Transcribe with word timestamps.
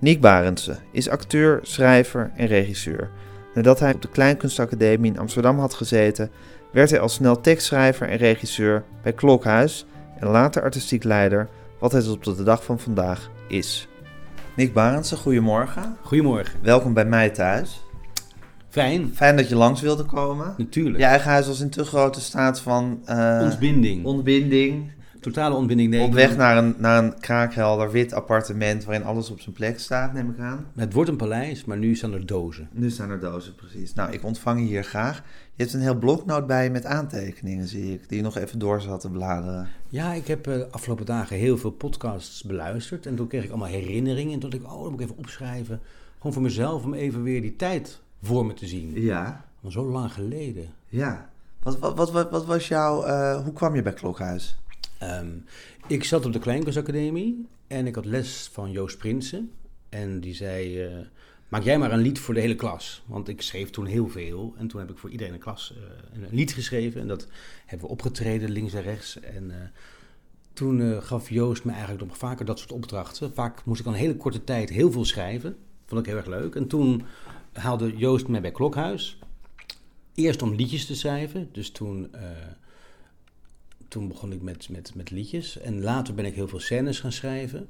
Nick 0.00 0.20
Barendse 0.20 0.76
is 0.90 1.08
acteur, 1.08 1.58
schrijver 1.62 2.30
en 2.36 2.46
regisseur. 2.46 3.10
Nadat 3.54 3.80
hij 3.80 3.94
op 3.94 4.02
de 4.02 4.08
Kleinkunstacademie 4.08 5.12
in 5.12 5.18
Amsterdam 5.18 5.58
had 5.58 5.74
gezeten, 5.74 6.30
werd 6.72 6.90
hij 6.90 7.00
al 7.00 7.08
snel 7.08 7.40
tekstschrijver 7.40 8.08
en 8.08 8.16
regisseur 8.16 8.84
bij 9.02 9.12
Klokhuis 9.12 9.86
en 10.18 10.28
later 10.28 10.62
artistiek 10.62 11.04
leider, 11.04 11.48
wat 11.78 11.92
hij 11.92 12.02
tot 12.02 12.28
op 12.28 12.36
de 12.36 12.42
dag 12.42 12.64
van 12.64 12.78
vandaag 12.78 13.30
is. 13.48 13.88
Nick 14.56 14.72
Barendse, 14.72 15.16
goedemorgen. 15.16 15.96
Goedemorgen. 16.02 16.58
Welkom 16.62 16.94
bij 16.94 17.04
mij 17.04 17.30
thuis. 17.30 17.80
Fijn. 18.68 19.10
Fijn 19.14 19.36
dat 19.36 19.48
je 19.48 19.56
langs 19.56 19.80
wilde 19.80 20.04
komen. 20.04 20.54
Natuurlijk. 20.56 20.98
Je 20.98 21.04
eigen 21.04 21.30
huis 21.30 21.46
was 21.46 21.60
in 21.60 21.70
te 21.70 21.84
grote 21.84 22.20
staat 22.20 22.60
van 22.60 23.00
uh, 23.08 23.40
ontbinding. 23.42 24.04
ontbinding. 24.04 24.92
Totale 25.20 25.54
ontbinding. 25.54 25.90
Nee, 25.90 26.02
op 26.02 26.12
weg 26.12 26.36
naar 26.36 26.56
een, 26.56 26.74
naar 26.78 27.04
een 27.04 27.18
kraakhelder 27.18 27.90
wit 27.90 28.12
appartement 28.12 28.84
waarin 28.84 29.04
alles 29.04 29.30
op 29.30 29.40
zijn 29.40 29.54
plek 29.54 29.78
staat, 29.78 30.12
neem 30.12 30.30
ik 30.30 30.38
aan. 30.38 30.66
Het 30.76 30.92
wordt 30.92 31.10
een 31.10 31.16
paleis, 31.16 31.64
maar 31.64 31.78
nu 31.78 31.94
staan 31.94 32.12
er 32.12 32.26
dozen. 32.26 32.68
Nu 32.72 32.90
staan 32.90 33.10
er 33.10 33.20
dozen, 33.20 33.54
precies. 33.54 33.94
Nou, 33.94 34.12
ik 34.12 34.24
ontvang 34.24 34.60
je 34.60 34.66
hier 34.66 34.84
graag. 34.84 35.22
Je 35.54 35.62
hebt 35.62 35.74
een 35.74 35.80
heel 35.80 35.98
bloknoot 35.98 36.46
bij 36.46 36.64
je 36.64 36.70
met 36.70 36.84
aantekeningen, 36.84 37.68
zie 37.68 37.92
ik, 37.92 38.08
die 38.08 38.16
je 38.16 38.22
nog 38.22 38.36
even 38.36 38.58
door 38.58 38.80
zat 38.80 39.00
te 39.00 39.10
bladeren. 39.10 39.68
Ja, 39.88 40.12
ik 40.12 40.26
heb 40.26 40.44
de 40.44 40.66
uh, 40.66 40.72
afgelopen 40.72 41.06
dagen 41.06 41.36
heel 41.36 41.58
veel 41.58 41.70
podcasts 41.70 42.42
beluisterd. 42.42 43.06
En 43.06 43.16
toen 43.16 43.26
kreeg 43.26 43.44
ik 43.44 43.50
allemaal 43.50 43.68
herinneringen. 43.68 44.32
En 44.32 44.40
toen 44.40 44.50
dacht 44.50 44.62
ik, 44.62 44.72
oh, 44.72 44.82
dat 44.82 44.90
moet 44.90 45.00
ik 45.00 45.06
even 45.06 45.18
opschrijven. 45.18 45.80
Gewoon 46.16 46.32
voor 46.32 46.42
mezelf, 46.42 46.84
om 46.84 46.94
even 46.94 47.22
weer 47.22 47.40
die 47.40 47.56
tijd 47.56 48.00
voor 48.22 48.46
me 48.46 48.54
te 48.54 48.66
zien. 48.66 48.92
Ja. 48.94 49.44
Maar 49.60 49.72
zo 49.72 49.90
lang 49.90 50.12
geleden. 50.12 50.66
Ja. 50.88 51.30
Wat, 51.62 51.78
wat, 51.78 51.96
wat, 51.96 52.10
wat, 52.10 52.30
wat 52.30 52.46
was 52.46 52.68
jouw... 52.68 53.06
Uh, 53.06 53.44
hoe 53.44 53.52
kwam 53.52 53.74
je 53.74 53.82
bij 53.82 53.92
Klokhuis? 53.92 54.58
Um, 55.02 55.44
ik 55.86 56.04
zat 56.04 56.26
op 56.26 56.32
de 56.32 56.38
Kleinkunstacademie 56.38 57.46
en 57.66 57.86
ik 57.86 57.94
had 57.94 58.04
les 58.04 58.48
van 58.52 58.70
Joost 58.70 58.98
Prinsen. 58.98 59.50
En 59.88 60.20
die 60.20 60.34
zei, 60.34 60.86
uh, 60.86 60.98
maak 61.48 61.62
jij 61.62 61.78
maar 61.78 61.92
een 61.92 62.00
lied 62.00 62.18
voor 62.18 62.34
de 62.34 62.40
hele 62.40 62.54
klas. 62.54 63.02
Want 63.06 63.28
ik 63.28 63.42
schreef 63.42 63.70
toen 63.70 63.86
heel 63.86 64.08
veel. 64.08 64.54
En 64.58 64.66
toen 64.66 64.80
heb 64.80 64.90
ik 64.90 64.98
voor 64.98 65.10
iedereen 65.10 65.32
een 65.32 65.40
klas 65.40 65.74
uh, 65.76 66.22
een 66.22 66.34
lied 66.36 66.52
geschreven. 66.52 67.00
En 67.00 67.08
dat 67.08 67.28
hebben 67.66 67.86
we 67.86 67.92
opgetreden, 67.92 68.50
links 68.50 68.72
en 68.72 68.82
rechts. 68.82 69.20
En 69.20 69.44
uh, 69.44 69.56
toen 70.52 71.02
gaf 71.02 71.30
Joost 71.30 71.64
me 71.64 71.72
eigenlijk 71.72 72.06
nog 72.06 72.16
vaker 72.16 72.44
dat 72.44 72.58
soort 72.58 72.72
opdrachten. 72.72 73.34
Vaak 73.34 73.64
moest 73.64 73.80
ik 73.80 73.86
al 73.86 73.92
een 73.92 73.98
hele 73.98 74.16
korte 74.16 74.44
tijd 74.44 74.70
heel 74.70 74.92
veel 74.92 75.04
schrijven. 75.04 75.56
Vond 75.86 76.00
ik 76.00 76.06
heel 76.06 76.16
erg 76.16 76.26
leuk. 76.26 76.54
En 76.54 76.66
toen 76.66 77.02
haalde 77.52 77.96
Joost 77.96 78.28
mij 78.28 78.40
bij 78.40 78.50
Klokhuis. 78.50 79.18
Eerst 80.14 80.42
om 80.42 80.54
liedjes 80.54 80.86
te 80.86 80.94
schrijven. 80.94 81.48
Dus 81.52 81.70
toen 81.70 82.10
toen 83.90 84.08
begon 84.08 84.32
ik 84.32 84.42
met, 84.42 84.68
met, 84.68 84.94
met 84.94 85.10
liedjes. 85.10 85.58
En 85.58 85.82
later 85.82 86.14
ben 86.14 86.24
ik 86.24 86.34
heel 86.34 86.48
veel 86.48 86.60
scènes 86.60 87.00
gaan 87.00 87.12
schrijven. 87.12 87.68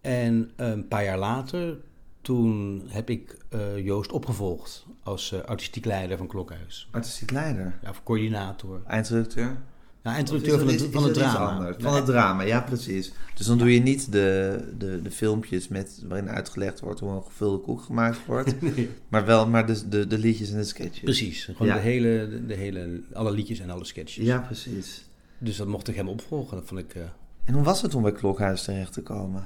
En 0.00 0.50
een 0.56 0.88
paar 0.88 1.04
jaar 1.04 1.18
later, 1.18 1.76
toen 2.20 2.82
heb 2.86 3.10
ik 3.10 3.36
uh, 3.50 3.84
Joost 3.84 4.12
opgevolgd 4.12 4.86
als 5.02 5.32
uh, 5.32 5.40
artistiek 5.40 5.84
leider 5.84 6.16
van 6.16 6.26
Klokhuis. 6.26 6.88
Artistiek 6.90 7.30
leider? 7.30 7.78
Ja, 7.82 7.90
of 7.90 8.02
coördinator. 8.02 8.82
Eindredacteur? 8.86 9.56
Ja, 10.02 10.14
eindredacteur 10.14 10.58
van, 10.58 10.68
het, 10.68 10.88
van 10.90 11.04
het 11.04 11.14
drama. 11.14 11.74
Van 11.78 11.94
het 11.94 12.04
drama, 12.04 12.42
ja 12.42 12.60
precies. 12.60 13.12
Dus 13.34 13.46
dan 13.46 13.58
doe 13.58 13.74
je 13.74 13.80
niet 13.80 14.12
de, 14.12 14.58
de, 14.78 15.02
de 15.02 15.10
filmpjes 15.10 15.68
met, 15.68 16.02
waarin 16.08 16.28
uitgelegd 16.28 16.80
wordt 16.80 17.00
hoe 17.00 17.10
een 17.10 17.22
gevulde 17.22 17.58
koek 17.58 17.82
gemaakt 17.82 18.26
wordt. 18.26 18.60
nee. 18.76 18.90
Maar 19.08 19.24
wel 19.24 19.48
maar 19.48 19.66
de, 19.66 19.88
de, 19.88 20.06
de 20.06 20.18
liedjes 20.18 20.50
en 20.50 20.56
de 20.56 20.64
sketches. 20.64 21.00
Precies, 21.00 21.44
gewoon 21.44 21.66
ja. 21.66 21.74
de 21.74 21.80
hele, 21.80 22.42
de 22.46 22.54
hele, 22.54 23.00
alle 23.12 23.30
liedjes 23.30 23.58
en 23.58 23.70
alle 23.70 23.84
sketches. 23.84 24.24
Ja, 24.24 24.38
precies. 24.38 25.05
Dus 25.38 25.56
dat 25.56 25.66
mocht 25.66 25.88
ik 25.88 25.94
hem 25.94 26.08
opvolgen. 26.08 26.56
Dat 26.56 26.66
vond 26.66 26.80
ik, 26.80 26.94
uh... 26.94 27.02
En 27.44 27.54
hoe 27.54 27.62
was 27.62 27.82
het 27.82 27.94
om 27.94 28.02
bij 28.02 28.12
Klokhuis 28.12 28.62
terecht 28.62 28.92
te 28.92 29.02
komen? 29.02 29.44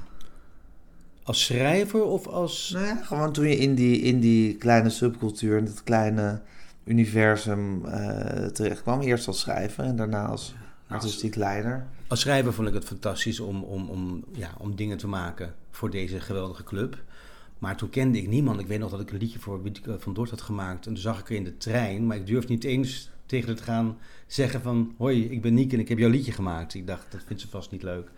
Als 1.23 1.45
schrijver 1.45 2.05
of 2.05 2.27
als... 2.27 2.71
Nou 2.71 2.87
ja, 2.87 2.97
gewoon 3.03 3.33
toen 3.33 3.49
je 3.49 3.57
in 3.57 3.75
die, 3.75 4.01
in 4.01 4.21
die 4.21 4.57
kleine 4.57 4.91
subcultuur, 4.91 5.59
in 5.59 5.65
dat 5.65 5.83
kleine 5.83 6.41
universum 6.85 7.85
uh, 7.85 8.47
terecht 8.47 8.83
kwam. 8.83 9.01
Eerst 9.01 9.27
als 9.27 9.41
schrijver 9.41 9.85
en 9.85 9.97
daarna 9.97 10.27
als 10.27 10.55
artistiek 10.89 11.35
leider. 11.35 11.87
Als 12.07 12.21
schrijver 12.21 12.53
vond 12.53 12.69
ik 12.69 12.75
het 12.75 12.85
fantastisch 12.85 13.41
om, 13.41 13.63
om, 13.63 13.89
om, 13.89 14.25
ja, 14.33 14.51
om 14.59 14.77
dingen 14.77 14.97
te 14.97 15.07
maken 15.07 15.55
voor 15.71 15.91
deze 15.91 16.21
geweldige 16.21 16.65
club. 16.65 17.03
Maar 17.59 17.77
toen 17.77 17.91
kende 17.91 18.19
ik 18.19 18.29
niemand. 18.29 18.61
Ik 18.61 18.67
weet 18.67 18.79
nog 18.79 18.91
dat 18.91 19.01
ik 19.01 19.11
een 19.11 19.19
liedje 19.19 19.39
voor 19.39 19.61
Van 19.99 20.15
Dort 20.15 20.31
had 20.31 20.41
gemaakt. 20.41 20.87
En 20.87 20.93
toen 20.93 21.03
zag 21.03 21.21
ik 21.21 21.29
er 21.29 21.37
in 21.37 21.45
de 21.45 21.57
trein. 21.57 22.07
Maar 22.07 22.17
ik 22.17 22.27
durfde 22.27 22.53
niet 22.53 22.65
eens 22.65 23.11
tegen 23.31 23.49
het 23.49 23.61
gaan 23.61 23.99
zeggen 24.27 24.63
van... 24.63 24.95
Hoi, 24.97 25.25
ik 25.25 25.43
ben 25.43 25.55
Niek 25.55 25.73
en 25.73 25.79
ik 25.79 25.89
heb 25.89 25.99
jouw 25.99 26.11
liedje 26.11 26.33
gemaakt. 26.33 26.75
Ik 26.75 26.87
dacht, 26.87 27.13
dat 27.13 27.23
vindt 27.27 27.43
ze 27.43 27.49
vast 27.49 27.71
niet 27.71 27.83
leuk. 27.83 28.11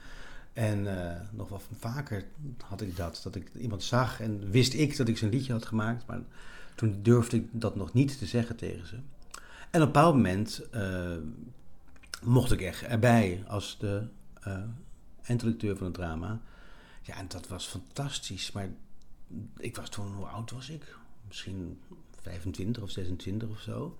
En 0.52 0.84
uh, 0.84 1.12
nog 1.30 1.48
wel 1.48 1.60
vaker 1.78 2.24
had 2.64 2.80
ik 2.80 2.96
dat. 2.96 3.20
Dat 3.22 3.34
ik 3.34 3.50
iemand 3.54 3.82
zag 3.82 4.20
en 4.20 4.50
wist 4.50 4.74
ik 4.74 4.96
dat 4.96 5.08
ik 5.08 5.18
zijn 5.18 5.30
liedje 5.30 5.52
had 5.52 5.66
gemaakt. 5.66 6.06
Maar 6.06 6.20
toen 6.74 6.98
durfde 7.02 7.36
ik 7.36 7.48
dat 7.50 7.76
nog 7.76 7.92
niet 7.92 8.18
te 8.18 8.26
zeggen 8.26 8.56
tegen 8.56 8.86
ze. 8.86 8.94
En 9.70 9.80
op 9.80 9.86
een 9.86 9.92
bepaald 9.92 10.14
moment 10.14 10.62
uh, 10.74 11.16
mocht 12.22 12.52
ik 12.52 12.60
echt 12.60 12.82
erbij 12.82 13.44
als 13.46 13.78
de 13.78 14.02
uh, 14.46 15.76
van 15.76 15.86
het 15.86 15.94
drama. 15.94 16.40
Ja, 17.02 17.16
en 17.16 17.28
dat 17.28 17.48
was 17.48 17.66
fantastisch. 17.66 18.52
Maar 18.52 18.68
ik 19.56 19.76
was 19.76 19.88
toen, 19.88 20.12
hoe 20.12 20.26
oud 20.26 20.50
was 20.50 20.68
ik? 20.68 20.96
Misschien 21.28 21.80
25 22.20 22.82
of 22.82 22.90
26 22.90 23.48
of 23.48 23.60
zo. 23.60 23.96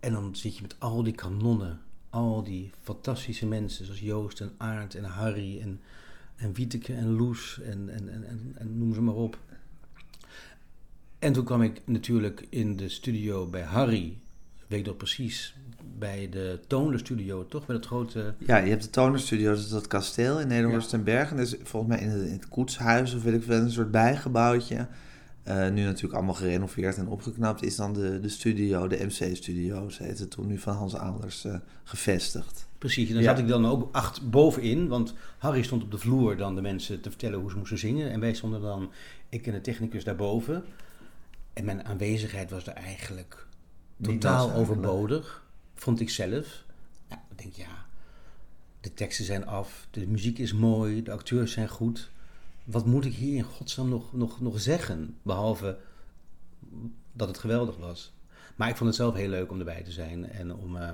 En 0.00 0.12
dan 0.12 0.36
zit 0.36 0.56
je 0.56 0.62
met 0.62 0.76
al 0.78 1.02
die 1.02 1.14
kanonnen, 1.14 1.80
al 2.10 2.42
die 2.42 2.70
fantastische 2.82 3.46
mensen, 3.46 3.84
zoals 3.84 4.00
Joost 4.00 4.40
en 4.40 4.52
Aard 4.56 4.94
en 4.94 5.04
Harry 5.04 5.60
en, 5.60 5.80
en 6.36 6.52
Wieteke 6.52 6.94
en 6.94 7.16
Loes 7.16 7.60
en, 7.60 7.88
en, 7.88 8.12
en, 8.12 8.54
en, 8.58 8.78
noem 8.78 8.94
ze 8.94 9.00
maar 9.00 9.14
op. 9.14 9.38
En 11.18 11.32
toen 11.32 11.44
kwam 11.44 11.62
ik 11.62 11.80
natuurlijk 11.84 12.46
in 12.48 12.76
de 12.76 12.88
studio 12.88 13.46
bij 13.46 13.62
Harry, 13.62 14.18
weet 14.66 14.80
ik 14.80 14.86
nog 14.86 14.96
precies, 14.96 15.54
bij 15.98 16.28
de 16.28 16.60
Toner 16.66 16.98
Studio, 16.98 17.46
toch? 17.46 17.66
Bij 17.66 17.76
dat 17.76 17.86
grote... 17.86 18.34
Ja, 18.38 18.56
je 18.56 18.70
hebt 18.70 18.82
de 18.82 18.90
Toner 18.90 19.20
Studio, 19.20 19.50
dat 19.50 19.58
is 19.58 19.68
dat 19.68 19.86
kasteel 19.86 20.40
in 20.40 20.48
Nederland 20.48 20.92
en 20.92 21.04
Bergen. 21.04 21.36
Dat 21.36 21.46
is 21.46 21.56
volgens 21.62 21.92
mij 21.92 22.02
in 22.02 22.10
het, 22.10 22.26
in 22.26 22.32
het 22.32 22.48
koetshuis 22.48 23.14
of 23.14 23.22
weet 23.22 23.34
ik 23.34 23.42
veel, 23.42 23.56
een 23.56 23.70
soort 23.70 23.90
bijgebouwtje. 23.90 24.88
Uh, 25.48 25.68
nu 25.68 25.84
natuurlijk 25.84 26.14
allemaal 26.14 26.34
gerenoveerd 26.34 26.96
en 26.96 27.08
opgeknapt, 27.08 27.62
is 27.62 27.76
dan 27.76 27.92
de, 27.92 28.20
de 28.20 28.28
studio, 28.28 28.86
de 28.86 29.04
MC-studio, 29.04 29.88
ze 29.88 30.02
heette 30.02 30.28
toen 30.28 30.46
nu 30.46 30.58
van 30.58 30.74
Hans 30.74 30.94
Adlers, 30.94 31.44
uh, 31.44 31.56
gevestigd. 31.84 32.68
Precies, 32.78 33.08
en 33.08 33.14
daar 33.14 33.22
ja. 33.22 33.28
zat 33.28 33.38
ik 33.38 33.48
dan 33.48 33.66
ook 33.66 33.88
acht 33.92 34.30
bovenin, 34.30 34.88
want 34.88 35.14
Harry 35.38 35.62
stond 35.62 35.82
op 35.82 35.90
de 35.90 35.98
vloer 35.98 36.36
dan 36.36 36.54
de 36.54 36.60
mensen 36.60 37.00
te 37.00 37.10
vertellen 37.10 37.38
hoe 37.38 37.50
ze 37.50 37.56
moesten 37.56 37.78
zingen. 37.78 38.10
En 38.10 38.20
wij 38.20 38.34
stonden 38.34 38.60
dan, 38.60 38.90
ik 39.28 39.46
en 39.46 39.52
de 39.52 39.60
technicus 39.60 40.04
daarboven. 40.04 40.64
En 41.52 41.64
mijn 41.64 41.84
aanwezigheid 41.84 42.50
was 42.50 42.66
er 42.66 42.72
eigenlijk 42.72 43.46
totaal 44.02 44.52
overbodig, 44.52 45.46
vond 45.74 46.00
ik 46.00 46.10
zelf. 46.10 46.64
Ja, 47.08 47.22
ik 47.30 47.38
denk, 47.38 47.52
ja, 47.54 47.86
de 48.80 48.94
teksten 48.94 49.24
zijn 49.24 49.46
af, 49.46 49.86
de 49.90 50.06
muziek 50.06 50.38
is 50.38 50.52
mooi, 50.52 51.02
de 51.02 51.12
acteurs 51.12 51.52
zijn 51.52 51.68
goed 51.68 52.10
wat 52.66 52.86
moet 52.86 53.04
ik 53.04 53.14
hier 53.14 53.36
in 53.36 53.42
godsnaam 53.42 53.88
nog, 53.88 54.12
nog, 54.12 54.40
nog 54.40 54.60
zeggen? 54.60 55.16
Behalve 55.22 55.78
dat 57.12 57.28
het 57.28 57.38
geweldig 57.38 57.76
was. 57.76 58.14
Maar 58.56 58.68
ik 58.68 58.76
vond 58.76 58.88
het 58.88 58.98
zelf 58.98 59.14
heel 59.14 59.28
leuk 59.28 59.50
om 59.50 59.58
erbij 59.58 59.82
te 59.82 59.92
zijn 59.92 60.30
en 60.30 60.54
om, 60.54 60.76
uh, 60.76 60.88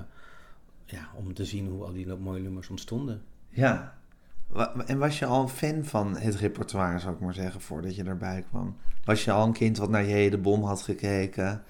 ja, 0.85 1.09
om 1.15 1.33
te 1.33 1.45
zien 1.45 1.67
hoe 1.67 1.83
al 1.83 1.93
die 1.93 2.15
mooie 2.15 2.41
nummers 2.41 2.69
ontstonden. 2.69 3.21
Ja, 3.49 3.97
en 4.85 4.97
was 4.97 5.19
je 5.19 5.25
al 5.25 5.41
een 5.41 5.49
fan 5.49 5.85
van 5.85 6.17
het 6.17 6.35
repertoire, 6.35 6.99
zou 6.99 7.13
ik 7.13 7.19
maar 7.19 7.33
zeggen, 7.33 7.61
voordat 7.61 7.95
je 7.95 8.03
erbij 8.03 8.45
kwam? 8.49 8.75
Was 9.03 9.23
je 9.23 9.31
al 9.31 9.45
een 9.45 9.53
kind 9.53 9.77
wat 9.77 9.89
naar 9.89 10.05
J. 10.05 10.29
de 10.29 10.37
Bom 10.37 10.63
had 10.63 10.81
gekeken 10.81 11.63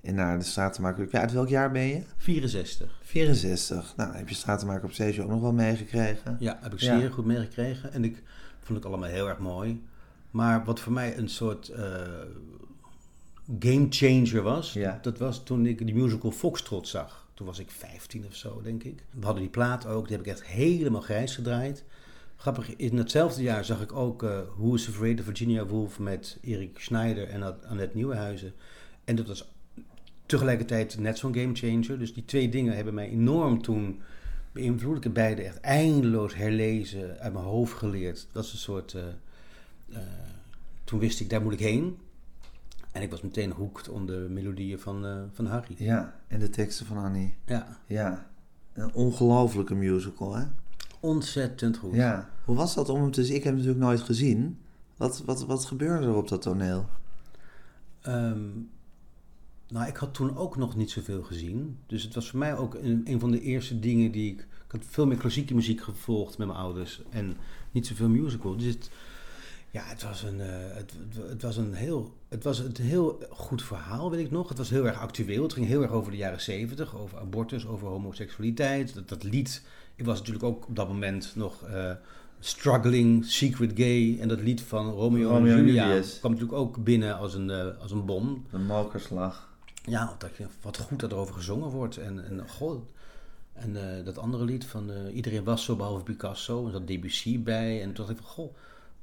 en 0.00 0.14
naar 0.14 0.38
de 0.38 0.44
Stratenmaker? 0.44 1.08
Ja, 1.10 1.20
uit 1.20 1.32
welk 1.32 1.48
jaar 1.48 1.70
ben 1.70 1.86
je? 1.86 2.02
64. 2.16 2.98
64. 3.02 3.94
Nou, 3.96 4.14
heb 4.14 4.28
je 4.28 4.34
Stratenmaker 4.34 4.84
op 4.84 4.92
Stage 4.92 5.22
ook 5.22 5.30
nog 5.30 5.40
wel 5.40 5.52
meegekregen? 5.52 6.36
Ja, 6.38 6.58
heb 6.60 6.72
ik 6.72 6.80
zeer 6.80 7.02
ja. 7.02 7.08
goed 7.08 7.24
meegekregen. 7.24 7.92
En 7.92 8.04
ik 8.04 8.22
vond 8.64 8.78
ik 8.78 8.84
allemaal 8.84 9.08
heel 9.08 9.28
erg 9.28 9.38
mooi. 9.38 9.82
Maar 10.30 10.64
wat 10.64 10.80
voor 10.80 10.92
mij 10.92 11.18
een 11.18 11.28
soort 11.28 11.68
uh, 11.68 11.76
game 13.58 13.86
changer 13.90 14.42
was, 14.42 14.72
ja. 14.72 14.98
dat 15.02 15.18
was 15.18 15.44
toen 15.44 15.66
ik 15.66 15.86
die 15.86 15.94
musical 15.94 16.30
Foxtrot 16.30 16.88
zag. 16.88 17.28
Toen 17.34 17.46
was 17.46 17.58
ik 17.58 17.70
15 17.70 18.26
of 18.26 18.34
zo, 18.34 18.60
denk 18.62 18.82
ik. 18.82 19.04
We 19.10 19.24
hadden 19.24 19.42
die 19.42 19.50
plaat 19.50 19.86
ook, 19.86 20.08
die 20.08 20.16
heb 20.16 20.26
ik 20.26 20.32
echt 20.32 20.44
helemaal 20.44 21.00
grijs 21.00 21.34
gedraaid. 21.34 21.84
Grappig, 22.36 22.76
in 22.76 22.96
hetzelfde 22.96 23.42
jaar 23.42 23.64
zag 23.64 23.82
ik 23.82 23.92
ook 23.92 24.22
uh, 24.22 24.38
Who 24.56 24.74
is 24.74 24.88
Afraid 24.88 25.18
of 25.18 25.24
Virginia 25.24 25.66
Woolf 25.66 25.98
met 25.98 26.38
Erik 26.42 26.78
Schneider 26.78 27.28
en 27.28 27.62
Annette 27.68 27.96
Nieuwenhuizen. 27.96 28.52
En 29.04 29.16
dat 29.16 29.26
was 29.26 29.52
tegelijkertijd 30.26 30.98
net 30.98 31.18
zo'n 31.18 31.34
gamechanger. 31.34 31.98
Dus 31.98 32.14
die 32.14 32.24
twee 32.24 32.48
dingen 32.48 32.76
hebben 32.76 32.94
mij 32.94 33.08
enorm 33.08 33.62
toen 33.62 34.00
beïnvloed. 34.54 34.96
Ik 34.96 35.02
heb 35.02 35.14
beide 35.14 35.42
echt 35.42 35.60
eindeloos 35.60 36.34
herlezen, 36.34 37.18
uit 37.18 37.32
mijn 37.32 37.44
hoofd 37.44 37.72
geleerd. 37.72 38.26
Dat 38.32 38.44
is 38.44 38.52
een 38.52 38.58
soort... 38.58 38.92
Uh, 38.92 39.02
uh, 39.88 39.98
toen 40.84 40.98
wist 40.98 41.20
ik, 41.20 41.30
daar 41.30 41.42
moet 41.42 41.52
ik 41.52 41.58
heen. 41.58 41.98
En 42.92 43.02
ik 43.02 43.10
was 43.10 43.20
meteen 43.20 43.50
hoekt 43.50 43.88
om 43.88 44.06
de 44.06 44.26
melodieën 44.30 44.78
van, 44.78 45.06
uh, 45.06 45.22
van 45.32 45.46
Harry. 45.46 45.74
Ja, 45.78 46.14
en 46.26 46.38
de 46.38 46.50
teksten 46.50 46.86
van 46.86 46.96
Annie. 46.96 47.34
Ja. 47.44 47.78
Ja, 47.86 48.30
een 48.72 48.94
ongelofelijke 48.94 49.74
musical, 49.74 50.34
hè? 50.34 50.44
Ontzettend 51.00 51.76
goed. 51.76 51.94
Ja. 51.94 52.30
Hoe 52.44 52.56
was 52.56 52.74
dat 52.74 52.88
om 52.88 53.00
hem 53.00 53.10
te 53.10 53.24
zien? 53.24 53.36
Ik 53.36 53.44
heb 53.44 53.52
hem 53.52 53.62
natuurlijk 53.62 53.84
nooit 53.84 54.00
gezien. 54.00 54.58
Wat, 54.96 55.22
wat, 55.24 55.44
wat 55.44 55.64
gebeurde 55.64 56.06
er 56.06 56.14
op 56.14 56.28
dat 56.28 56.42
toneel? 56.42 56.86
Um, 58.06 58.70
nou, 59.68 59.88
ik 59.88 59.96
had 59.96 60.14
toen 60.14 60.36
ook 60.36 60.56
nog 60.56 60.76
niet 60.76 60.90
zoveel 60.90 61.22
gezien. 61.22 61.78
Dus 61.86 62.02
het 62.02 62.14
was 62.14 62.30
voor 62.30 62.38
mij 62.38 62.56
ook 62.56 62.74
een, 62.74 63.02
een 63.04 63.20
van 63.20 63.30
de 63.30 63.40
eerste 63.40 63.80
dingen 63.80 64.10
die 64.10 64.32
ik... 64.32 64.40
Ik 64.40 64.80
had 64.80 64.84
veel 64.88 65.06
meer 65.06 65.16
klassieke 65.16 65.54
muziek 65.54 65.82
gevolgd 65.82 66.38
met 66.38 66.46
mijn 66.46 66.58
ouders. 66.58 67.02
En 67.10 67.36
niet 67.70 67.86
zoveel 67.86 68.08
musical. 68.08 68.56
Dus 68.56 68.66
het, 68.66 68.90
ja, 69.70 69.82
het 69.84 70.02
was 70.02 70.22
een, 70.22 70.38
uh, 70.38 70.46
het, 70.48 70.92
het, 71.28 71.42
was 71.42 71.56
een 71.56 71.74
heel, 71.74 72.14
het 72.28 72.44
was 72.44 72.58
een 72.58 72.76
heel 72.80 73.22
goed 73.30 73.62
verhaal, 73.62 74.10
weet 74.10 74.24
ik 74.24 74.30
nog. 74.30 74.48
Het 74.48 74.58
was 74.58 74.70
heel 74.70 74.86
erg 74.86 74.98
actueel. 74.98 75.42
Het 75.42 75.52
ging 75.52 75.66
heel 75.66 75.82
erg 75.82 75.90
over 75.90 76.10
de 76.10 76.16
jaren 76.16 76.40
zeventig, 76.40 76.96
over 76.96 77.18
abortus, 77.18 77.66
over 77.66 77.88
homoseksualiteit. 77.88 78.94
Dat, 78.94 79.08
dat 79.08 79.22
lied, 79.22 79.62
ik 79.94 80.04
was 80.04 80.18
natuurlijk 80.18 80.44
ook 80.44 80.68
op 80.68 80.76
dat 80.76 80.88
moment 80.88 81.32
nog 81.34 81.68
uh, 81.68 81.90
struggling, 82.40 83.24
secret 83.24 83.72
gay. 83.74 84.18
En 84.20 84.28
dat 84.28 84.40
lied 84.40 84.60
van 84.60 84.90
Romeo, 84.90 85.28
Romeo 85.28 85.56
en 85.56 85.64
Julia 85.64 85.86
Julius. 85.86 86.18
kwam 86.18 86.32
natuurlijk 86.32 86.58
ook 86.58 86.84
binnen 86.84 87.18
als 87.18 87.34
een, 87.34 87.48
uh, 87.48 87.66
als 87.80 87.90
een 87.90 88.04
bom. 88.04 88.46
Een 88.50 88.66
malkerslag. 88.66 89.53
Ja, 89.84 90.14
dat 90.18 90.30
wat 90.62 90.78
goed 90.78 91.00
dat 91.00 91.12
erover 91.12 91.34
gezongen 91.34 91.68
wordt. 91.68 91.96
En, 91.96 92.24
en 92.24 92.48
god, 92.48 92.82
en 93.52 93.76
dat 94.04 94.18
andere 94.18 94.44
lied 94.44 94.64
van 94.64 94.90
Iedereen 95.12 95.44
was 95.44 95.64
zo 95.64 95.76
behalve 95.76 96.02
Picasso. 96.02 96.66
En 96.66 96.72
dat 96.72 96.86
Debussy 96.86 97.42
bij. 97.42 97.82
En 97.82 97.92
toen 97.92 98.06
dacht 98.06 98.18
ik 98.18 98.24
van, 98.24 98.26
goh 98.26 98.54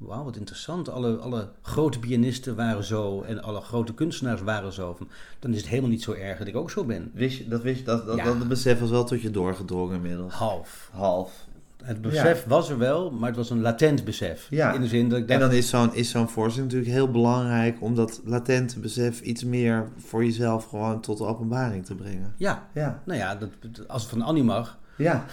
wauw, 0.08 0.24
wat 0.24 0.36
interessant. 0.36 0.90
Alle, 0.90 1.16
alle 1.16 1.50
grote 1.62 2.00
pianisten 2.00 2.56
waren 2.56 2.84
zo 2.84 3.22
en 3.22 3.44
alle 3.44 3.62
grote 3.62 3.94
kunstenaars 3.94 4.42
waren 4.42 4.74
zo. 4.74 4.98
Dan 5.40 5.52
is 5.52 5.58
het 5.58 5.68
helemaal 5.68 5.90
niet 5.90 6.04
zo 6.04 6.14
erg 6.14 6.38
dat 6.38 6.48
ik 6.48 6.56
ook 6.56 6.72
zo 6.72 6.84
ben. 6.84 7.12
Wist 7.14 7.38
je, 7.38 7.48
dat, 7.48 7.62
wist 7.62 7.80
je, 7.80 7.86
dat, 7.86 8.06
dat, 8.06 8.18
ja. 8.18 8.24
dat 8.24 8.48
besef 8.48 8.80
was 8.80 8.90
wel 8.90 9.04
tot 9.04 9.22
je 9.22 9.32
doorgedrongen 9.32 9.96
inmiddels? 9.96 10.34
Half. 10.34 10.90
Half. 10.94 11.48
Het 11.84 12.02
besef 12.02 12.46
was 12.46 12.70
er 12.70 12.78
wel, 12.78 13.12
maar 13.12 13.28
het 13.28 13.38
was 13.38 13.50
een 13.50 13.62
latent 13.62 14.04
besef. 14.04 14.48
Ja. 14.50 14.74
In 14.74 14.82
de 14.82 14.88
zin 14.88 15.10
dat 15.10 15.20
ik 15.20 15.28
dacht, 15.28 15.42
en 15.42 15.48
dan 15.48 15.58
is 15.58 15.70
zo'n, 15.70 15.96
is 15.96 16.10
zo'n 16.10 16.30
voorstelling 16.30 16.72
natuurlijk 16.72 16.98
heel 16.98 17.12
belangrijk 17.12 17.82
om 17.82 17.96
dat 17.96 18.22
latente 18.26 18.80
besef 18.80 19.22
iets 19.22 19.44
meer 19.44 19.88
voor 19.98 20.24
jezelf 20.24 20.66
gewoon 20.66 21.02
tot 21.02 21.18
de 21.18 21.26
openbaring 21.26 21.86
te 21.86 21.96
brengen. 21.96 22.34
Ja, 22.38 22.68
ja. 22.74 23.02
nou 23.06 23.20
ja, 23.20 23.36
dat, 23.36 23.50
als 23.88 24.02
het 24.02 24.12
van 24.12 24.22
Annie 24.22 24.44
mag, 24.44 24.80
ja. 24.98 25.26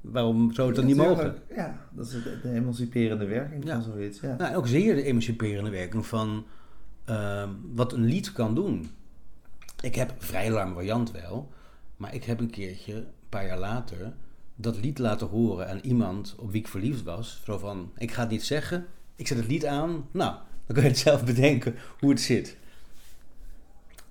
Waarom 0.00 0.52
zou 0.52 0.66
het 0.66 0.76
dan 0.76 0.86
niet 0.86 0.96
mogen? 0.96 1.34
Ja, 1.56 1.78
dat 1.90 2.06
is 2.06 2.12
de, 2.42 2.52
emanciperende 2.52 3.26
werking 3.26 3.68
van 3.68 3.82
zoiets. 3.82 4.20
Ja. 4.20 4.36
Nou, 4.38 4.56
ook 4.56 4.66
zeer 4.66 4.94
de 4.94 5.02
emanciperende 5.02 5.70
werking 5.70 6.06
van 6.06 6.44
uh, 7.10 7.48
wat 7.74 7.92
een 7.92 8.04
lied 8.04 8.32
kan 8.32 8.54
doen. 8.54 8.90
Ik 9.80 9.94
heb 9.94 10.14
vrij 10.18 10.50
lang 10.50 10.74
variant 10.74 11.10
wel, 11.10 11.52
maar 11.96 12.14
ik 12.14 12.24
heb 12.24 12.40
een 12.40 12.50
keertje, 12.50 12.94
een 12.94 13.06
paar 13.28 13.46
jaar 13.46 13.58
later, 13.58 14.12
dat 14.62 14.76
lied 14.76 14.98
laten 14.98 15.26
horen 15.26 15.68
aan 15.68 15.80
iemand 15.82 16.34
op 16.38 16.50
wie 16.50 16.60
ik 16.60 16.68
verliefd 16.68 17.02
was. 17.02 17.40
Zo 17.44 17.58
van, 17.58 17.90
ik 17.96 18.12
ga 18.12 18.20
het 18.20 18.30
niet 18.30 18.44
zeggen, 18.44 18.86
ik 19.16 19.26
zet 19.26 19.38
het 19.38 19.46
lied 19.46 19.66
aan, 19.66 20.06
nou, 20.10 20.34
dan 20.66 20.74
kun 20.74 20.82
je 20.82 20.88
het 20.88 20.98
zelf 21.08 21.24
bedenken 21.24 21.74
hoe 22.00 22.10
het 22.10 22.20
zit. 22.20 22.56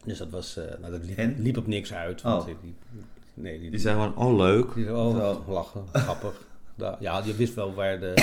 Dus 0.06 0.18
dat 0.18 0.30
was, 0.30 0.58
uh, 0.58 0.64
nou, 0.80 0.92
dat 0.92 1.04
liep, 1.04 1.34
liep, 1.38 1.58
op 1.58 1.68
niks 1.68 1.94
uit. 1.94 2.22
Want 2.22 2.42
oh. 2.42 2.48
die, 2.48 2.76
nee, 3.34 3.60
die, 3.60 3.70
die 3.70 3.80
zijn 3.80 3.96
gewoon, 3.96 4.16
oh 4.16 4.38
leuk. 4.38 4.74
Die 4.74 4.96
oh, 4.96 5.48
lachen, 5.48 5.84
grappig. 5.94 6.50
Ja, 7.00 7.22
die 7.22 7.34
wist 7.34 7.54
wel 7.54 7.74
waar 7.74 8.00
de, 8.00 8.14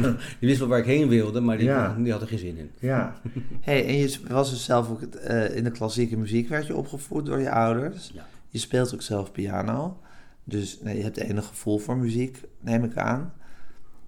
die 0.40 0.48
wist 0.48 0.58
wel 0.58 0.68
waar 0.68 0.78
ik 0.78 0.84
heen 0.84 1.08
wilde, 1.08 1.40
maar 1.40 1.58
die, 1.58 1.66
ja. 1.66 1.94
die 1.98 2.12
had 2.12 2.20
er 2.20 2.28
geen 2.28 2.38
zin 2.38 2.56
in. 2.56 2.70
Ja. 2.80 3.20
Hey, 3.60 3.86
en 3.86 3.96
je 3.96 4.18
was 4.28 4.50
dus 4.50 4.64
zelf 4.64 4.90
ook 4.90 5.00
uh, 5.02 5.56
in 5.56 5.64
de 5.64 5.70
klassieke 5.70 6.16
muziek 6.16 6.48
werd 6.48 6.66
je 6.66 6.76
opgevoed 6.76 7.26
door 7.26 7.40
je 7.40 7.50
ouders. 7.50 8.10
Ja. 8.14 8.26
Je 8.48 8.58
speelt 8.58 8.94
ook 8.94 9.02
zelf 9.02 9.32
piano. 9.32 9.98
Dus 10.48 10.80
nee, 10.80 10.96
je 10.96 11.02
hebt 11.02 11.16
enig 11.16 11.46
gevoel 11.46 11.78
voor 11.78 11.96
muziek, 11.96 12.40
neem 12.60 12.84
ik 12.84 12.96
aan. 12.96 13.32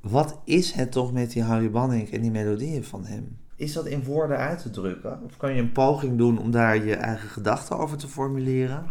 Wat 0.00 0.40
is 0.44 0.72
het 0.72 0.92
toch 0.92 1.12
met 1.12 1.30
die 1.30 1.42
Harry 1.42 1.70
Banning 1.70 2.10
en 2.10 2.20
die 2.20 2.30
melodieën 2.30 2.84
van 2.84 3.04
hem? 3.04 3.38
Is 3.56 3.72
dat 3.72 3.86
in 3.86 4.04
woorden 4.04 4.36
uit 4.36 4.62
te 4.62 4.70
drukken? 4.70 5.22
Of 5.22 5.36
kan 5.36 5.54
je 5.54 5.60
een 5.60 5.72
poging 5.72 6.18
doen 6.18 6.38
om 6.38 6.50
daar 6.50 6.84
je 6.84 6.94
eigen 6.94 7.28
gedachten 7.28 7.78
over 7.78 7.98
te 7.98 8.08
formuleren? 8.08 8.90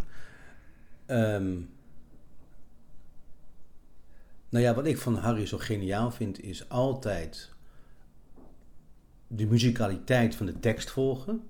Um, 1.07 1.69
nou 4.49 4.63
ja, 4.63 4.73
wat 4.73 4.85
ik 4.85 4.97
van 4.97 5.15
Harry 5.15 5.45
zo 5.45 5.57
geniaal 5.57 6.11
vind, 6.11 6.43
is 6.43 6.69
altijd 6.69 7.51
de 9.27 9.45
muzikaliteit 9.45 10.35
van 10.35 10.45
de 10.45 10.59
tekst 10.59 10.89
volgen. 10.89 11.41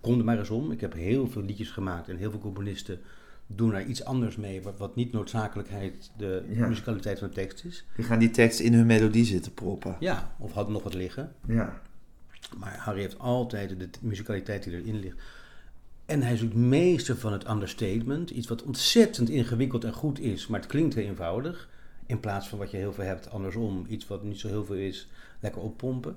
Kom 0.00 0.18
er 0.18 0.24
maar 0.24 0.38
eens 0.38 0.50
om. 0.50 0.70
Ik 0.70 0.80
heb 0.80 0.92
heel 0.92 1.28
veel 1.28 1.42
liedjes 1.42 1.70
gemaakt 1.70 2.08
en 2.08 2.16
heel 2.16 2.30
veel 2.30 2.40
componisten 2.40 3.00
doen 3.54 3.74
er 3.74 3.84
iets 3.86 4.04
anders 4.04 4.36
mee, 4.36 4.62
wat, 4.62 4.78
wat 4.78 4.96
niet 4.96 5.12
noodzakelijkheid 5.12 6.10
de 6.16 6.44
Ja. 6.48 6.66
muzikaliteit 6.68 7.18
van 7.18 7.28
de 7.28 7.34
tekst 7.34 7.64
is. 7.64 7.84
Die 7.96 8.04
gaan 8.04 8.18
die 8.18 8.30
tekst 8.30 8.60
in 8.60 8.74
hun 8.74 8.86
melodie 8.86 9.24
zitten 9.24 9.54
proppen. 9.54 9.96
Ja, 10.00 10.34
of 10.38 10.52
hadden 10.52 10.72
nog 10.72 10.82
wat 10.82 10.94
liggen. 10.94 11.32
Ja. 11.46 11.80
Maar 12.58 12.76
Harry 12.78 13.00
heeft 13.00 13.18
altijd 13.18 13.78
de 13.78 13.90
t- 13.90 14.02
muzikaliteit 14.02 14.62
die 14.62 14.72
erin 14.72 14.98
ligt. 15.00 15.16
En 16.06 16.22
hij 16.22 16.32
is 16.32 16.42
ook 16.42 16.54
meester 16.54 17.16
van 17.16 17.32
het 17.32 17.48
understatement. 17.48 18.30
Iets 18.30 18.48
wat 18.48 18.62
ontzettend 18.62 19.28
ingewikkeld 19.28 19.84
en 19.84 19.92
goed 19.92 20.20
is, 20.20 20.46
maar 20.46 20.60
het 20.60 20.68
klinkt 20.68 20.94
heel 20.94 21.04
eenvoudig. 21.04 21.68
In 22.06 22.20
plaats 22.20 22.48
van 22.48 22.58
wat 22.58 22.70
je 22.70 22.76
heel 22.76 22.92
veel 22.92 23.04
hebt, 23.04 23.30
andersom. 23.30 23.86
Iets 23.88 24.06
wat 24.06 24.22
niet 24.22 24.38
zo 24.40 24.48
heel 24.48 24.64
veel 24.64 24.76
is, 24.76 25.08
lekker 25.40 25.62
oppompen. 25.62 26.16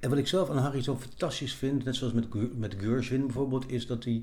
En 0.00 0.08
wat 0.10 0.18
ik 0.18 0.26
zelf 0.26 0.50
aan 0.50 0.56
Harry 0.58 0.82
zo 0.82 0.96
fantastisch 0.96 1.54
vind, 1.54 1.84
net 1.84 1.96
zoals 1.96 2.12
met, 2.12 2.58
met 2.58 2.74
Gershwin 2.78 3.20
bijvoorbeeld, 3.20 3.70
is 3.70 3.86
dat 3.86 4.04
hij 4.04 4.22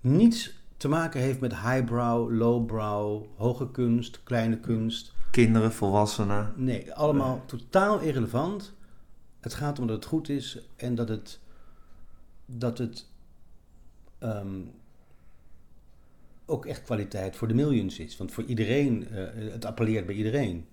niets 0.00 0.52
te 0.78 0.88
maken 0.88 1.20
heeft 1.20 1.40
met 1.40 1.52
highbrow, 1.60 2.30
lowbrow, 2.38 3.24
hoge 3.36 3.70
kunst, 3.70 4.22
kleine 4.22 4.58
kunst. 4.60 5.12
Kinderen, 5.30 5.72
volwassenen. 5.72 6.52
Nee, 6.56 6.92
allemaal 6.94 7.42
totaal 7.46 8.00
irrelevant. 8.00 8.72
Het 9.40 9.54
gaat 9.54 9.78
om 9.78 9.86
dat 9.86 9.96
het 9.96 10.04
goed 10.04 10.28
is 10.28 10.58
en 10.76 10.94
dat 10.94 11.08
het, 11.08 11.40
dat 12.46 12.78
het 12.78 13.06
ehm, 14.18 14.60
ook 16.46 16.66
echt 16.66 16.82
kwaliteit 16.82 17.36
voor 17.36 17.48
de 17.48 17.54
millions 17.54 17.98
is. 17.98 18.16
Want 18.16 18.32
voor 18.32 18.44
iedereen, 18.44 19.08
eh, 19.08 19.52
het 19.52 19.64
appelleert 19.64 20.06
bij 20.06 20.14
iedereen. 20.14 20.66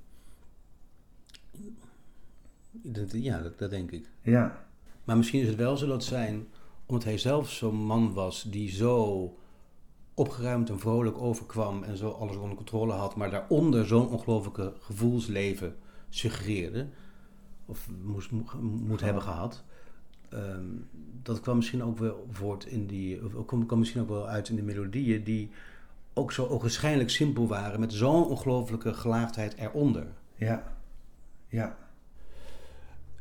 Dat- 2.72 3.12
Ja, 3.12 3.40
dat, 3.42 3.60
dat 3.60 3.70
denk 3.70 3.92
ik. 3.92 4.10
Ja. 4.22 4.66
Maar 5.04 5.18
misschien 5.18 5.42
is 5.42 5.48
het 5.48 5.56
wel 5.58 5.78
zo 5.78 5.88
dat 5.88 6.04
zijn, 6.04 6.48
omdat 6.86 7.04
hij 7.06 7.18
zelf 7.18 7.50
zo'n 7.52 7.76
man 7.76 8.14
was 8.14 8.44
die 8.44 8.70
zo 8.72 9.38
opgeruimd 10.16 10.70
en 10.70 10.80
vrolijk 10.80 11.18
overkwam 11.18 11.84
en 11.84 11.98
zo 11.98 12.10
alles 12.10 12.36
onder 12.36 12.58
controle 12.58 12.94
had, 12.94 13.16
maar 13.16 13.30
daaronder 13.32 13.86
zo'n 13.88 14.10
ongelofelijke 14.10 14.74
gevoelsleven 14.80 15.76
suggereerde, 16.10 16.88
of 17.66 17.88
moest, 18.04 18.32
mo- 18.32 18.62
moet 18.62 19.02
hebben 19.02 19.22
gehad. 19.22 19.64
ehm, 20.30 20.66
dat 21.24 21.40
kwam 21.40 21.56
misschien 21.56 21.84
ook 21.84 21.98
wel 21.98 22.26
voort 22.32 22.66
in 22.66 22.86
die, 22.88 23.26
of 23.26 23.46
kwam, 23.46 23.66
kwam 23.66 23.80
misschien 23.80 24.02
ook 24.02 24.10
wel 24.10 24.28
uit 24.28 24.50
in 24.50 24.56
de 24.56 24.62
melodieën 24.62 25.24
die 25.24 25.50
ook 26.14 26.32
zo 26.32 26.48
ogenschijnlijk 26.48 27.10
simpel 27.10 27.48
waren, 27.48 27.80
met 27.80 27.94
zo'n 27.94 28.26
ongelofelijke 28.26 28.94
gelaagdheid 28.94 29.54
eronder. 29.56 30.08
Ja. 30.36 30.74
Ja. 31.48 31.78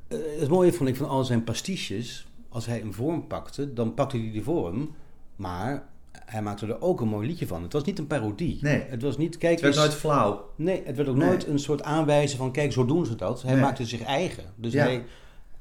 Eh, 0.09 0.19
het 0.39 0.49
mooie 0.49 0.73
vond 0.73 0.89
ik 0.89 0.97
van 0.97 1.09
al 1.09 1.25
zijn 1.25 1.45
pastiches, 1.45 2.27
als 2.49 2.67
hij 2.67 2.83
een 2.83 2.93
vorm 2.95 3.27
pakte, 3.27 3.73
dan 3.73 3.95
pakte 3.95 4.17
hij 4.19 4.31
die 4.31 4.43
vorm, 4.43 4.95
maar 5.37 5.89
hij 6.25 6.43
maakte 6.43 6.67
er 6.67 6.81
ook 6.81 7.01
een 7.01 7.09
mooi 7.09 7.27
liedje 7.27 7.47
van. 7.47 7.63
Het 7.63 7.73
was 7.73 7.85
niet 7.85 7.99
een 7.99 8.07
parodie. 8.07 8.59
Nee. 8.61 8.83
Het 8.89 9.03
was 9.03 9.17
niet, 9.19 9.39
kijk 9.39 9.53
Het 9.53 9.61
werd 9.61 9.75
eens- 9.75 9.85
nooit 9.85 9.97
flauw. 9.99 10.51
Nee, 10.57 10.83
het 10.85 10.97
werd 10.97 11.09
ook 11.09 11.17
Nee. 11.17 11.29
nooit 11.29 11.47
een 11.47 11.59
soort 11.59 11.83
aanwijzen 11.83 12.39
van, 12.39 12.53
kijk, 12.53 12.73
zo 12.73 12.85
doen 12.85 13.07
ze 13.07 13.15
dat. 13.15 13.43
Hij 13.43 13.53
Nee. 13.53 13.63
maakte 13.63 13.85
zich 13.87 14.03
eigen. 14.03 14.45
Dus 14.57 14.73
Ja. 14.73 14.83
hij, 14.85 15.05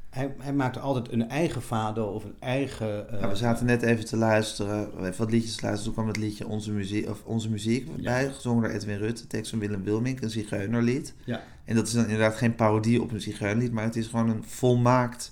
hij, 0.09 0.35
hij 0.39 0.53
maakte 0.53 0.79
altijd 0.79 1.11
een 1.11 1.29
eigen 1.29 1.61
fado 1.61 2.05
of 2.05 2.23
een 2.23 2.35
eigen... 2.39 3.09
eh, 3.11 3.19
Ja, 3.21 3.27
we 3.29 3.35
zaten 3.35 3.65
net 3.65 3.81
even 3.81 4.05
te 4.05 4.17
luisteren, 4.17 4.89
even 4.99 5.17
wat 5.17 5.31
liedjes 5.31 5.55
te 5.55 5.61
luisteren. 5.65 5.83
Toen 5.83 6.03
kwam 6.03 6.07
het 6.07 6.17
liedje 6.17 6.47
Onze 6.47 6.71
Muziek, 6.71 7.09
of 7.09 7.21
Onze 7.23 7.49
Muziek 7.49 8.01
bij, 8.03 8.29
gezongen 8.31 8.63
door 8.63 8.71
Edwin 8.71 8.97
Rutte, 8.97 9.27
tekst 9.27 9.49
van 9.49 9.59
Willem 9.59 9.83
Wilmink, 9.83 10.21
een 10.21 10.29
zigeunerlied. 10.29 11.13
Ja. 11.23 11.41
En 11.65 11.75
dat 11.75 11.87
is 11.87 11.93
dan 11.93 12.03
inderdaad 12.03 12.35
geen 12.35 12.55
parodie 12.55 13.01
op 13.01 13.11
een 13.11 13.21
zigeunerlied, 13.21 13.71
maar 13.71 13.83
het 13.83 13.95
is 13.95 14.07
gewoon 14.07 14.29
een 14.29 14.43
volmaakt 14.43 15.31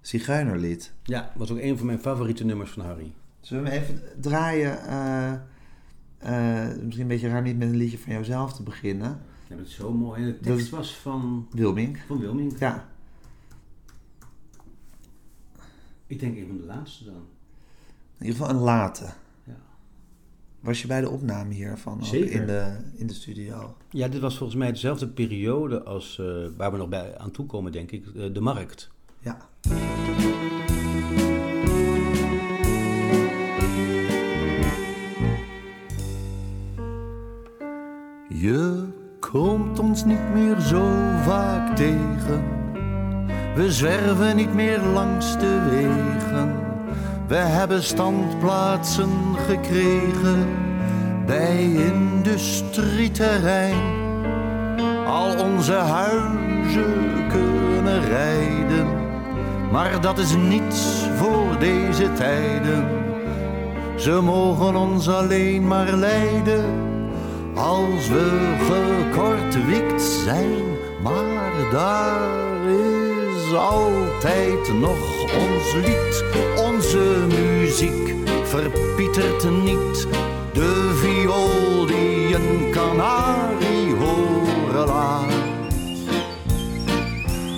zigeunerlied. 0.00 0.92
ja, 1.02 1.32
was 1.36 1.50
ook 1.50 1.58
een 1.58 1.76
van 1.76 1.86
mijn 1.86 1.98
favoriete 2.00 2.44
nummers 2.44 2.70
van 2.70 2.84
Harry. 2.84 3.12
Zullen 3.40 3.64
we 3.64 3.70
even 3.70 4.02
draaien? 4.20 4.82
eh, 4.86 5.32
eh, 6.18 6.76
misschien 6.76 7.02
een 7.02 7.08
beetje 7.08 7.28
raar 7.28 7.42
niet 7.42 7.58
met 7.58 7.68
een 7.68 7.76
liedje 7.76 7.98
van 7.98 8.12
jouzelf 8.12 8.52
te 8.52 8.62
beginnen. 8.62 9.08
Je 9.48 9.54
hebt 9.54 9.60
het 9.60 9.70
zo 9.70 9.92
mooi. 9.92 10.22
En 10.22 10.26
de 10.26 10.38
tekst 10.40 10.70
was 10.70 10.96
van, 10.96 11.48
Wilming. 11.50 11.98
van 12.06 12.18
Wilming. 12.18 12.58
Ja. 12.58 12.88
Ik 16.06 16.20
denk 16.20 16.36
een 16.36 16.46
van 16.46 16.56
de 16.56 16.64
laatste 16.64 17.04
dan. 17.04 17.14
In 18.18 18.26
ieder 18.26 18.40
geval 18.40 18.54
een 18.54 18.62
late. 18.62 19.04
Ja. 19.44 19.56
Was 20.60 20.80
je 20.82 20.86
bij 20.86 21.00
de 21.00 21.08
opname 21.10 21.54
hiervan 21.54 21.94
ook 21.98 22.04
Zeker. 22.04 22.40
in 22.40 22.46
de, 22.46 22.76
in 22.94 23.06
de 23.06 23.14
studio? 23.14 23.76
Ja, 23.90 24.08
dit 24.08 24.20
was 24.20 24.36
volgens 24.36 24.58
mij 24.58 24.70
dezelfde 24.70 25.08
periode 25.08 25.82
als 25.82 26.18
eh, 26.18 26.26
waar 26.56 26.72
we 26.72 26.78
nog 26.78 26.88
bij 26.88 27.18
aan 27.18 27.30
toe 27.30 27.46
komen, 27.46 27.72
denk 27.72 27.90
ik, 27.90 28.06
eh, 28.06 28.34
de 28.34 28.40
markt. 28.40 28.90
Ja. 29.20 29.48
Je 38.40 38.84
komt 39.18 39.78
ons 39.78 40.04
niet 40.04 40.32
meer 40.32 40.60
zo 40.60 40.82
vaak 41.24 41.76
tegen. 41.76 42.44
We 43.54 43.72
zwerven 43.72 44.36
niet 44.36 44.54
meer 44.54 44.80
langs 44.80 45.38
de 45.38 45.60
wegen. 45.70 46.54
We 47.26 47.34
hebben 47.34 47.82
standplaatsen 47.82 49.10
gekregen 49.46 50.46
bij 51.26 51.72
industrieterrein. 51.72 53.98
Al 55.06 55.44
onze 55.44 55.74
huizen 55.74 57.26
kunnen 57.28 58.04
rijden, 58.04 58.86
maar 59.70 60.00
dat 60.00 60.18
is 60.18 60.36
niets 60.36 61.06
voor 61.16 61.58
deze 61.58 62.12
tijden. 62.12 62.88
Ze 63.96 64.20
mogen 64.22 64.76
ons 64.76 65.08
alleen 65.08 65.66
maar 65.66 65.92
leiden 65.92 66.89
als 67.60 68.08
we 68.08 68.56
gekortwikt 68.58 70.02
zijn, 70.02 70.62
maar 71.02 71.52
daar 71.72 72.68
is 72.68 73.54
altijd 73.54 74.72
nog 74.80 75.22
ons 75.22 75.74
lied. 75.74 76.24
Onze 76.56 77.26
muziek 77.28 78.14
verpietert 78.44 79.50
niet. 79.50 80.06
De 80.52 80.90
viool 80.94 81.86
die 81.86 82.34
een 82.34 82.70
kanarie 82.70 83.94
horen 83.94 84.86
laat. 84.86 85.32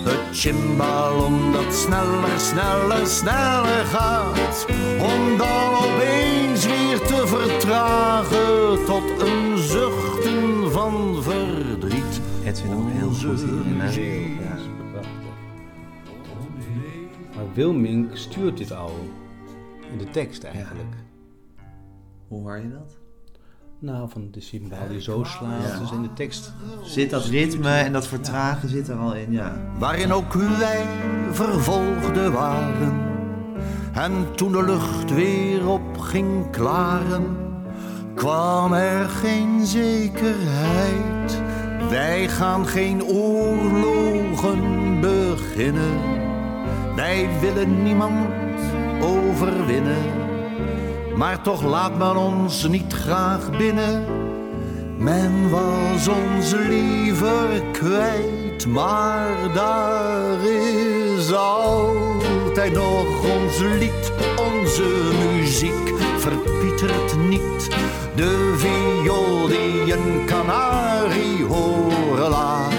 Het 0.04 0.38
chimbal 0.38 1.30
dat 1.52 1.74
sneller, 1.74 2.38
sneller, 2.38 3.06
sneller 3.06 3.84
gaat. 3.92 4.66
Om 4.98 5.38
dan 5.38 5.74
opeens 5.74 6.66
weer 6.66 7.00
te 7.00 7.26
vertragen 7.26 8.84
tot 8.84 9.20
een 9.20 9.41
goed 13.24 13.42
hierin. 13.42 13.80
hè? 13.80 13.90
Ja. 13.90 14.56
Maar 17.34 17.44
Wilming 17.54 18.10
stuurt 18.12 18.56
dit 18.56 18.72
al 18.72 18.94
in 19.92 19.98
de 19.98 20.10
tekst 20.10 20.44
eigenlijk. 20.44 20.94
Hoe 22.28 22.40
hoor 22.40 22.56
je 22.56 22.70
dat? 22.70 23.00
Nou, 23.78 24.08
van 24.08 24.28
de 24.30 24.40
cymbaal 24.40 24.88
die 24.88 25.00
zo 25.00 25.24
slaat. 25.24 25.62
Ja. 25.62 25.78
Dus 25.78 25.90
in 25.90 26.02
de 26.02 26.12
tekst 26.12 26.52
Zit 26.82 27.10
dat 27.10 27.24
ritme 27.24 27.70
en 27.76 27.92
dat 27.92 28.06
vertragen 28.06 28.68
zit 28.68 28.88
er 28.88 28.96
al 28.96 29.14
in, 29.14 29.32
ja. 29.32 29.56
waarin 29.78 30.12
ook 30.12 30.32
wij 30.32 30.86
vervolgden 31.30 32.32
waren. 32.32 33.10
En 33.92 34.34
toen 34.34 34.52
de 34.52 34.64
lucht 34.64 35.14
weer 35.14 35.68
op 35.68 35.98
ging 35.98 36.50
klaren, 36.50 37.36
kwam 38.14 38.72
er 38.72 39.08
geen 39.08 39.66
zekerheid. 39.66 41.11
Wij 41.92 42.28
gaan 42.28 42.66
geen 42.66 43.04
oorlogen 43.04 44.60
beginnen. 45.00 46.00
Wij 46.96 47.28
willen 47.40 47.82
niemand 47.82 48.28
overwinnen. 49.00 50.04
Maar 51.16 51.42
toch 51.42 51.62
laat 51.62 51.98
men 51.98 52.16
ons 52.16 52.68
niet 52.68 52.92
graag 52.92 53.56
binnen. 53.56 54.04
Men 54.98 55.50
was 55.50 56.08
ons 56.08 56.54
liever 56.68 57.62
kwijt, 57.72 58.66
maar 58.66 59.52
daar 59.54 60.42
is 60.42 61.32
altijd 62.52 62.72
nog 62.72 63.34
ons 63.36 63.58
lied. 63.58 64.12
Onze 64.36 64.84
muziek 65.24 65.92
verpietert 66.18 67.18
niet. 67.28 67.68
De 68.14 68.54
viool 68.56 69.46
die 69.46 69.92
een 69.92 70.28
horen 71.48 72.30
laat. 72.30 72.72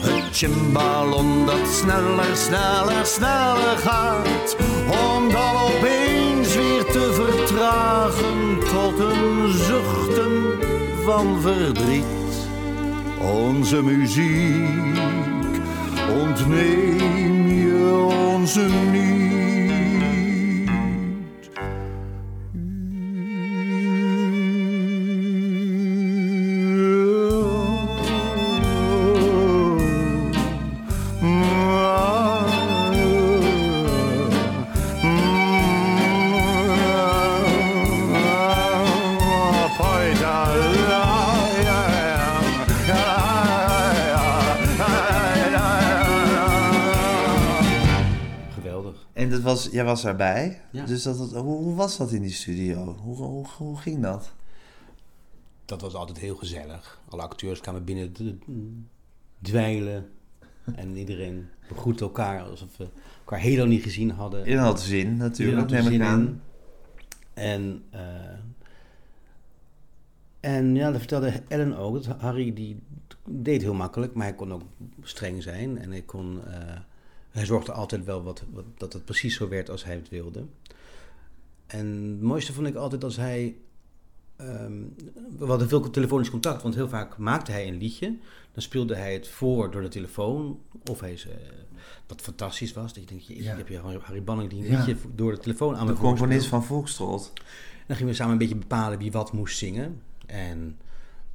Het 0.00 0.36
chimballon 0.36 1.46
dat 1.46 1.68
sneller, 1.72 2.36
sneller, 2.36 3.06
sneller 3.06 3.76
gaat. 3.78 4.56
Om 4.88 5.32
dan 5.32 5.56
opeens 5.56 6.54
weer 6.54 6.84
te 6.84 7.12
vertragen 7.12 8.58
tot 8.58 8.98
een 8.98 9.52
zuchten 9.52 10.58
van 11.04 11.40
verdriet. 11.40 12.04
Onze 13.18 13.82
muziek 13.82 15.39
ontneem 16.12 17.48
je 17.48 18.08
onze 18.34 18.68
niet. 18.92 19.49
Was, 49.50 49.68
jij 49.72 49.84
was 49.84 50.02
daarbij. 50.02 50.60
Ja. 50.72 50.84
Dus 50.86 51.02
dat, 51.02 51.18
dat- 51.18 51.32
hoe, 51.32 51.56
hoe 51.62 51.74
was 51.74 51.96
dat 51.96 52.12
in 52.12 52.22
die 52.22 52.32
studio? 52.32 52.96
Hoe, 53.00 53.16
hoe, 53.16 53.46
hoe 53.56 53.76
ging 53.78 54.02
dat? 54.02 54.32
Dat 55.64 55.80
was 55.80 55.94
altijd 55.94 56.18
heel 56.18 56.36
gezellig. 56.36 57.00
Alle 57.08 57.22
acteurs 57.22 57.60
kwamen 57.60 57.84
binnen 57.84 58.12
dweilen. 59.42 60.08
En 60.74 60.96
iedereen 60.96 61.48
begroette 61.68 62.04
elkaar 62.04 62.42
alsof 62.42 62.76
we 62.76 62.88
elkaar 63.18 63.48
lang 63.48 63.68
niet 63.68 63.82
gezien 63.82 64.10
hadden. 64.10 64.46
In 64.46 64.56
had 64.56 64.80
zin 64.80 65.16
natuurlijk, 65.16 65.70
had 65.70 65.82
neem 65.82 65.92
ik 65.92 66.00
aan. 66.00 66.42
En, 67.34 67.82
eh, 67.90 68.00
en 70.40 70.74
ja, 70.74 70.90
dat 70.90 70.98
vertelde 70.98 71.42
Ellen 71.48 71.76
ook. 71.76 72.02
Dat 72.04 72.20
Harry 72.20 72.52
die 72.54 72.78
deed 73.28 73.62
heel 73.62 73.74
makkelijk, 73.74 74.14
maar 74.14 74.26
hij 74.26 74.34
kon 74.34 74.52
ook 74.52 74.62
streng 75.02 75.42
zijn. 75.42 75.78
En 75.78 75.90
hij, 75.90 76.02
kon, 76.02 76.40
eh, 76.46 76.78
hij 77.30 77.44
zorgde 77.44 77.72
altijd 77.72 78.04
wel 78.04 78.22
wat, 78.22 78.44
wat, 78.52 78.64
dat 78.76 78.92
het 78.92 79.04
precies 79.04 79.36
zo 79.36 79.48
werd 79.48 79.70
als 79.70 79.84
hij 79.84 79.94
het 79.94 80.08
wilde. 80.08 80.44
En 81.66 81.86
het 81.86 82.20
mooiste 82.20 82.52
vond 82.52 82.66
ik 82.66 82.74
altijd 82.74 83.04
als 83.04 83.16
hij... 83.16 83.56
ehm, 84.36 84.72
we 85.38 85.44
hadden 85.46 85.68
veel 85.68 85.90
telefonisch 85.90 86.30
contact, 86.30 86.62
want 86.62 86.74
heel 86.74 86.88
vaak 86.88 87.16
maakte 87.18 87.52
hij 87.52 87.68
een 87.68 87.76
liedje. 87.78 88.16
Dan 88.52 88.62
speelde 88.62 88.94
hij 88.94 89.12
het 89.12 89.28
voor 89.28 89.70
door 89.70 89.82
de 89.82 89.88
telefoon. 89.88 90.58
Of 90.90 91.00
hij 91.00 91.16
ze, 91.16 91.28
wat 92.06 92.20
fantastisch 92.20 92.72
was. 92.72 92.92
Dat 92.94 93.02
je 93.02 93.08
denkt, 93.08 93.26
je, 93.26 93.42
Ja. 93.42 93.56
heb 93.56 93.68
je 93.68 93.78
Harry, 93.78 93.98
Harry 94.02 94.22
Banning 94.22 94.50
die 94.50 94.60
een 94.64 94.70
Ja. 94.70 94.76
liedje 94.78 94.96
door 95.14 95.32
de 95.32 95.38
telefoon 95.38 95.76
aan 95.76 95.86
me 95.86 95.92
De 95.92 95.98
componist 95.98 96.46
van 96.46 96.64
Volkstrot. 96.64 97.32
Dan 97.86 97.96
gingen 97.96 98.12
we 98.12 98.18
samen 98.18 98.32
een 98.32 98.38
beetje 98.38 98.56
bepalen 98.56 98.98
wie 98.98 99.12
wat 99.12 99.32
moest 99.32 99.58
zingen. 99.58 100.02
En 100.26 100.78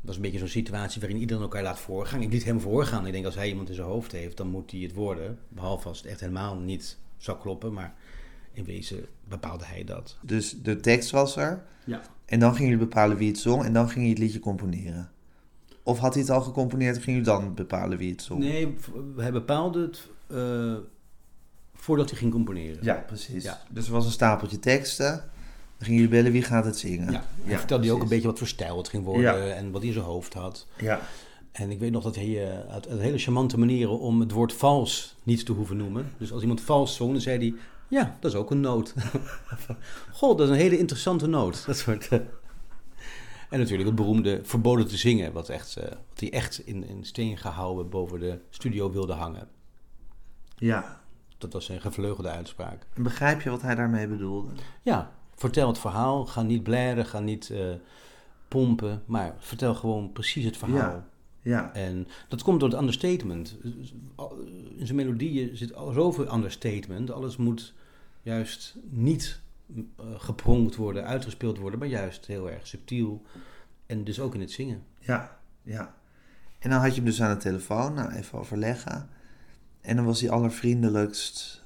dat 0.05 0.15
was 0.15 0.24
een 0.25 0.31
beetje 0.31 0.47
zo'n 0.47 0.62
situatie 0.62 1.01
waarin 1.01 1.19
iedereen 1.19 1.41
elkaar 1.41 1.63
laat 1.63 1.79
voorgaan. 1.79 2.21
Ik 2.21 2.31
liet 2.31 2.43
hem 2.43 2.59
voorgaan. 2.59 3.05
Ik 3.05 3.13
denk, 3.13 3.25
als 3.25 3.35
hij 3.35 3.47
iemand 3.47 3.69
in 3.69 3.75
zijn 3.75 3.88
hoofd 3.88 4.12
heeft, 4.12 4.38
dan 4.38 4.47
moet 4.47 4.71
hij 4.71 4.79
het 4.79 4.93
worden. 4.93 5.39
Behalve 5.50 5.88
als 5.88 5.97
het 5.97 6.07
echt 6.07 6.19
helemaal 6.19 6.55
niet 6.55 6.97
zou 7.17 7.38
kloppen. 7.38 7.74
Maar 7.74 7.93
in 8.51 8.63
wezen 8.63 9.05
bepaalde 9.27 9.65
hij 9.65 9.83
dat. 9.83 10.17
Dus 10.21 10.62
de 10.62 10.79
tekst 10.79 11.12
was 11.12 11.35
er. 11.35 11.63
Ja. 11.85 12.01
En 12.25 12.39
dan 12.39 12.55
gingen 12.55 12.71
jullie 12.71 12.85
bepalen 12.85 13.17
wie 13.17 13.27
het 13.27 13.38
zong. 13.38 13.63
En 13.63 13.74
dan 13.74 13.89
ging 13.89 14.03
je 14.03 14.09
het 14.09 14.19
liedje 14.19 14.39
componeren. 14.39 15.12
Of 15.83 16.00
had 16.00 16.13
hij 16.13 16.21
het 16.21 16.31
al 16.31 16.41
gecomponeerd 16.41 16.95
en 16.95 17.01
ging 17.01 17.17
jullie 17.17 17.41
dan 17.41 17.53
bepalen 17.53 17.97
wie 17.97 18.12
het 18.12 18.21
zong? 18.21 18.39
Nee, 18.39 18.75
hij 19.17 19.31
bepaalde 19.31 19.81
het 19.81 20.07
eh, 20.27 20.75
voordat 21.74 22.09
hij 22.09 22.19
ging 22.19 22.31
componeren. 22.31 22.83
Ja, 22.83 23.03
precies. 23.07 23.43
Ja. 23.43 23.62
Dus 23.69 23.88
er 23.88 23.93
was 23.93 24.05
een 24.05 24.12
stapeltje 24.12 24.59
teksten. 24.59 25.24
Dan 25.77 25.86
gingen 25.88 26.01
jullie 26.01 26.15
bellen 26.17 26.32
wie 26.32 26.44
gaat 26.44 26.65
het 26.65 26.77
zingen. 26.77 27.12
Ja, 27.12 27.24
hij 27.44 27.58
vertelde 27.58 27.86
hij 27.86 27.94
ook 27.94 28.01
een 28.01 28.08
beetje 28.08 28.27
wat 28.27 28.38
voor 28.38 28.48
stijl 28.48 28.77
het 28.77 28.88
ging 28.89 29.03
worden 29.05 29.22
Ja. 29.22 29.53
en 29.53 29.72
wat 29.72 29.79
hij 29.79 29.88
in 29.89 29.94
zijn 29.96 30.05
hoofd 30.05 30.34
had. 30.34 30.67
Ja. 30.77 31.00
En 31.51 31.72
ik 31.72 31.79
weet 31.79 31.91
nog 31.91 32.03
dat 32.03 32.15
hij 32.15 32.48
eh, 32.51 32.60
uit, 32.74 32.88
uit 32.88 33.00
hele 33.00 33.17
charmante 33.17 33.60
manieren 33.60 34.00
om 34.00 34.20
het 34.20 34.32
woord 34.32 34.53
vals 34.53 35.15
niet 35.24 35.46
te 35.46 35.51
hoeven 35.51 35.77
noemen. 35.77 36.12
Dus 36.17 36.32
als 36.32 36.41
iemand 36.41 36.62
vals 36.62 36.96
zong, 36.96 37.12
dan 37.12 37.22
zei 37.22 37.38
hij, 37.38 37.53
ja, 37.88 38.17
dat 38.20 38.32
is 38.32 38.38
ook 38.38 38.51
een 38.51 38.60
noot. 38.62 38.94
Goh, 40.12 40.38
dat 40.38 40.48
is 40.48 40.53
een 40.53 40.60
hele 40.62 40.77
interessante 40.77 41.27
noot. 41.27 41.65
Dat 41.65 41.77
soort... 41.77 42.08
eh. 42.08 42.20
En 43.50 43.60
natuurlijk 43.60 43.88
het 43.88 43.96
beroemde 43.98 44.39
verboden 44.44 44.88
te 44.88 44.98
zingen, 44.98 45.34
wat, 45.34 45.50
echt, 45.50 45.75
eh, 45.77 45.84
wat 45.89 46.20
hij 46.20 46.32
echt 46.32 46.60
in, 46.65 46.88
in 46.88 47.05
steen 47.05 47.38
gehouden 47.38 47.89
boven 47.89 48.20
de 48.20 48.39
studio 48.50 48.91
wilde 48.91 49.13
hangen. 49.13 49.48
Ja. 50.58 51.01
Dat 51.38 51.53
was 51.53 51.65
zijn 51.65 51.82
gevleugelde 51.82 52.29
uitspraak. 52.29 52.86
En 52.94 53.03
begrijp 53.03 53.41
je 53.41 53.50
wat 53.50 53.62
hij 53.62 53.75
daarmee 53.75 54.08
bedoelde? 54.08 54.50
Ja, 54.82 55.12
vertel 55.36 55.68
het 55.68 55.80
verhaal. 55.80 56.25
Ga 56.25 56.42
niet 56.42 56.63
blaren, 56.63 57.06
ga 57.06 57.20
niet 57.20 57.50
eh, 57.50 57.68
pompen. 58.48 59.04
Maar 59.06 59.36
vertel 59.38 59.75
gewoon 59.75 60.12
precies 60.12 60.46
het 60.46 60.58
verhaal. 60.58 60.92
Ja. 60.92 61.08
Ja. 61.42 61.74
En 61.74 62.08
dat 62.27 62.44
komt 62.44 62.60
door 62.60 62.70
het 62.70 62.80
understatement. 62.80 63.58
In 64.77 64.86
zijn 64.86 64.96
melodieën 64.96 65.58
zit 65.58 65.75
al 65.75 65.92
zoveel 65.92 66.34
understatement. 66.34 67.12
Alles 67.12 67.38
moet 67.38 67.74
juist 68.22 68.75
niet 68.89 69.39
uh, 69.75 69.84
gepronkt 70.18 70.75
worden, 70.75 71.06
uitgespeeld 71.06 71.58
worden, 71.58 71.80
maar 71.80 71.88
juist 71.88 72.25
heel 72.25 72.50
erg 72.50 72.68
subtiel. 72.68 73.22
En 73.86 74.04
dus 74.04 74.20
ook 74.20 74.34
in 74.34 74.39
het 74.39 74.51
zingen. 74.51 74.84
Ja, 75.00 75.39
ja. 75.62 75.96
En 76.60 76.70
dan 76.70 76.80
had 76.80 76.89
je 76.89 76.96
hem 76.96 77.06
dus 77.06 77.22
aan 77.22 77.34
de 77.34 77.42
telefoon, 77.42 77.94
nou 77.94 78.12
even 78.12 78.39
overleggen. 78.39 79.10
En 79.82 79.96
dan 79.96 80.06
was 80.06 80.22
hij 80.22 80.30
allervriendelijkst 80.30 81.63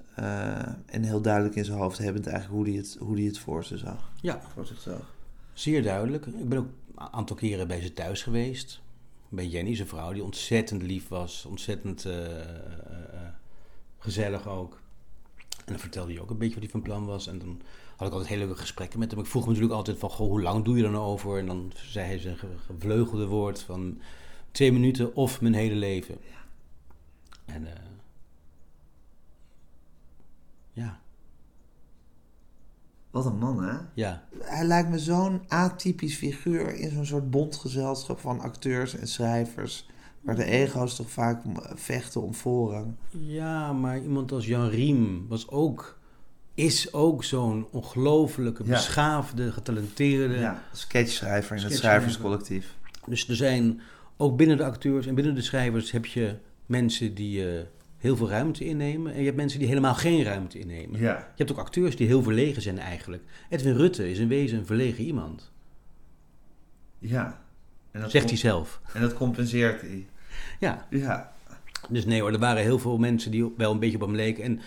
en 0.85 1.03
heel 1.03 1.21
duidelijk 1.21 1.55
in 1.55 1.65
zijn 1.65 1.77
hoofd 1.77 1.97
hebbend 1.97 2.27
eigenlijk 2.27 2.55
hoe 2.55 2.73
hij 2.73 2.83
het, 2.83 2.97
hoe 2.99 3.15
hij 3.15 3.25
het 3.25 3.39
voor 3.39 3.63
zich 3.63 3.79
zag. 3.79 4.11
Ja. 4.21 4.41
Voor 4.53 4.65
zich 4.65 4.81
zag. 4.81 5.15
Zeer 5.53 5.83
duidelijk. 5.83 6.25
Ik 6.25 6.49
ben 6.49 6.57
ook 6.57 6.67
een 6.95 7.07
aantal 7.11 7.35
keren 7.35 7.67
bij 7.67 7.81
ze 7.81 7.93
thuis 7.93 8.23
geweest. 8.23 8.81
Bij 9.29 9.47
Jenny, 9.47 9.75
zijn 9.75 9.87
vrouw, 9.87 10.13
die 10.13 10.23
ontzettend 10.23 10.81
lief 10.81 11.07
was. 11.07 11.45
Ontzettend 11.45 12.05
uh, 12.05 12.13
uh, 12.13 12.35
gezellig 13.97 14.47
ook. 14.47 14.79
En 15.49 15.75
dan 15.75 15.79
vertelde 15.79 16.13
hij 16.13 16.21
ook 16.21 16.29
een 16.29 16.37
beetje 16.37 16.53
wat 16.53 16.63
hij 16.63 16.71
van 16.71 16.81
plan 16.81 17.05
was. 17.05 17.27
En 17.27 17.39
dan 17.39 17.61
had 17.95 18.07
ik 18.07 18.13
altijd 18.13 18.29
hele 18.29 18.45
leuke 18.45 18.59
gesprekken 18.59 18.99
met 18.99 19.11
hem. 19.11 19.19
Ik 19.19 19.25
vroeg 19.25 19.41
hem 19.41 19.51
natuurlijk 19.51 19.77
altijd 19.77 19.99
van, 19.99 20.09
goh, 20.09 20.27
hoe 20.27 20.41
lang 20.41 20.65
doe 20.65 20.77
je 20.77 20.83
er 20.83 20.91
nou 20.91 21.03
over? 21.03 21.37
En 21.37 21.45
dan 21.45 21.71
zei 21.75 22.05
hij 22.05 22.19
zijn 22.19 22.37
gevleugelde 22.65 23.25
woord 23.25 23.61
van 23.61 24.01
twee 24.51 24.71
minuten 24.71 25.15
of 25.15 25.41
mijn 25.41 25.53
hele 25.53 25.75
leven. 25.75 26.17
Ja. 26.21 26.37
En 27.53 27.61
uh, 27.61 27.69
Wat 33.11 33.25
een 33.25 33.37
man, 33.37 33.63
hè? 33.63 33.77
Ja. 33.93 34.23
Hij 34.39 34.65
lijkt 34.65 34.89
me 34.89 34.99
zo'n 34.99 35.41
atypisch 35.47 36.15
figuur 36.15 36.75
in 36.75 36.89
zo'n 36.91 37.05
soort 37.05 37.29
bondgezelschap 37.29 38.19
van 38.19 38.39
acteurs 38.39 38.95
en 38.95 39.07
schrijvers. 39.07 39.89
Waar 40.21 40.35
de 40.35 40.43
ego's 40.45 40.95
toch 40.95 41.09
vaak 41.09 41.41
vechten 41.75 42.21
om 42.21 42.33
voorrang. 42.33 42.95
Ja, 43.09 43.73
maar 43.73 44.01
iemand 44.01 44.31
als 44.31 44.45
Jan 44.45 44.69
Riem 44.69 45.25
was 45.27 45.49
ook, 45.49 45.99
is 46.53 46.93
ook 46.93 47.23
zo'n 47.23 47.67
ongelofelijke, 47.71 48.63
Ja. 48.63 48.69
beschaafde, 48.69 49.51
getalenteerde. 49.51 50.37
Ja, 50.37 50.63
sketchschrijver 50.73 51.55
in 51.57 51.63
het 51.63 51.73
schrijverscollectief. 51.75 52.75
Dus 53.05 53.27
er 53.27 53.35
zijn 53.35 53.81
ook 54.17 54.37
binnen 54.37 54.57
de 54.57 54.63
acteurs 54.63 55.05
en 55.05 55.15
binnen 55.15 55.35
de 55.35 55.41
schrijvers 55.41 55.91
heb 55.91 56.05
je 56.05 56.35
mensen 56.65 57.13
die 57.13 57.47
eh, 57.57 57.65
heel 57.99 58.15
veel 58.15 58.29
ruimte 58.29 58.65
innemen. 58.65 59.13
En 59.13 59.19
je 59.19 59.25
hebt 59.25 59.37
mensen 59.37 59.59
die 59.59 59.67
helemaal 59.67 59.95
geen 59.95 60.23
ruimte 60.23 60.59
innemen. 60.59 60.99
Ja. 60.99 61.15
Je 61.17 61.23
hebt 61.35 61.51
ook 61.51 61.57
acteurs 61.57 61.95
die 61.95 62.07
heel 62.07 62.23
verlegen 62.23 62.61
zijn 62.61 62.79
eigenlijk. 62.79 63.23
Edwin 63.49 63.75
Rutte 63.75 64.11
is 64.11 64.19
in 64.19 64.27
wezen 64.27 64.57
een 64.57 64.65
verlegen 64.65 65.03
iemand. 65.03 65.51
Ja. 66.99 67.41
En 67.91 68.01
dat 68.01 68.11
Zegt 68.11 68.29
hij 68.29 68.37
zelf. 68.37 68.81
En 68.93 69.01
dat 69.01 69.13
compenseert 69.13 69.81
hij. 69.81 70.05
Ja, 70.59 70.87
Ja. 70.89 71.31
dus 71.89 72.05
nee 72.05 72.21
hoor, 72.21 72.31
er 72.33 72.39
waren 72.39 72.63
heel 72.63 72.79
veel 72.79 72.97
mensen 72.97 73.31
die 73.31 73.53
wel 73.57 73.71
een 73.71 73.79
beetje 73.79 73.95
op 74.01 74.01
hem 74.07 74.15
leken. 74.15 74.43
En 74.43 74.59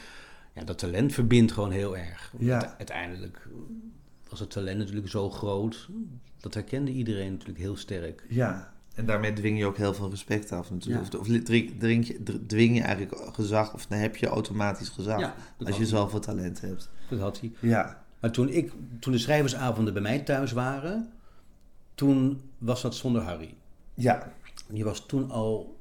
ja, 0.54 0.64
dat 0.64 0.78
talent 0.78 1.12
verbindt 1.12 1.52
gewoon 1.52 1.70
heel 1.70 1.96
erg. 1.96 2.32
Ja. 2.38 2.52
Uite- 2.60 2.74
Uiteindelijk 2.78 3.48
was 4.28 4.40
het 4.40 4.50
talent 4.50 4.78
natuurlijk 4.78 5.08
zo 5.08 5.30
groot. 5.30 5.88
Dat 6.40 6.54
herkende 6.54 6.90
iedereen 6.90 7.32
natuurlijk 7.32 7.58
heel 7.58 7.76
sterk. 7.76 8.24
Ja. 8.28 8.71
En 8.94 9.06
daarmee 9.06 9.32
dwing 9.32 9.58
je 9.58 9.66
ook 9.66 9.76
heel 9.76 9.94
veel 9.94 10.11
respect 10.11 10.52
af 10.52 10.70
natuurlijk. 10.70 11.12
Ja. 11.12 11.18
Of, 11.18 11.26
drink, 11.26 11.80
drink 11.80 12.06
dwing 12.46 12.76
je 12.76 12.82
eigenlijk 12.82 13.34
gezag, 13.34 13.75
of 13.75 13.87
dan 13.87 13.99
heb 13.99 14.16
je 14.16 14.26
automatisch 14.26 14.88
gezag. 14.88 15.20
Ja, 15.20 15.34
als 15.64 15.76
je 15.76 15.87
zoveel 15.87 16.20
talent 16.20 16.61
hebt. 16.61 16.90
Dat 17.08 17.18
had 17.18 17.40
hij. 17.40 17.52
Ja. 17.61 18.04
Maar 18.20 18.30
toen, 18.30 18.49
ik, 18.49 18.72
toen 19.00 19.12
de 19.12 19.18
schrijversavonden 19.18 19.92
bij 19.92 20.02
mij 20.02 20.18
thuis 20.18 20.52
waren, 20.52 21.12
toen 21.94 22.40
was 22.59 22.83
dat 22.83 22.94
zonder 22.94 23.22
Harry. 23.22 23.55
Ja. 23.94 24.33
Die 24.68 24.85
was 24.85 25.07
toen 25.07 25.31
al 25.31 25.81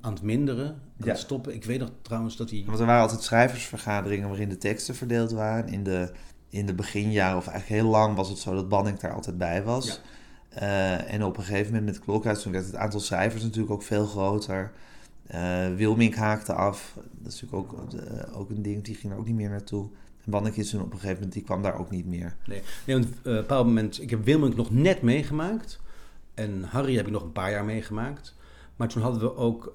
aan 0.00 0.12
het 0.12 0.22
minderen, 0.22 0.66
aan 0.66 0.80
Ja. 0.96 1.06
het 1.08 1.18
stoppen. 1.18 1.54
Ik 1.54 1.64
weet 1.64 1.78
nog 1.80 1.90
trouwens 2.02 2.36
dat 2.36 2.50
hij... 2.50 2.62
Want 2.66 2.78
er 2.78 2.86
waren 2.86 3.02
altijd 3.02 3.22
schrijversvergaderingen 3.22 4.28
waarin 4.28 4.48
de 4.48 4.58
teksten 4.58 4.94
verdeeld 4.94 5.32
waren. 5.32 5.68
In 5.68 5.82
de, 5.84 6.12
in 6.48 6.66
de 6.66 6.74
beginjaren, 6.74 7.36
of 7.36 7.46
eigenlijk 7.46 7.82
heel 7.82 7.90
lang, 7.90 8.16
was 8.16 8.28
het 8.28 8.38
zo 8.38 8.54
dat 8.54 8.68
Banning 8.68 8.98
daar 8.98 9.12
altijd 9.12 9.38
bij 9.38 9.62
was. 9.62 10.00
Eh, 10.56 11.12
en 11.12 11.24
op 11.24 11.36
een 11.36 11.44
gegeven 11.44 11.72
moment 11.72 11.84
met 11.84 12.04
Klokhuis, 12.04 12.42
toen 12.42 12.52
werd 12.52 12.66
het 12.66 12.74
aantal 12.74 13.00
schrijvers 13.00 13.42
natuurlijk 13.42 13.72
ook 13.72 13.82
veel 13.82 14.06
groter. 14.06 14.72
Eh 15.26 15.74
Wilmink 15.74 16.14
haakte 16.14 16.52
af. 16.52 16.92
Dat 16.94 17.32
is 17.32 17.40
natuurlijk 17.40 17.72
ook, 17.72 17.92
eh, 17.92 18.38
ook 18.38 18.50
een 18.50 18.62
ding, 18.62 18.84
die 18.84 18.94
ging 18.94 19.12
er 19.12 19.18
ook 19.18 19.26
niet 19.26 19.34
meer 19.34 19.50
naartoe. 19.50 19.88
En 20.24 20.30
Banning 20.30 20.56
is 20.56 20.70
toen 20.70 20.80
op 20.80 20.86
een 20.86 20.98
gegeven 20.98 21.14
moment, 21.14 21.32
die 21.32 21.42
kwam 21.42 21.62
daar 21.62 21.78
ook 21.78 21.90
niet 21.90 22.06
meer. 22.06 22.36
Nee, 22.46 22.62
nee 22.86 22.96
want 22.96 23.08
op 23.08 23.16
een 23.22 23.34
bepaald 23.34 23.66
moment... 23.66 24.02
Ik 24.02 24.10
heb 24.10 24.24
Wilmink 24.24 24.56
nog 24.56 24.70
net 24.70 25.02
meegemaakt. 25.02 25.80
En 26.34 26.62
Harry 26.62 26.96
heb 26.96 27.06
ik 27.06 27.12
nog 27.12 27.22
een 27.22 27.32
paar 27.32 27.50
jaar 27.50 27.64
meegemaakt. 27.64 28.34
Maar 28.76 28.88
toen 28.88 29.02
hadden 29.02 29.20
we 29.20 29.36
ook... 29.36 29.72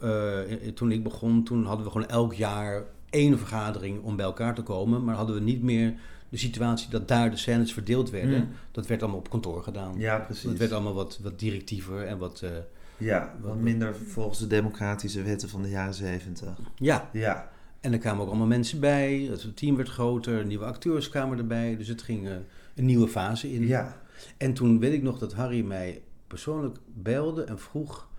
toen 0.76 0.92
ik 0.92 1.04
begon, 1.04 1.44
toen 1.44 1.66
hadden 1.66 1.86
we 1.86 1.92
gewoon 1.92 2.08
elk 2.08 2.34
jaar 2.34 2.84
één 3.10 3.38
vergadering 3.38 4.04
om 4.04 4.16
bij 4.16 4.26
elkaar 4.26 4.56
te 4.56 4.62
komen. 4.62 5.04
Maar 5.04 5.16
hadden 5.16 5.36
we 5.36 5.42
niet 5.42 5.64
meer 5.64 5.94
de 6.32 6.38
situatie 6.38 6.90
dat 6.90 7.08
daar 7.08 7.30
de 7.30 7.38
scènes 7.38 7.74
verdeeld 7.74 8.10
werden. 8.10 8.36
Hmm. 8.42 8.50
Dat 8.72 8.88
werd 8.88 9.02
allemaal 9.02 9.20
op 9.20 9.30
kantoor 9.30 9.64
gedaan. 9.64 10.00
Ja, 10.00 10.18
precies. 10.20 10.44
Het 10.44 10.58
werd 10.58 10.72
allemaal 10.72 10.94
wat, 10.94 11.20
wat 11.22 11.40
directiever 11.40 12.04
en 12.08 12.18
wat... 12.18 12.42
eh, 12.42 12.50
Ja, 12.98 13.36
wat 13.42 13.58
minder 13.58 13.96
volgens 13.96 14.40
de 14.40 14.48
democratische 14.48 15.22
wetten 15.22 15.50
van 15.50 15.62
de 15.62 15.70
jaren 15.70 15.94
zeventig. 15.94 16.50
ja, 16.76 17.10
Ja, 17.14 17.52
en 17.80 17.92
er 17.94 18.00
kwamen 18.00 18.22
ook 18.22 18.28
allemaal 18.30 18.48
mensen 18.48 18.80
bij. 18.80 19.28
Het 19.32 19.58
team 19.58 19.76
werd 19.76 19.90
groter, 19.90 20.46
nieuwe 20.46 20.66
acteurs 20.66 21.10
kwamen 21.10 21.38
erbij. 21.38 21.78
Dus 21.78 21.88
het 21.88 22.02
ging 22.02 22.28
eh, 22.28 22.34
een 22.76 22.86
nieuwe 22.86 23.08
fase 23.08 23.54
in. 23.54 23.68
ja, 23.68 24.02
En 24.38 24.54
toen 24.54 24.80
weet 24.80 24.94
ik 24.94 25.02
nog 25.02 25.18
dat 25.20 25.34
Harry 25.34 25.62
mij 25.62 26.02
persoonlijk 26.28 26.78
belde 26.86 27.44
en 27.44 27.60
vroeg 27.60 28.10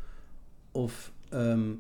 of, 0.73 1.13
ehm, 1.29 1.71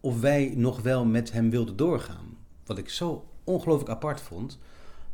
of 0.00 0.20
wij 0.20 0.52
nog 0.56 0.80
wel 0.82 1.04
met 1.04 1.32
hem 1.32 1.50
wilden 1.50 1.76
doorgaan. 1.76 2.36
Wat 2.66 2.78
ik 2.78 2.88
zo 2.88 3.28
ongelooflijk 3.44 3.90
apart 3.90 4.20
vond. 4.20 4.58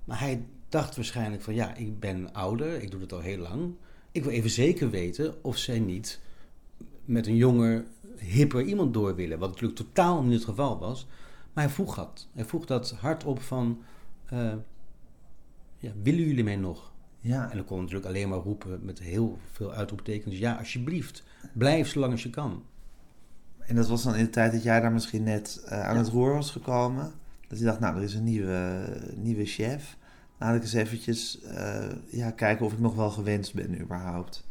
Maar 0.05 0.21
hij 0.21 0.45
dacht 0.69 0.97
waarschijnlijk 0.97 1.43
van 1.43 1.55
ja, 1.55 1.75
ik 1.75 2.01
ben 2.01 2.33
ouder, 2.33 2.83
ik 2.83 2.91
doe 2.91 3.01
het 3.01 3.13
al 3.13 3.21
heel 3.21 3.39
lang. 3.39 3.75
Ik 4.13 4.25
wil 4.25 4.33
even 4.33 4.51
zeker 4.51 4.91
weten 4.91 5.45
of 5.45 5.57
zij 5.57 5.79
niet 5.79 6.21
met 7.05 7.27
een 7.27 7.37
jonger, 7.37 7.85
hipper 8.19 8.63
iemand 8.63 8.95
door 8.95 9.15
willen. 9.15 9.39
Wat 9.39 9.49
natuurlijk 9.51 9.79
totaal 9.79 10.23
niet 10.23 10.33
het 10.35 10.45
geval 10.45 10.79
was. 10.79 11.07
Maar 11.53 11.65
hij 11.65 11.73
vroeg 11.73 11.95
dat. 11.95 12.29
Hij 12.33 12.45
vroeg 12.45 12.65
dat 12.67 12.91
hardop 12.91 13.41
van, 13.43 13.83
eh, 14.25 14.53
ja, 15.79 15.91
willen 16.03 16.25
jullie 16.27 16.45
mij 16.45 16.57
nog? 16.57 16.93
ja. 17.21 17.51
En 17.51 17.57
dan 17.57 17.65
kon 17.67 17.79
natuurlijk 17.81 18.07
alleen 18.07 18.29
maar 18.29 18.39
roepen 18.39 18.81
met 18.85 18.99
heel 18.99 19.39
veel 19.53 19.73
uitroeptekens. 19.73 20.39
Ja, 20.39 20.55
alsjeblieft. 20.57 21.23
Blijf 21.53 21.89
zolang 21.89 22.13
als 22.13 22.23
je 22.23 22.31
kan. 22.31 22.63
En 23.59 23.75
dat 23.77 23.89
was 23.89 24.03
dan 24.03 24.15
in 24.15 24.25
de 24.25 24.31
tijd 24.31 24.53
dat 24.53 24.63
jij 24.63 24.81
daar 24.81 24.93
misschien 24.93 25.23
net 25.23 25.63
eh, 25.67 25.81
aan 25.83 25.95
Ja. 25.95 26.01
het 26.01 26.09
roer 26.09 26.33
was 26.35 26.51
gekomen. 26.51 27.13
Dat 27.49 27.59
je 27.59 27.65
dacht, 27.65 27.81
nou, 27.81 27.97
er 27.97 28.03
is 28.03 28.15
een 28.15 28.25
nieuwe, 28.25 28.85
nieuwe 29.17 29.45
chef. 29.45 29.97
Laat 30.39 30.55
ik 30.55 30.63
eens 30.63 30.73
eventjes 30.73 31.41
eh, 31.43 31.85
ja, 32.11 32.31
kijken 32.31 32.67
of 32.67 32.73
ik 32.73 32.79
nog 32.79 32.95
wel 32.95 33.11
gewenst 33.11 33.55
ben 33.55 33.81
überhaupt. 33.81 34.47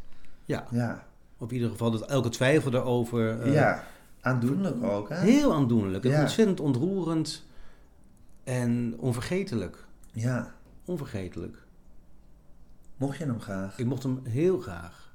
Ja, 0.46 0.68
Ja, 0.72 1.04
in 1.40 1.54
ieder 1.54 1.70
geval 1.70 1.92
dat 1.92 2.06
elke 2.06 2.30
twijfel 2.30 2.72
daarover... 2.72 3.42
eh, 3.42 3.54
ja. 3.54 3.84
aandoenlijk 4.22 4.84
ook, 4.84 5.10
hè? 5.10 5.16
Heel 5.16 5.54
aandoenlijk. 5.54 6.04
En 6.06 6.12
Ja. 6.12 6.22
ontzettend 6.22 6.60
ontroerend. 6.60 7.44
En 8.44 8.96
onvergetelijk. 9.00 9.86
Ja, 10.12 10.54
Onvergetelijk. 10.86 11.58
mocht 12.98 13.18
je 13.18 13.26
hem 13.26 13.40
graag? 13.42 13.78
Ik 13.80 13.86
mocht 13.86 14.04
hem 14.04 14.20
heel 14.24 14.60
graag. 14.60 15.12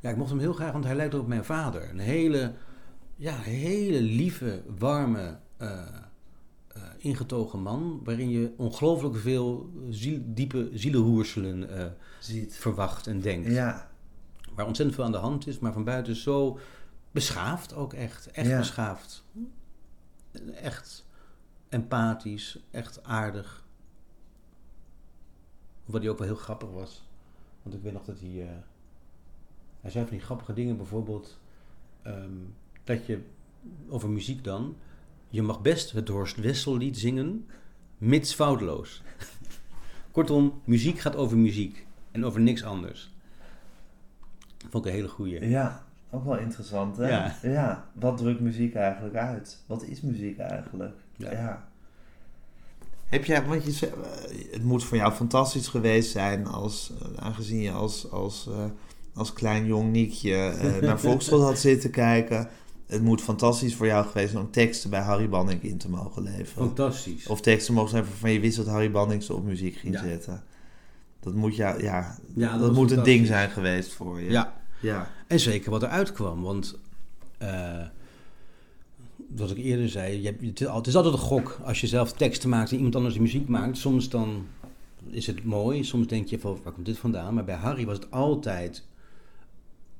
Ja, 0.00 0.10
ik 0.10 0.16
mocht 0.16 0.30
hem 0.30 0.38
heel 0.38 0.52
graag, 0.52 0.72
want 0.72 0.84
hij 0.84 0.94
lijkt 0.94 1.14
ook 1.14 1.20
op 1.22 1.28
mijn 1.28 1.44
vader. 1.44 1.90
Een 1.90 1.98
hele, 1.98 2.52
ja, 3.16 3.36
hele 3.36 4.00
lieve, 4.00 4.62
warme, 4.78 5.38
eh, 5.56 5.86
eh, 6.68 6.82
ingetogen 6.98 7.62
man. 7.62 8.00
Waarin 8.04 8.28
je 8.30 8.54
ongelooflijk 8.56 9.16
veel 9.16 9.70
ziel, 9.90 10.20
diepe 10.24 10.70
zielenroerselen 10.72 11.78
eh, 11.78 11.90
Ziet. 12.20 12.56
verwacht 12.56 13.06
en 13.06 13.20
denkt. 13.20 13.50
Ja, 13.52 13.90
Waar 14.54 14.66
ontzettend 14.66 14.96
veel 14.96 15.06
aan 15.06 15.12
de 15.12 15.18
hand 15.18 15.46
is, 15.46 15.58
maar 15.58 15.72
van 15.72 15.84
buiten 15.84 16.16
zo 16.16 16.58
beschaafd 17.10 17.74
ook 17.74 17.92
echt. 17.92 18.30
Echt 18.30 18.48
Ja. 18.48 18.58
beschaafd. 18.58 19.24
Echt 20.54 21.06
empathisch, 21.68 22.58
echt 22.70 23.02
aardig. 23.02 23.64
Wat 25.84 26.00
hij 26.02 26.10
ook 26.10 26.18
wel 26.18 26.26
heel 26.26 26.36
grappig 26.36 26.70
was. 26.70 27.08
Want 27.62 27.74
ik 27.76 27.82
weet 27.82 27.92
nog 27.92 28.04
dat 28.04 28.20
hij... 28.20 28.62
hij 29.80 29.90
zei 29.90 30.04
van 30.06 30.16
die 30.16 30.24
grappige 30.24 30.52
dingen, 30.52 30.76
bijvoorbeeld... 30.76 31.38
ehm, 32.02 32.30
dat 32.84 33.06
je, 33.06 33.18
over 33.88 34.08
muziek 34.08 34.44
dan... 34.44 34.76
Je 35.28 35.42
mag 35.42 35.60
best 35.62 35.90
het 35.90 36.08
Horst 36.08 36.36
Wessel-lied 36.36 36.98
zingen, 36.98 37.46
mits 37.98 38.34
foutloos. 38.34 39.02
Kortom, 40.10 40.60
muziek 40.64 40.98
gaat 40.98 41.16
over 41.16 41.36
muziek. 41.36 41.86
En 42.10 42.24
over 42.24 42.40
niks 42.40 42.64
anders. 42.64 43.12
Vond 44.70 44.84
ik 44.84 44.90
een 44.90 44.96
hele 44.96 45.08
goeie. 45.08 45.48
Ja, 45.48 45.84
ook 46.10 46.24
wel 46.24 46.38
interessant, 46.38 46.96
hè? 46.96 47.08
Ja. 47.08 47.36
ja. 47.42 47.88
Wat 47.92 48.16
drukt 48.16 48.40
muziek 48.40 48.74
eigenlijk 48.74 49.16
uit? 49.16 49.62
Wat 49.66 49.82
is 49.82 50.00
muziek 50.00 50.38
eigenlijk? 50.38 50.96
Ja. 51.16 51.68
Heb 53.06 53.24
jij, 53.24 53.44
want 53.44 53.64
je, 53.64 53.70
zei, 53.70 53.90
eh, 53.90 54.52
het 54.52 54.62
moet 54.62 54.84
voor 54.84 54.96
jou 54.96 55.12
fantastisch 55.12 55.68
geweest 55.68 56.10
zijn 56.10 56.46
als, 56.46 56.92
eh, 57.02 57.24
aangezien 57.24 57.60
je 57.60 57.70
als, 57.70 58.10
als, 58.10 58.48
eh, 58.48 58.64
als 59.14 59.32
klein 59.32 59.66
jong 59.66 59.92
Niekje 59.92 60.54
naar 60.80 61.00
Volkskrant 61.06 61.42
had 61.42 61.58
zitten 61.58 61.90
kijken. 61.90 62.48
Het 62.94 63.02
moet 63.02 63.20
fantastisch 63.22 63.74
voor 63.74 63.86
jou 63.86 64.06
geweest 64.06 64.30
zijn 64.30 64.44
om 64.44 64.50
teksten 64.50 64.90
bij 64.90 65.00
Harry 65.00 65.28
Banning 65.28 65.62
in 65.62 65.78
te 65.78 65.88
mogen 65.90 66.22
leveren. 66.22 66.66
Fantastisch. 66.66 67.26
Of 67.26 67.40
teksten 67.40 67.74
mogen 67.74 67.90
zijn 67.90 68.04
waarvan 68.04 68.30
je 68.30 68.40
wist 68.40 68.56
dat 68.56 68.66
Harry 68.66 68.90
Banning 68.90 69.22
ze 69.22 69.34
op 69.34 69.44
muziek 69.44 69.76
ging 69.76 69.94
Ja. 69.94 70.02
zetten. 70.02 70.42
Dat 71.20 71.34
moet, 71.34 71.56
jou, 71.56 71.82
ja, 71.82 72.18
Ja, 72.34 72.58
dat 72.58 72.72
moet 72.74 72.90
een 72.90 73.02
ding 73.02 73.26
zijn 73.26 73.50
geweest 73.50 73.92
voor 73.92 74.20
je. 74.20 74.30
Ja, 74.30 74.54
ja. 74.80 75.10
en 75.26 75.40
zeker 75.40 75.70
wat 75.70 75.82
eruit 75.82 76.12
kwam. 76.12 76.42
Want, 76.42 76.78
eh, 77.38 77.82
wat 79.36 79.50
ik 79.50 79.56
eerder 79.56 79.88
zei, 79.88 80.20
je 80.20 80.26
hebt, 80.26 80.42
het, 80.44 80.60
is 80.60 80.66
al- 80.66 80.76
het 80.76 80.86
is 80.86 80.96
altijd 80.96 81.14
een 81.14 81.20
gok. 81.20 81.58
Als 81.64 81.80
je 81.80 81.86
zelf 81.86 82.12
teksten 82.12 82.48
maakt 82.48 82.70
en 82.70 82.76
iemand 82.76 82.96
anders 82.96 83.14
de 83.14 83.20
muziek 83.20 83.48
maakt, 83.48 83.76
soms 83.78 84.08
dan 84.08 84.46
is 85.10 85.26
het 85.26 85.44
mooi. 85.44 85.84
Soms 85.84 86.06
denk 86.06 86.28
je 86.28 86.38
van, 86.38 86.58
waar 86.62 86.72
komt 86.72 86.86
dit 86.86 86.98
vandaan? 86.98 87.34
Maar 87.34 87.44
bij 87.44 87.54
Harry 87.54 87.84
was 87.86 87.96
het 87.96 88.10
altijd 88.10 88.82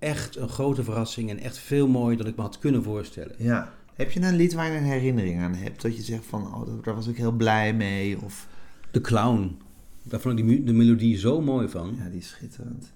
echt 0.05 0.37
een 0.37 0.49
grote 0.49 0.85
verrassing 0.85 1.31
en 1.31 1.39
echt 1.39 1.59
veel 1.59 1.89
mooier 1.89 2.17
dan 2.19 2.27
ik 2.27 2.37
me 2.37 2.43
had 2.43 2.59
kunnen 2.59 2.83
voorstellen. 2.83 3.35
Ja. 3.39 3.73
Heb 3.95 4.11
je 4.11 4.21
een 4.21 4.37
lied 4.37 4.53
waar 4.55 4.71
je 4.73 4.79
een 4.79 4.85
herinnering 4.85 5.41
aan 5.41 5.55
hebt? 5.55 5.83
Dat 5.83 5.97
je 5.97 6.03
zegt 6.03 6.25
van, 6.27 6.55
oh, 6.55 6.85
daar- 6.85 6.95
was 6.95 7.07
ik 7.07 7.17
heel 7.17 7.33
blij 7.33 7.75
mee. 7.75 8.19
Of, 8.25 8.49
De 8.91 9.01
Clown, 9.01 9.57
daar 10.03 10.21
vond 10.21 10.39
ik 10.39 10.47
die, 10.47 10.65
de 10.65 10.73
melodie 10.73 11.19
zo 11.19 11.41
mooi 11.41 11.69
van. 11.69 11.95
ja, 11.99 12.09
die 12.09 12.19
is 12.19 12.29
schitterend. 12.29 12.93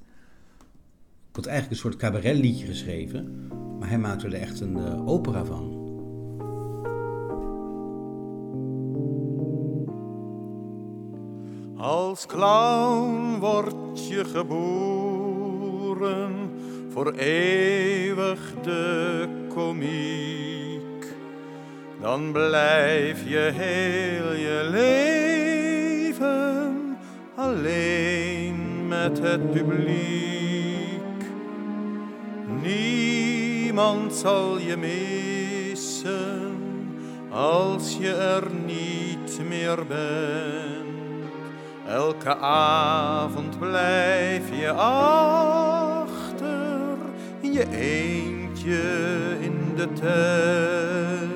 Ik 1.31 1.45
had 1.45 1.47
eigenlijk 1.47 1.75
een 1.85 1.91
soort 1.91 2.01
cabaretliedje 2.03 2.67
geschreven, 2.67 3.47
maar 3.79 3.89
hij 3.89 3.99
maakte 3.99 4.27
er 4.27 4.35
echt 4.35 4.61
een 4.61 4.77
eh, 4.79 5.09
opera 5.09 5.45
van. 5.45 5.77
Als 11.77 12.27
clown 12.27 13.39
word 13.41 14.09
je 14.09 14.25
geboren 14.25 15.21
voor 16.93 17.13
eeuwig 17.13 18.39
de 18.63 19.29
komiek. 19.49 21.07
Dan 22.01 22.33
blijf 22.33 23.29
je 23.29 23.51
heel 23.55 24.33
je 24.33 24.69
leven 24.71 26.97
alleen 27.37 28.89
met 28.89 29.19
het 29.19 29.51
publiek. 29.51 30.97
Niemand 32.63 34.15
zal 34.15 34.59
je 34.59 34.77
missen 34.77 36.57
als 37.31 37.97
je 38.01 38.15
er 38.15 38.43
niet 38.67 39.41
meer 39.49 39.87
bent. 39.87 40.89
Elke 41.89 42.37
avond 42.37 43.59
blijf 43.59 44.51
je 44.51 44.67
in 44.67 45.78
je 47.59 47.67
eentje 47.71 48.83
in 49.41 49.73
de 49.77 49.93
tent. 49.93 51.29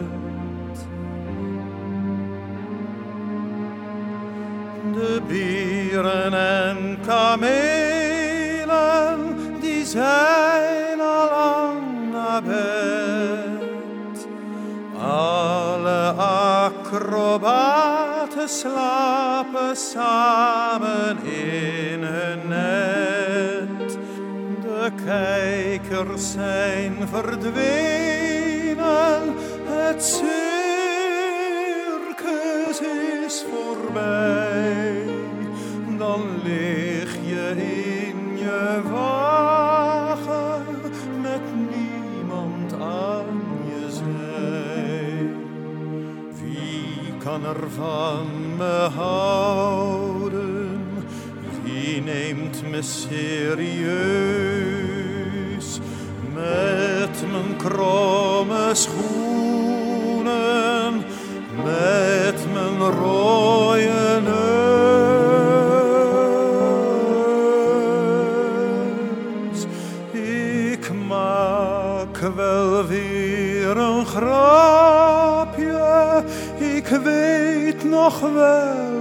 De 4.92 5.20
bieren 5.26 6.34
en 6.34 6.98
kamelen, 7.06 8.16
die 9.60 9.84
zijn 9.84 11.00
al 11.00 11.30
lang 11.30 12.12
naar 12.12 12.42
bed. 12.42 14.26
Alle 14.98 16.10
acrobaten 16.16 17.68
slapen 18.48 19.76
samen 19.76 21.24
in 21.24 22.02
hun 22.02 22.48
net. 22.48 23.51
De 24.82 24.90
kijkers 25.04 26.32
zijn 26.32 27.08
verdwenen, 27.08 28.82
het 29.64 30.04
circus 30.04 30.40
is 33.24 33.44
voorbij. 33.50 35.04
Dan 35.98 36.20
lig 36.42 37.16
je 37.24 37.50
in 37.56 38.38
je 38.38 38.80
wagen 38.90 40.64
met 41.20 41.42
niemand 41.70 42.72
aan 42.72 43.42
je 43.64 43.90
zij. 43.90 45.28
Wie 46.42 47.16
kan 47.18 47.44
er 47.44 47.70
van 47.70 48.26
me 48.56 48.88
houden? 48.94 50.11
Wie 51.92 52.00
neemt 52.00 52.62
me 52.70 52.82
serieus? 52.82 53.68
Met 56.34 57.24
mijn 57.30 57.56
kromme 57.56 58.70
schoenen, 58.72 60.24
met 61.64 62.46
mijn 62.52 62.78
rode. 62.90 63.90
Ik 70.12 70.90
maak 71.08 72.18
wel 72.34 72.86
weer 72.86 73.76
een 73.76 74.06
grapje, 74.06 75.44
ik 76.58 76.86
weet 76.86 77.84
nog 77.84 78.20
wel 78.20 78.91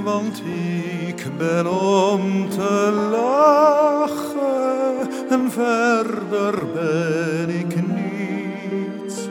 want 0.00 0.42
ik 1.06 1.26
ben 1.38 1.70
om 1.70 2.48
te 2.48 3.06
lachen 3.10 5.08
en 5.30 5.50
verder 5.50 6.54
ben 6.74 7.48
ik 7.48 7.74
niets. 7.86 9.28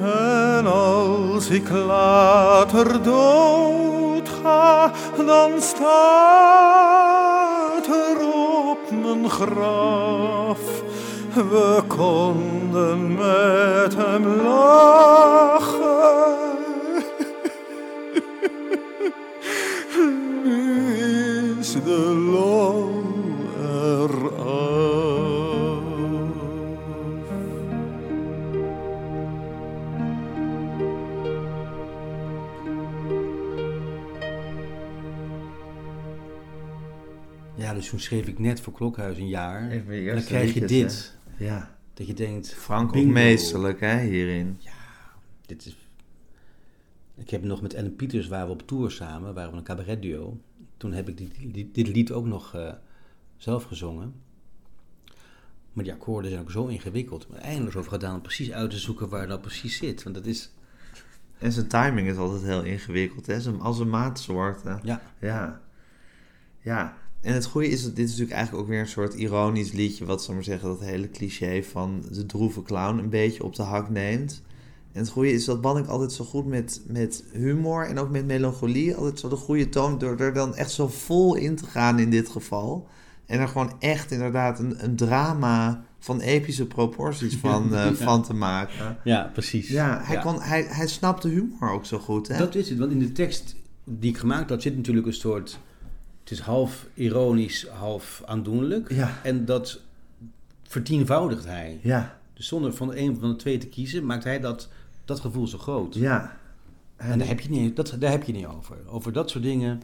En 0.00 0.66
als 0.66 1.48
ik 1.48 1.70
later 1.70 3.02
dood 3.02 4.28
ga, 4.42 4.90
dan 5.26 5.50
staat 5.60 5.86
er 7.86 8.16
op 8.70 8.90
mijn 9.02 9.30
graf. 9.30 10.58
We 11.34 11.82
konden 11.86 13.14
met 13.14 13.94
hem 13.96 14.42
lachen. 14.42 15.33
Toen 37.94 38.02
schreef 38.02 38.26
ik 38.26 38.38
net 38.38 38.60
voor 38.60 38.72
Klokhuis 38.72 39.18
een 39.18 39.28
jaar. 39.28 39.70
Even 39.70 40.06
dan 40.06 40.24
krijg 40.24 40.54
je 40.54 40.64
dit. 40.64 41.16
Ja. 41.38 41.76
Dat 41.94 42.06
je 42.06 42.14
denkt, 42.14 42.54
Frank 42.54 42.94
meesterlijk, 42.94 43.80
hè, 43.80 44.00
hierin. 44.00 44.58
dit 45.46 45.66
is... 45.66 45.76
Ik 47.14 47.30
heb 47.30 47.42
nog 47.42 47.62
met 47.62 47.74
Ellen 47.74 47.96
Pieters, 47.96 48.28
waren 48.28 48.46
we 48.46 48.52
op 48.52 48.66
tour 48.66 48.90
samen, 48.90 49.34
waren 49.34 49.50
we 49.50 49.56
een 49.56 49.62
cabaretduo. 49.62 50.40
Toen 50.76 50.92
heb 50.92 51.08
ik 51.08 51.16
dit, 51.16 51.54
dit, 51.54 51.74
dit 51.74 51.88
lied 51.88 52.12
ook 52.12 52.26
nog 52.26 52.54
eh, 52.54 52.72
zelf 53.36 53.64
gezongen. 53.64 54.14
Maar 55.72 55.84
die 55.84 55.92
akkoorden 55.92 56.30
zijn 56.30 56.42
ook 56.42 56.50
zo 56.50 56.66
ingewikkeld. 56.66 57.28
Maar 57.28 57.40
eindeloos 57.40 57.76
over 57.76 57.90
gedaan 57.90 58.14
om 58.14 58.22
precies 58.22 58.52
uit 58.52 58.70
te 58.70 58.78
zoeken 58.78 59.08
waar 59.08 59.26
dat 59.26 59.40
precies 59.40 59.76
zit. 59.76 60.02
Want 60.02 60.14
dat 60.14 60.26
is... 60.26 60.52
En 61.38 61.52
zijn 61.52 61.68
timing 61.68 62.08
is 62.08 62.16
altijd 62.16 62.42
heel 62.42 62.62
ingewikkeld, 62.62 63.26
hè. 63.26 63.38
Als 63.58 63.78
een 63.78 63.90
maatsoort. 63.90 64.62
hè. 64.62 64.76
Ja, 64.82 65.02
Ja. 65.20 65.60
Ja. 66.60 67.02
En 67.24 67.34
het 67.34 67.44
goede 67.44 67.68
is, 67.68 67.82
dat 67.82 67.96
dit 67.96 68.04
is 68.04 68.10
natuurlijk 68.10 68.36
eigenlijk 68.36 68.64
ook 68.64 68.70
weer 68.70 68.80
een 68.80 68.88
soort 68.88 69.14
ironisch 69.14 69.72
liedje, 69.72 70.04
wat 70.04 70.22
zal 70.22 70.34
maar 70.34 70.44
zeggen, 70.44 70.68
dat 70.68 70.80
hele 70.80 71.10
cliché 71.10 71.62
van 71.62 72.04
de 72.10 72.26
droeve 72.26 72.62
clown 72.62 72.98
een 72.98 73.08
beetje 73.08 73.44
op 73.44 73.54
de 73.54 73.62
hak 73.62 73.90
neemt. 73.90 74.42
En 74.92 75.00
het 75.00 75.08
goede 75.08 75.32
is 75.32 75.44
dat 75.44 75.60
Banning 75.60 75.88
altijd 75.88 76.12
zo 76.12 76.24
goed 76.24 76.46
met, 76.46 76.80
met 76.86 77.24
humor 77.32 77.86
en 77.86 77.98
ook 77.98 78.10
met 78.10 78.26
melancholie, 78.26 78.94
altijd 78.94 79.18
zo 79.18 79.28
de 79.28 79.36
goede 79.36 79.68
toon, 79.68 79.98
door 79.98 80.20
er 80.20 80.32
dan 80.32 80.54
echt 80.54 80.70
zo 80.70 80.88
vol 80.88 81.34
in 81.34 81.56
te 81.56 81.66
gaan 81.66 81.98
in 81.98 82.10
dit 82.10 82.28
geval. 82.28 82.88
En 83.26 83.40
er 83.40 83.48
gewoon 83.48 83.72
echt 83.78 84.10
inderdaad 84.10 84.58
een, 84.58 84.84
een 84.84 84.96
drama 84.96 85.84
van 85.98 86.20
epische 86.20 86.66
proporties 86.66 87.36
van, 87.36 87.74
eh, 87.74 87.92
van 87.92 88.22
te 88.22 88.34
maken. 88.34 88.98
ja 89.04 89.30
precies. 89.32 89.68
Ja, 89.68 90.00
hij, 90.02 90.18
Kon, 90.18 90.40
hij, 90.40 90.66
hij 90.68 90.86
snapt 90.86 91.22
de 91.22 91.28
humor 91.28 91.70
ook 91.70 91.86
zo 91.86 91.98
goed, 91.98 92.28
hè? 92.28 92.38
Dat 92.38 92.54
is 92.54 92.68
het, 92.68 92.78
want 92.78 92.92
in 92.92 92.98
de 92.98 93.12
tekst 93.12 93.54
die 93.84 94.10
ik 94.10 94.18
gemaakt 94.18 94.50
had 94.50 94.62
zit 94.62 94.76
natuurlijk 94.76 95.06
een 95.06 95.12
soort 95.12 95.58
het 96.24 96.30
is 96.32 96.40
half 96.40 96.86
ironisch, 96.94 97.66
half 97.68 98.22
aandoenlijk. 98.24 98.92
Ja. 98.92 99.20
En 99.22 99.44
dat 99.44 99.80
vertienvoudigt 100.62 101.44
hij. 101.44 101.78
Ja, 101.82 102.18
Dus 102.34 102.46
zonder 102.46 102.74
van 102.74 102.94
een 102.94 103.18
van 103.20 103.28
de 103.30 103.36
twee 103.36 103.58
te 103.58 103.66
kiezen, 103.66 104.06
maakt 104.06 104.24
hij 104.24 104.40
dat, 104.40 104.68
dat 105.04 105.20
gevoel 105.20 105.46
zo 105.46 105.58
groot. 105.58 105.94
ja. 105.94 106.36
En 106.96 107.18
daar 107.18 107.28
heb, 107.28 107.40
je 107.40 107.48
niet, 107.50 107.76
dat, 107.76 107.96
daar 107.98 108.10
heb 108.10 108.22
je 108.22 108.32
niet 108.32 108.46
over. 108.46 108.76
Over 108.86 109.12
dat 109.12 109.30
soort 109.30 109.44
dingen, 109.44 109.82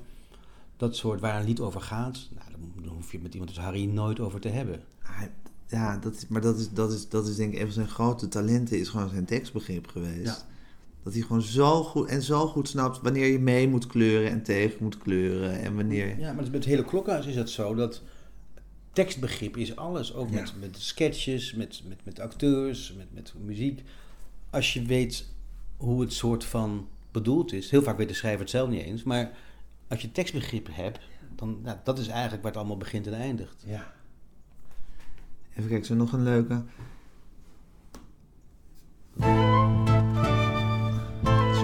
dat 0.77 0.97
soort 0.97 1.21
waar 1.21 1.41
een 1.41 1.47
lied 1.47 1.61
over 1.61 1.81
gaat, 1.81 2.29
nou, 2.35 2.51
dan, 2.51 2.85
dan 2.85 2.93
hoef 2.95 3.13
je 3.13 3.19
met 3.19 3.33
iemand 3.33 3.51
als 3.51 3.65
Harry 3.65 3.85
nooit 3.85 4.21
over 4.21 4.41
te 4.41 4.49
hebben. 4.49 4.81
Hij- 5.03 5.31
Ja, 5.67 5.97
dat 5.99 6.15
is, 6.17 6.27
maar 6.29 6.41
dat 6.41 6.59
is, 6.59 6.71
dat, 6.71 6.93
is, 6.93 7.09
dat 7.09 7.27
is 7.29 7.37
denk 7.37 7.53
ik 7.53 7.59
een 7.59 7.65
van 7.65 7.75
zijn 7.75 7.89
grote 7.89 8.29
talenten, 8.29 8.79
is 8.79 8.89
gewoon 8.89 9.09
zijn 9.09 9.25
tekstbegrip 9.25 9.87
geweest. 9.87 10.25
Ja. 10.25 10.37
Dat 11.03 11.13
hij 11.13 11.23
gewoon 11.23 11.43
zo 11.43 11.83
goed 11.83 12.09
en 12.09 12.23
zo 12.23 12.47
goed 12.47 12.69
snapt 12.69 13.01
wanneer 13.01 13.27
je 13.27 13.39
mee 13.39 13.69
moet 13.69 13.87
kleuren 13.87 14.31
en 14.31 14.43
tegen 14.43 14.77
moet 14.81 14.99
kleuren. 14.99 15.61
En 15.61 15.77
wanneer. 15.77 16.19
Ja, 16.19 16.33
maar 16.33 16.45
met 16.45 16.53
het 16.53 16.65
hele 16.65 16.85
klokhuis 16.85 17.27
is 17.27 17.37
het 17.37 17.51
zo 17.51 17.75
dat 17.75 18.03
tekstbegrip 18.93 19.57
is 19.57 19.77
alles. 19.77 20.15
Ook 20.15 20.31
Ja. 20.31 20.41
met, 20.41 20.55
met 20.61 20.77
sketches, 20.79 21.55
met, 21.55 21.83
met, 21.89 22.05
met 22.05 22.21
acteurs, 22.21 22.95
met, 22.97 23.07
met 23.15 23.35
muziek. 23.45 23.83
Als 24.51 24.73
je 24.73 24.83
weet 24.83 25.29
hoe 25.77 26.01
het 26.01 26.13
soort 26.13 26.45
van 26.45 26.89
bedoeld 27.11 27.53
is. 27.53 27.71
Heel 27.71 27.83
vaak 27.83 27.97
weet 27.97 28.09
de 28.09 28.15
schrijver 28.15 28.41
het 28.41 28.51
zelf 28.51 28.69
niet 28.69 28.83
eens. 28.83 29.03
Maar 29.03 29.31
als 29.89 30.01
je 30.01 30.13
tekstbegrip 30.13 30.69
hebt, 30.71 31.01
dan 31.37 31.61
ja, 31.65 31.81
dat 31.85 31.99
is 31.99 32.09
eigenlijk 32.09 32.43
waar 32.43 32.51
het 32.51 32.61
allemaal 32.61 32.77
begint 32.77 33.07
en 33.07 33.15
eindigt. 33.15 33.65
Ja. 33.67 33.93
Even 35.51 35.69
kijken, 35.69 35.87
zo 35.87 35.95
nog 35.95 36.13
een 36.13 36.23
leuke. 36.23 36.63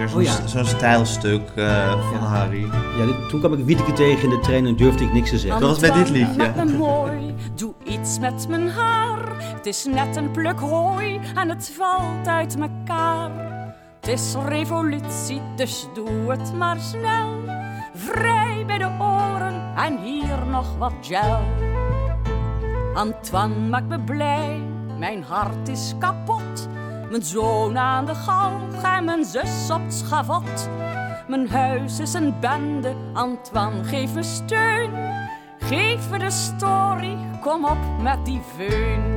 Zo'n 0.09 0.19
Oh 0.19 0.23
ja. 0.23 0.47
zo'n 0.47 0.65
stijlstuk 0.65 1.49
eh, 1.55 1.91
van 2.11 2.19
Harry. 2.19 2.67
Ja, 2.99 3.05
dit- 3.07 3.29
toen 3.29 3.39
kwam 3.41 3.53
ik 3.53 3.65
Wieteke 3.65 3.93
tegen 3.93 4.23
in 4.25 4.31
de 4.31 4.41
trein 4.41 4.67
en 4.67 4.77
durfde 4.77 5.05
ik 5.05 5.13
niks 5.13 5.31
te 5.31 5.39
zeggen. 5.39 5.61
Dat 5.61 5.71
was 5.71 5.81
met 5.81 5.95
dit 5.95 6.09
liedje. 6.11 6.37
Met 6.37 6.57
me 6.57 6.77
mooi, 6.77 7.35
doe 7.55 7.75
iets 7.85 8.19
met 8.19 8.49
mijn 8.49 8.69
haar. 8.71 9.19
Het 9.57 9.67
is 9.67 9.85
net 9.85 10.17
een 10.17 10.31
pluk 10.31 10.59
hooi 10.61 11.21
en 11.35 11.49
het 11.49 11.73
valt 11.79 12.27
uit 12.29 12.59
mekaar. 12.59 13.31
Het 14.01 14.09
is 14.15 14.35
revolutie, 14.49 15.41
dus 15.57 15.87
doe 15.95 16.09
het 16.31 16.53
maar 16.55 16.77
snel. 16.81 17.29
Vrij 17.95 18.65
bij 18.67 18.79
de 18.79 18.89
oren 19.01 19.63
en 19.77 19.99
hier 20.03 20.47
nog 20.51 20.77
wat 20.79 20.93
gel. 21.01 21.41
Antoine 22.95 23.55
maakt 23.69 23.89
me 23.89 24.01
blij, 24.01 24.61
mijn 24.99 25.23
hart 25.29 25.69
is 25.69 25.95
kapot. 25.99 26.69
Mijn 27.11 27.23
zoon 27.23 27.79
aan 27.79 28.07
de 28.07 28.15
galg 28.15 28.83
en 28.83 29.05
mijn 29.05 29.25
zus 29.25 29.71
op 29.71 29.83
het 29.83 29.95
schavot. 29.95 30.69
Mijn 31.29 31.49
huis 31.49 31.99
is 31.99 32.15
een 32.15 32.41
bende, 32.41 32.95
Antoine, 33.13 33.85
geef 33.85 34.15
me 34.15 34.23
steun. 34.23 34.91
Geef 35.59 36.11
me 36.11 36.19
de 36.19 36.31
story, 36.31 37.17
kom 37.41 37.65
op 37.65 37.79
met 38.03 38.25
die 38.25 38.41
veun. 38.57 39.16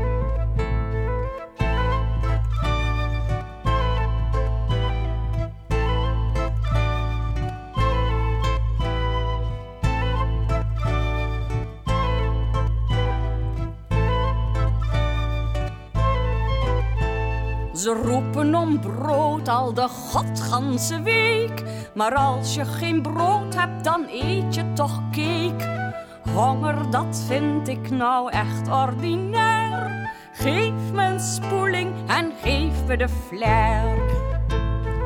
Ze 17.79 17.93
roepen 17.93 18.55
om 18.55 18.79
brood 18.79 19.47
al 19.47 19.73
de 19.73 19.87
godganse 19.87 21.01
week. 21.01 21.63
Maar 21.93 22.15
als 22.15 22.55
je 22.55 22.65
geen 22.65 23.01
brood 23.01 23.55
hebt, 23.55 23.83
dan 23.83 24.05
eet 24.11 24.55
je 24.55 24.73
toch 24.73 25.01
cake. 25.11 25.91
Honger, 26.33 26.91
dat 26.91 27.23
vind 27.27 27.67
ik 27.67 27.89
nou 27.89 28.31
echt 28.31 28.69
ordinair. 28.69 30.07
Geef 30.33 30.91
me 30.93 31.03
een 31.03 31.19
spoeling 31.19 31.93
en 32.07 32.31
geef 32.41 32.85
me 32.87 32.97
de 32.97 33.09
flair. 33.09 33.97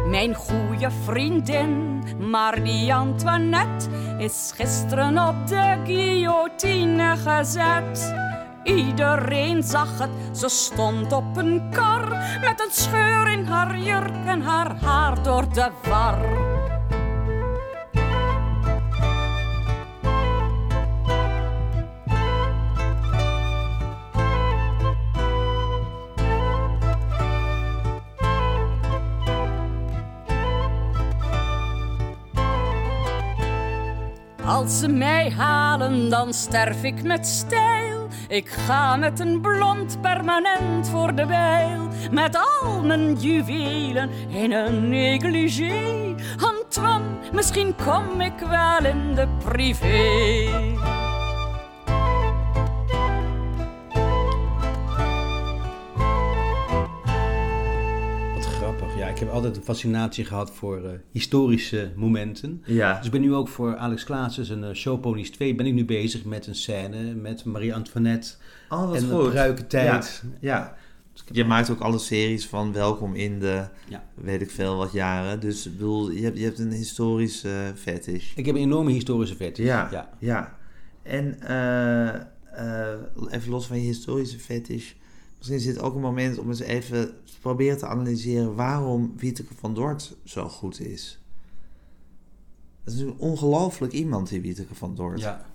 Mijn 0.10 0.36
goede 0.36 0.92
vriendin, 1.04 2.04
Marie 2.20 2.94
Antoinette, 2.94 3.90
is 4.18 4.52
gisteren 4.56 5.28
op 5.28 5.48
de 5.48 5.78
guillotine 5.84 7.16
gezet. 7.18 8.14
Iedereen 8.64 9.64
zag 9.64 10.00
het, 10.00 10.38
ze 10.38 10.50
stond 10.50 11.12
op 11.12 11.38
een 11.38 11.70
kar 11.72 12.10
met 12.42 12.64
een 12.66 12.72
scheur 12.72 13.28
in 13.28 13.46
haar 13.46 13.78
jurk 13.78 14.26
en 14.26 14.42
haar 14.42 14.76
haar 14.76 15.24
door 15.24 15.54
de 15.54 15.70
war. 15.84 16.52
Als 34.46 34.80
ze 34.80 34.88
mij 34.88 35.30
halen, 35.32 36.10
dan 36.10 36.34
sterf 36.34 36.84
ik 36.84 37.04
met 37.04 37.28
stijl. 37.28 38.03
Ik 38.34 38.50
ga 38.50 38.96
met 38.96 39.20
een 39.20 39.42
blond 39.42 40.02
permanent 40.02 40.90
voor 40.90 41.16
de 41.16 41.26
bijl. 41.26 41.88
Met 42.12 42.36
al 42.36 42.84
mijn 42.84 43.16
juwelen 43.16 44.10
in 44.30 44.52
een 44.52 44.90
negligé. 44.90 46.16
Antoine, 46.38 47.06
misschien 47.32 47.76
kom 47.86 48.22
ik 48.22 48.40
wel 48.50 48.86
in 48.86 49.16
de 49.16 49.28
privé. 49.44 51.03
Heb 59.24 59.34
altijd 59.34 59.58
een 59.58 59.64
fascinatie 59.64 60.26
gehad 60.26 60.52
voor 60.52 60.84
eh, 60.86 60.92
historische 61.12 61.92
momenten. 61.96 62.64
Ja. 62.66 62.96
Dus 62.98 63.06
ik 63.06 63.12
ben 63.12 63.22
nu 63.22 63.34
ook 63.34 63.48
voor 63.48 63.76
Alex 63.78 64.04
Klaassen 64.04 64.46
zijn 64.46 64.64
uh, 64.64 64.72
Showponies 64.74 65.32
2 65.32 65.56
ben 65.56 65.66
ik 65.66 65.74
nu 65.74 65.86
bezig 65.86 66.26
met 66.26 66.48
een 66.48 66.56
scène 66.56 67.14
met 67.14 67.46
Marie 67.46 67.76
Antoinette 67.76 68.32
Oh, 68.70 68.88
wat 68.88 68.96
en 68.96 69.08
de 69.08 69.14
goed. 69.14 69.30
pruikentijd. 69.30 70.24
Ja. 70.40 70.76
Je 71.32 71.44
maakt 71.44 71.70
ook 71.70 71.80
alle 71.80 71.98
series 72.00 72.48
van 72.48 72.74
Welkom 72.74 73.16
in 73.16 73.40
de, 73.40 73.66
Ja. 73.90 74.04
weet 74.16 74.42
ik 74.42 74.52
veel, 74.52 74.76
wat 74.76 74.92
jaren. 74.92 75.40
Dus 75.40 75.66
ik 75.66 75.72
bedoel, 75.72 76.12
je 76.12 76.22
hebt, 76.24 76.38
je 76.38 76.44
hebt 76.44 76.60
een 76.60 76.72
historische 76.72 77.48
uh, 77.50 77.76
fetish. 77.76 78.34
Ik 78.36 78.46
heb 78.46 78.56
een 78.56 78.62
enorme 78.62 78.92
historische 78.92 79.36
fetish. 79.36 79.66
Ja, 79.66 79.88
ja. 79.92 80.10
ja. 80.20 80.58
En 81.04 81.38
uh, 81.50 83.34
even 83.34 83.50
los 83.52 83.66
van 83.68 83.78
je 83.78 83.84
historische 83.84 84.40
fetish. 84.40 84.94
Misschien 85.44 85.70
is 85.70 85.76
dit 85.76 85.84
ook 85.84 85.96
een 85.96 86.02
moment 86.02 86.38
om 86.38 86.48
eens 86.48 86.60
even 86.60 87.06
te 87.24 87.40
proberen 87.40 87.78
te 87.78 87.88
analyseren 87.88 88.56
waarom 88.56 89.14
Wieteke 89.18 89.54
van 89.54 89.74
Dort 89.74 90.16
zo 90.24 90.50
goed 90.50 90.80
is. 90.80 91.20
Dat 92.84 92.94
is 92.94 93.00
een 93.00 93.18
ongelooflijk 93.18 93.94
iemand, 93.94 94.30
die 94.30 94.42
Wieteke 94.42 94.76
van 94.76 94.96
Dort. 94.96 95.20
Ja. 95.20 95.46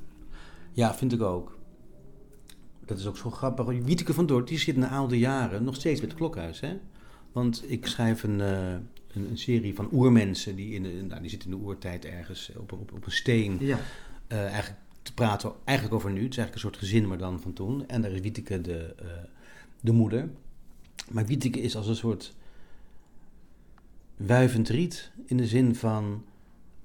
ja, 0.73 0.95
vind 0.95 1.13
ik 1.13 1.23
ook. 1.23 1.59
Dat 2.85 2.99
is 2.99 3.07
ook 3.07 3.17
zo 3.17 3.31
grappig. 3.31 3.67
Wieteke 3.67 4.15
van 4.15 4.27
Dort, 4.27 4.49
die 4.49 4.59
zit 4.59 4.77
na 4.77 4.89
oude 4.89 5.19
jaren 5.19 5.65
nog 5.65 5.75
steeds 5.75 6.01
met 6.01 6.11
het 6.11 6.19
klokhuis, 6.19 6.61
hè? 6.61 6.77
Want 7.33 7.65
ik 7.67 7.87
schrijf 7.87 8.23
een, 8.23 8.39
uh, 8.39 8.73
een, 9.13 9.31
een, 9.31 9.39
serie 9.39 9.75
van 9.75 9.89
oermensen, 9.93 10.57
die, 10.57 10.75
in 10.75 10.83
de, 10.83 10.89
nou, 10.89 11.21
die 11.21 11.31
zitten 11.31 11.51
in 11.51 11.59
de 11.59 11.65
oertijd 11.65 12.05
ergens 12.05 12.53
op, 12.57 12.73
op, 12.73 12.93
op 12.93 13.07
een 13.07 13.13
steen. 13.13 13.57
Ja. 13.61 13.79
Uh, 14.29 14.39
eigenlijk 14.39 14.81
te 15.03 15.15
praten 15.15 15.53
eigenlijk 15.65 15.97
over 15.97 16.11
nu. 16.11 16.23
Het 16.23 16.31
is 16.31 16.37
eigenlijk 16.37 16.55
een 16.55 16.71
soort 16.71 16.91
gezin, 16.91 17.09
maar 17.09 17.19
dan 17.19 17.41
van 17.41 17.53
toen. 17.53 17.89
En 17.89 18.03
daar 18.03 18.11
is 18.11 18.21
Wieteke 18.21 18.61
de, 18.61 18.95
uh, 19.03 19.09
de 19.81 19.93
moeder. 19.93 20.31
Maar 21.11 21.27
Wieteke 21.27 21.61
is 21.61 21.77
als 21.77 21.87
een 21.87 21.97
soort 21.97 22.35
wuivend 24.17 24.69
riet. 24.69 25.11
In 25.27 25.37
de 25.37 25.47
zin 25.47 25.75
van 25.75 26.25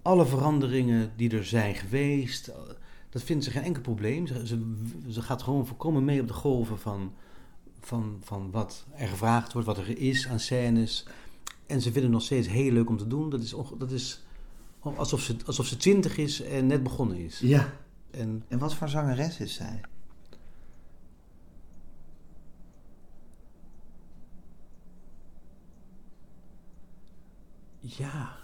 alle 0.02 0.26
veranderingen 0.26 1.12
die 1.16 1.38
er 1.38 1.46
zijn 1.46 1.76
geweest. 1.76 2.52
Dat 3.10 3.24
vindt 3.24 3.44
ze 3.44 3.52
geen 3.52 3.64
enkel 3.64 3.82
probleem. 3.82 4.28
Ze, 4.28 4.48
ze, 4.48 4.82
ze 5.10 5.22
gaat 5.22 5.44
gewoon 5.44 5.68
volkomen 5.68 6.06
mee 6.06 6.22
op 6.22 6.28
de 6.28 6.34
golven 6.34 6.80
van, 6.80 7.14
van, 7.80 8.18
van 8.22 8.52
wat 8.52 8.86
er 8.96 9.08
gevraagd 9.08 9.54
wordt, 9.54 9.68
wat 9.68 9.78
er 9.78 9.98
is 9.98 10.28
aan 10.28 10.40
scènes. 10.40 11.06
En 11.66 11.82
ze 11.82 11.84
vinden 11.84 12.04
het 12.04 12.12
nog 12.12 12.22
steeds 12.22 12.48
heel 12.48 12.72
leuk 12.72 12.90
om 12.90 12.98
te 12.98 13.08
doen. 13.08 13.30
Dat 13.30 13.42
is, 13.42 13.56
dat 13.78 13.92
is 13.92 14.24
alsof, 14.80 15.22
ze, 15.22 15.36
alsof 15.46 15.66
ze 15.66 15.78
twintig 15.78 16.18
is 16.18 16.42
en 16.42 16.68
net 16.68 16.84
begonnen 16.84 17.18
is. 17.18 17.40
Ja. 17.40 17.74
En, 18.12 18.44
en 18.48 18.60
wat 18.60 18.76
voor 18.76 18.90
zangeres 18.90 19.40
is 19.40 19.54
zij? 19.54 19.82
Ja. 27.84 28.36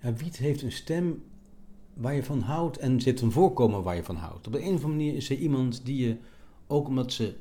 ja. 0.00 0.12
Wiet 0.12 0.36
heeft 0.36 0.62
een 0.62 0.72
stem 0.72 1.22
waar 1.94 2.14
je 2.14 2.24
van 2.24 2.40
houdt 2.40 2.78
en 2.78 3.00
zit 3.00 3.20
een 3.20 3.32
voorkomen 3.32 3.82
waar 3.82 3.96
je 3.96 4.04
van 4.04 4.16
houdt. 4.16 4.46
Op 4.46 4.52
de 4.52 4.58
een 4.58 4.74
of 4.74 4.84
andere 4.84 4.88
manier 4.88 5.14
is 5.14 5.26
ze 5.26 5.38
iemand 5.38 5.84
die 5.84 6.06
je, 6.06 6.16
ook 6.66 6.86
omdat 6.86 7.12
ze 7.12 7.36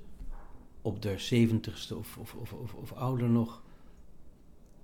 op 0.82 1.02
de 1.02 1.18
zeventigste 1.18 1.96
of, 1.96 2.18
of, 2.18 2.34
of, 2.34 2.54
of, 2.54 2.74
of 2.74 2.94
ouder 2.94 3.30
nog 3.30 3.62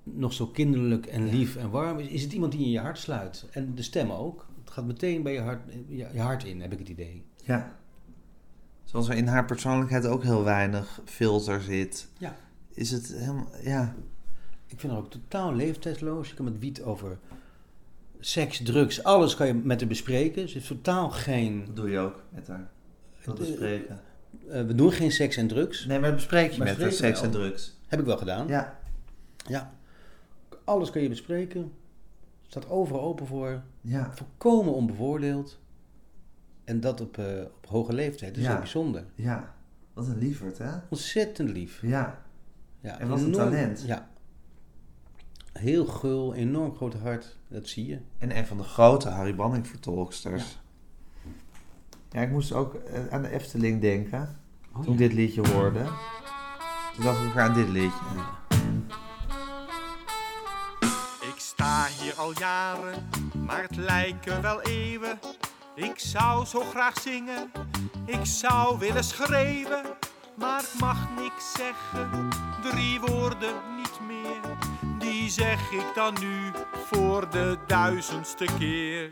nog 0.04 0.34
zo 0.34 0.48
kinderlijk 0.48 1.06
en 1.06 1.30
lief 1.30 1.56
en 1.56 1.70
warm 1.70 2.00
is, 2.00 2.08
is 2.08 2.22
het 2.24 2.34
iemand 2.34 2.52
die 2.52 2.62
in 2.66 2.70
je 2.72 2.80
hart 2.80 2.98
sluit. 2.98 3.46
En 3.52 3.76
de 3.76 3.82
stem 3.82 4.12
ook. 4.12 4.48
Het 4.64 4.72
gaat 4.72 4.86
meteen 4.86 5.24
bij 5.24 5.34
je 5.34 5.40
hart, 5.42 5.74
je, 5.88 5.96
je 6.14 6.20
hart 6.20 6.44
in, 6.44 6.62
heb 6.62 6.72
ik 6.72 6.80
het 6.80 6.90
idee. 6.90 7.24
Ja. 7.44 7.80
Zoals 8.84 9.10
er 9.10 9.16
in 9.16 9.28
haar 9.28 9.46
persoonlijkheid 9.46 10.06
ook 10.06 10.24
heel 10.24 10.44
weinig 10.44 11.02
filter 11.06 11.62
zit, 11.62 12.08
Ja. 12.18 12.36
is 12.74 12.92
het 12.92 13.14
helemaal, 13.16 13.48
ja. 13.64 13.96
Ik 14.74 14.80
vind 14.80 14.92
haar 14.94 15.02
ook 15.02 15.10
totaal 15.12 15.56
leeftijdsloos. 15.56 16.30
Je 16.30 16.36
kan 16.36 16.46
met 16.46 16.60
Wiet 16.60 16.82
over 16.82 17.18
seks, 18.20 18.64
drugs, 18.64 19.04
alles 19.04 19.36
kan 19.36 19.48
je 19.48 19.54
met 19.54 19.80
haar 19.80 19.90
bespreken. 19.90 20.48
Ze 20.50 20.54
heeft 20.54 20.68
totaal 20.68 21.10
geen... 21.10 21.66
Dat 21.66 21.76
doe 21.76 21.90
je 21.90 22.00
ook 22.00 22.24
met 22.30 22.48
haar. 22.48 22.70
Dat 23.26 23.40
Eh, 23.40 23.46
bespreken. 23.46 24.00
eh, 24.50 24.66
we 24.66 24.76
doen 24.76 24.92
geen 24.92 25.12
seks 25.12 25.38
en 25.38 25.48
drugs. 25.48 25.86
Nee, 25.86 26.00
maar 26.00 26.14
bespreek 26.14 26.52
je 26.52 26.58
Maar 26.58 26.68
met 26.68 26.78
haar, 26.82 26.92
seks 26.92 27.22
en 27.22 27.32
drugs. 27.32 27.78
Heb 27.88 28.00
ik 28.00 28.06
wel 28.06 28.18
gedaan. 28.18 28.48
Ja. 28.48 28.80
Ja. 29.48 29.74
Alles 30.64 30.90
kan 30.90 31.02
je 31.02 31.10
bespreken. 31.10 31.72
Staat 32.48 32.70
overal 32.70 33.02
open 33.02 33.28
voor. 33.28 33.62
Ja. 33.82 34.12
Volkomen 34.16 34.74
onbevoordeeld. 34.74 35.60
En 36.64 36.80
dat 36.80 37.02
op, 37.02 37.18
eh, 37.18 37.26
op 37.58 37.66
hoge 37.68 37.94
leeftijd. 37.94 38.30
Dat 38.30 38.38
is 38.40 38.44
Ja. 38.44 38.50
heel 38.52 38.60
bijzonder. 38.60 39.04
Ja. 39.16 39.54
Wat 39.94 40.08
een 40.08 40.18
lieverd, 40.18 40.58
hè? 40.58 40.72
Ontzettend 40.90 41.50
lief. 41.50 41.82
Ja. 41.82 42.22
Ja, 42.80 43.00
En 43.00 43.08
wat 43.08 43.20
een 43.20 43.26
enorm- 43.26 43.44
talent. 43.50 43.84
Ja. 43.88 44.10
Heel 45.54 45.86
gul, 45.86 46.34
enorm 46.34 46.76
groot 46.76 46.94
hart. 46.94 47.38
Dat 47.48 47.68
zie 47.68 47.88
je. 47.88 48.00
En 48.18 48.38
een 48.38 48.46
van 48.46 48.58
de 48.58 48.64
grote 48.64 49.10
Harry 49.10 49.36
Banning 49.36 49.68
vertolksters. 49.68 50.60
Ja. 52.12 52.22
ik 52.22 52.30
moest 52.30 52.54
ook 52.54 52.74
eh, 52.74 53.08
aan 53.08 53.22
de 53.22 53.30
Efteling 53.30 53.82
denken. 53.82 54.42
Oh, 54.76 54.82
toen 54.82 54.94
ik 54.94 55.00
dit 55.00 55.14
liedje 55.14 55.48
hoorde. 55.48 55.84
Toen 56.96 57.04
dacht 57.04 57.20
ik 57.20 57.28
ook 57.30 57.38
aan 57.38 57.54
dit 57.54 57.70
liedje. 57.70 58.06
Ik 61.20 61.36
sta 61.38 61.86
hier 62.02 62.14
al 62.16 62.40
jaren, 62.40 63.10
maar 63.46 63.62
het 63.62 63.76
lijken 63.76 64.42
wel 64.42 64.62
eeuwen. 64.62 65.20
Ik 65.76 66.00
zou 66.00 66.46
zo 66.46 66.60
graag 66.60 67.00
zingen, 67.00 67.52
ik 68.06 68.26
zou 68.26 68.80
willen 68.80 69.04
schreeuwen. 69.04 69.86
Maar 70.36 70.62
ik 70.62 70.80
mag 70.80 71.10
niks 71.16 71.54
zeggen, 71.54 72.30
drie 72.62 73.00
woorden 73.00 73.54
niet 73.78 74.00
meer. 74.08 74.73
Zeg 75.28 75.72
ik 75.72 75.86
dan 75.96 76.18
nu 76.20 76.52
voor 76.92 77.30
de 77.30 77.58
duizendste 77.68 78.46
keer. 78.60 79.12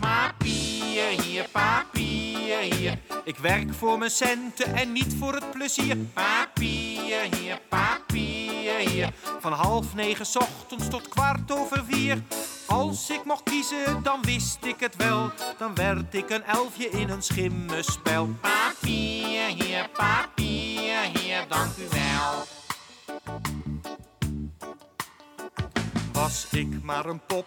Papieën 0.00 1.20
hier, 1.20 1.48
papieën 1.52 2.72
hier. 2.74 2.98
Ik 3.24 3.36
werk 3.36 3.74
voor 3.74 3.98
mijn 3.98 4.10
centen 4.10 4.74
en 4.74 4.92
niet 4.92 5.14
voor 5.18 5.34
het 5.34 5.50
plezier. 5.50 5.96
Papieën 5.96 7.34
hier, 7.34 7.60
papieën 7.68 8.88
hier. 8.88 9.12
Van 9.40 9.52
half 9.52 9.94
negen 9.94 10.40
ochtends 10.40 10.88
tot 10.88 11.08
kwart 11.08 11.52
over 11.52 11.84
vier. 11.84 12.22
Als 12.66 13.10
ik 13.10 13.24
mocht 13.24 13.42
kiezen, 13.42 14.02
dan 14.02 14.22
wist 14.22 14.64
ik 14.64 14.80
het 14.80 14.96
wel. 14.96 15.30
Dan 15.58 15.74
werd 15.74 16.14
ik 16.14 16.30
een 16.30 16.44
elfje 16.44 16.90
in 16.90 17.08
een 17.08 17.22
schimmenspel. 17.22 18.28
Papieën 18.40 19.62
hier, 19.62 19.88
papieën 19.88 21.16
hier, 21.18 21.44
dank 21.48 21.76
u 21.76 21.88
wel. 21.90 22.51
Was 26.12 26.46
ik 26.50 26.82
maar 26.82 27.06
een 27.06 27.20
pop 27.26 27.46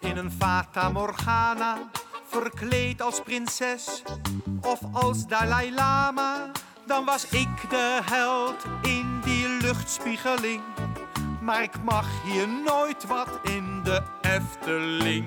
in 0.00 0.16
een 0.16 0.30
Fata 0.30 0.88
Morgana, 0.88 1.78
verkleed 2.26 3.02
als 3.02 3.20
prinses 3.20 4.02
of 4.60 4.80
als 4.92 5.26
Dalai 5.26 5.74
Lama, 5.74 6.50
dan 6.86 7.04
was 7.04 7.28
ik 7.28 7.70
de 7.70 8.00
held 8.04 8.64
in 8.82 9.20
die 9.24 9.48
luchtspiegeling. 9.48 10.62
Maar 11.40 11.62
ik 11.62 11.82
mag 11.82 12.06
hier 12.22 12.48
nooit 12.48 13.06
wat 13.06 13.28
in 13.42 13.80
de 13.84 14.02
Efteling. 14.20 15.26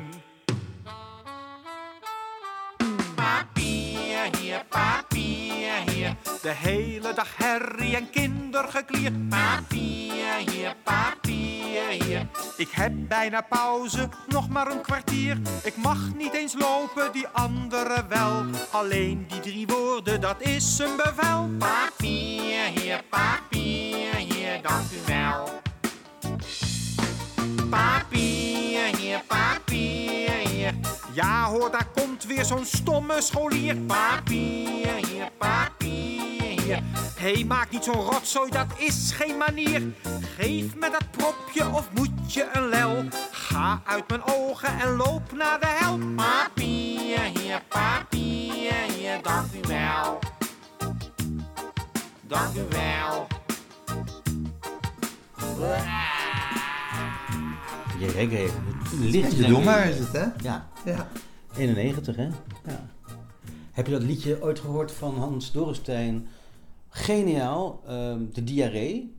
Papieën 3.15 4.35
hier, 4.37 4.65
papieën 4.69 5.12
hier. 5.89 6.15
De 6.41 6.49
hele 6.49 7.13
dag 7.13 7.37
herrie 7.37 7.95
en 7.95 8.09
kindergeklier. 8.09 9.11
Papieën 9.29 10.49
hier, 10.49 10.75
papieën 10.83 12.03
hier. 12.03 12.27
Ik 12.57 12.69
heb 12.71 12.91
bijna 12.95 13.41
pauze, 13.41 14.09
nog 14.27 14.49
maar 14.49 14.71
een 14.71 14.81
kwartier. 14.81 15.37
Ik 15.63 15.75
mag 15.75 15.97
niet 16.15 16.33
eens 16.33 16.53
lopen, 16.53 17.11
die 17.11 17.27
anderen 17.27 18.09
wel. 18.09 18.45
Alleen 18.71 19.25
die 19.27 19.39
drie 19.39 19.67
woorden, 19.67 20.21
dat 20.21 20.41
is 20.41 20.79
een 20.79 20.95
bevel. 20.95 21.49
Papieën 21.57 22.79
hier, 22.79 23.03
papieën 23.09 24.15
hier, 24.15 24.61
dank 24.61 24.91
u 24.91 25.11
wel. 25.11 25.61
Papieën 27.69 28.95
hier, 28.95 29.21
papieën 29.27 29.91
hier. 29.91 30.02
Ja 31.13 31.45
hoor, 31.45 31.71
daar 31.71 31.87
komt 31.95 32.25
weer 32.25 32.45
zo'n 32.45 32.65
stomme 32.65 33.21
scholier. 33.21 33.75
Papieën 33.75 35.05
hier, 35.05 35.31
papieën 35.37 36.59
hier. 36.59 36.83
Hé, 37.15 37.33
hey, 37.33 37.43
maak 37.43 37.71
niet 37.71 37.83
zo'n 37.83 38.01
rotzooi, 38.01 38.51
dat 38.51 38.67
is 38.77 39.11
geen 39.11 39.37
manier. 39.37 39.81
Geef 40.37 40.75
me 40.75 40.89
dat 40.89 41.11
propje 41.11 41.67
of 41.67 41.89
moet 41.93 42.33
je 42.33 42.49
een 42.53 42.67
lel. 42.67 43.03
Ga 43.31 43.81
uit 43.85 44.07
mijn 44.07 44.21
ogen 44.23 44.79
en 44.79 44.95
loop 44.95 45.31
naar 45.31 45.59
de 45.59 45.67
hel. 45.67 45.99
Papieën 46.15 47.37
hier, 47.37 47.61
papieën 47.67 48.91
hier, 48.97 49.21
dank 49.21 49.53
u 49.53 49.67
wel. 49.67 50.19
Dank 52.21 52.55
u 52.55 52.65
wel. 52.69 53.27
Je 58.03 58.11
reggae. 58.11 58.49
Licht 58.99 59.35
Je 59.35 59.47
doe 59.47 59.63
maar 59.63 59.89
is 59.89 59.99
het, 59.99 60.11
hè? 60.11 60.25
Ja, 60.41 60.69
Ja. 60.85 61.09
91 61.57 62.15
hè? 62.15 62.29
Ja. 62.65 62.89
Heb 63.71 63.85
je 63.85 63.91
dat 63.91 64.03
liedje 64.03 64.41
ooit 64.41 64.59
gehoord 64.59 64.91
van 64.91 65.17
Hans 65.17 65.51
Dorrestein? 65.51 66.27
Geniaal, 66.89 67.83
ehm, 67.87 68.21
de 68.33 68.43
diarree. 68.43 69.15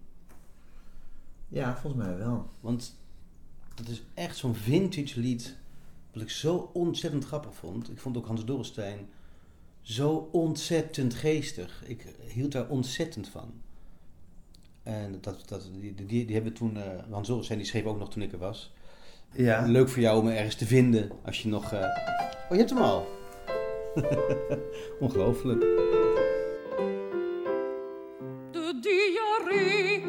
Ja, 1.49 1.77
volgens 1.77 2.03
mij 2.05 2.17
wel. 2.17 2.51
Want 2.61 2.97
dat 3.75 3.89
is 3.89 4.03
echt 4.15 4.37
zo'n 4.37 4.55
vintage 4.55 5.21
lied. 5.21 5.57
Wat 6.13 6.23
ik 6.23 6.31
zo 6.31 6.71
ontzettend 6.73 7.25
grappig 7.25 7.55
vond. 7.55 7.91
Ik 7.91 8.01
vond 8.01 8.17
ook 8.17 8.27
Hans 8.27 8.45
Dorrestein 8.45 9.09
zo 9.81 10.29
ontzettend 10.33 11.15
geestig. 11.15 11.83
Ik 11.87 12.15
hield 12.27 12.53
daar 12.53 12.69
ontzettend 12.69 13.29
van. 13.29 13.53
En 14.85 15.19
dat, 15.21 15.43
dat, 15.49 15.71
die, 15.81 15.95
die, 15.95 16.07
die 16.25 16.35
hebben 16.35 16.53
we 16.53 16.59
toen... 16.59 16.77
eh, 16.77 16.83
Hans 17.11 17.29
Dorrestein 17.29 17.59
die 17.59 17.69
schreef 17.69 17.85
ook 17.85 17.99
nog 17.99 18.11
toen 18.11 18.23
ik 18.23 18.33
er 18.33 18.39
was. 18.39 18.73
Ja. 19.33 19.65
Leuk 19.67 19.89
voor 19.89 20.03
jou 20.03 20.19
om 20.21 20.27
er 20.29 20.37
ergens 20.37 20.55
te 20.55 20.67
vinden. 20.67 21.11
Als 21.25 21.43
je 21.43 21.49
nog... 21.49 21.73
eh, 21.73 21.81
Oh, 22.45 22.51
je 22.51 22.57
hebt 22.57 22.71
hem 22.71 22.79
al. 22.79 23.07
Ongelooflijk. 25.01 25.61
De 28.51 28.79
diarree, 28.81 30.01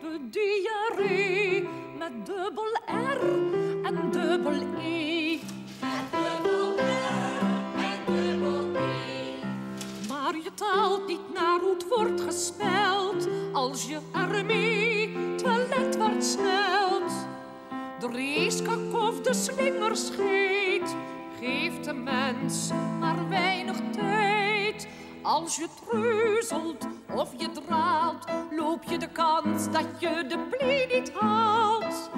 de 0.00 0.28
diarree, 0.30 1.68
met 1.98 2.26
dubbel 2.26 2.72
R 2.86 3.20
en 3.86 4.10
dubbel 4.10 4.62
E. 4.82 5.38
Maar 10.08 10.34
je 10.36 10.50
taalt 10.54 11.06
niet 11.06 11.34
naar 11.34 11.60
hoe 11.60 11.74
het 11.74 11.88
wordt 11.88 12.20
gespeld, 12.20 13.07
als 13.58 13.86
je 13.86 13.98
ermee 14.12 15.34
toilet 15.36 15.96
wordt 15.96 16.24
snelt. 16.24 17.12
De 17.98 18.08
racekak 18.12 18.94
of 18.94 19.20
de 19.20 19.34
slingerscheet 19.34 20.96
geeft 21.40 21.84
de 21.84 21.92
mens 21.92 22.70
maar 23.00 23.28
weinig 23.28 23.76
tijd. 23.90 24.88
Als 25.22 25.56
je 25.56 25.66
treuzelt 25.84 26.86
of 27.14 27.30
je 27.36 27.50
draalt, 27.50 28.24
loop 28.50 28.84
je 28.84 28.98
de 28.98 29.08
kans 29.08 29.70
dat 29.70 29.86
je 29.98 30.24
de 30.28 30.38
plee 30.50 30.86
niet 30.86 31.12
haalt. 31.12 32.10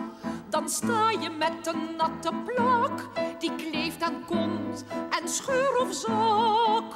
Dan 0.48 0.68
sta 0.68 1.10
je 1.10 1.30
met 1.38 1.66
een 1.66 1.96
natte 1.96 2.32
plak, 2.44 3.08
die 3.38 3.54
kleeft 3.54 4.02
aan 4.02 4.24
kont 4.26 4.84
en 5.20 5.28
scheur 5.28 5.80
of 5.80 5.94
zak. 5.94 6.94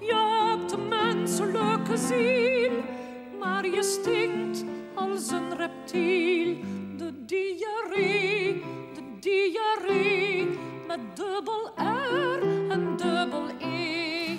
Je 0.00 0.14
hebt 0.14 0.72
een 0.72 0.88
menselijke 0.88 1.96
ziel, 1.96 2.72
maar 3.44 3.66
je 3.66 3.82
stinkt 3.82 4.64
als 4.94 5.30
een 5.30 5.56
reptiel. 5.56 6.56
De 6.96 7.24
diarree, 7.24 8.62
de 8.94 9.02
diarree, 9.20 10.58
met 10.86 10.98
dubbel 11.14 11.72
R 11.76 12.42
en 12.68 12.96
dubbel 12.96 13.44
E. 13.58 14.36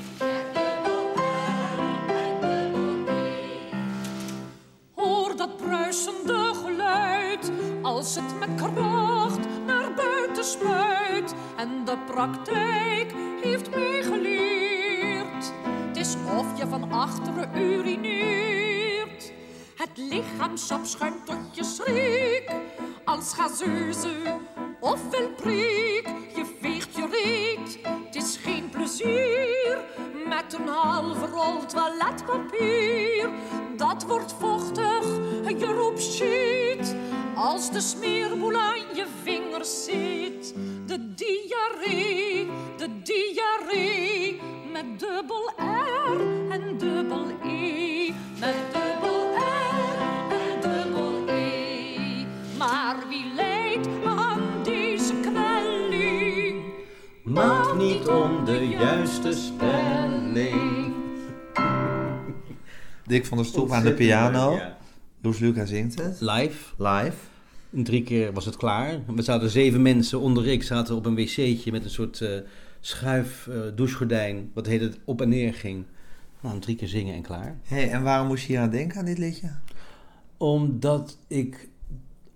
Hoor 4.93 5.36
dat 5.36 5.58
bruisende 5.58 6.53
geluid 6.64 7.51
als 7.82 8.16
het 8.16 8.39
met 8.39 8.49
kracht 8.56 9.47
naar 9.66 9.93
buiten 9.93 10.43
spuit. 10.43 11.34
En 11.58 11.86
de 11.86 11.97
praktijk 12.06 13.14
heeft 13.41 13.76
meegeleerd. 13.76 15.53
Het 15.88 15.97
is 15.97 16.16
of 16.38 16.58
je 16.58 16.68
van 16.68 16.91
achteren 16.91 17.62
urineert. 17.62 18.45
Het 19.86 19.98
lichaamsop 19.98 20.86
schuimt 20.86 21.26
tot 21.26 21.38
je 21.52 21.64
schrik. 21.64 22.52
Als 23.04 23.34
gazeuze 23.34 24.40
of 24.80 25.00
een 25.12 25.36
prik, 25.36 26.08
je 26.36 26.46
veegt 26.62 26.96
je 26.96 27.08
reet. 27.12 27.80
Het 28.06 28.16
is 28.16 28.38
geen 28.38 28.70
plezier 28.70 29.78
met 30.28 30.54
een 30.54 30.68
halve 30.68 31.26
rol 31.26 31.66
toiletpapier. 31.66 33.30
Dat 33.78 34.04
wordt 34.04 34.34
vochtig, 34.40 35.06
je 35.58 35.74
roept 35.74 36.04
shit. 36.04 36.96
Als 37.36 37.72
de 37.72 37.82
smeerboel 37.82 38.56
aan 38.56 38.96
je 38.96 39.06
vingers 39.24 39.84
zit. 39.84 40.54
De 40.86 41.14
diarree, 41.14 42.50
de 42.78 43.02
diarree. 43.02 44.42
Met 44.72 45.00
dubbel 45.00 45.52
R 45.58 46.20
en 46.50 46.78
dubbel 46.78 47.26
E. 47.44 48.12
Met 48.40 48.56
dubbel 48.72 48.95
niet 57.86 58.08
om 58.08 58.46
de 58.46 58.68
juiste 58.68 59.34
spelling. 59.34 60.94
Dick 63.06 63.26
van 63.26 63.38
der 63.38 63.46
Stoep 63.46 63.72
aan 63.72 63.84
de 63.84 63.94
piano. 63.94 64.56
Ja. 64.56 64.78
Loes 65.22 65.40
Luca 65.40 65.66
zingt 65.66 66.02
het. 66.02 66.22
Live. 66.22 66.74
Live. 66.78 67.18
En 67.74 67.84
drie 67.84 68.04
keer 68.04 68.34
was 68.34 68.46
het 68.46 68.58
klaar. 68.58 69.00
We 69.16 69.22
zaten 69.22 69.50
zeven 69.50 69.82
mensen 69.82 70.20
onder 70.20 70.48
ik 70.48 70.64
zaten 70.64 70.96
op 70.96 71.06
een 71.06 71.16
wc'tje 71.16 71.72
met 71.72 71.84
een 71.84 71.90
soort 71.90 72.22
eh, 72.22 72.30
schuif 72.80 73.48
eh, 73.48 73.58
douchegordijn. 73.76 74.52
Wat 74.54 74.66
heet 74.66 74.82
het 74.82 74.98
op 75.06 75.22
en 75.22 75.30
neer 75.30 75.54
ging. 75.54 75.86
Nou, 76.40 76.60
drie 76.60 76.76
keer 76.76 76.88
zingen 76.88 77.16
en 77.16 77.22
klaar. 77.22 77.58
hey, 77.64 77.90
en 77.90 78.04
waarom 78.04 78.28
moest 78.28 78.46
je 78.46 78.54
hier 78.54 78.62
aan 78.62 78.70
denken 78.70 79.00
aan 79.00 79.06
dit 79.06 79.18
liedje? 79.18 79.52
Omdat 80.38 81.18
ik 81.28 81.70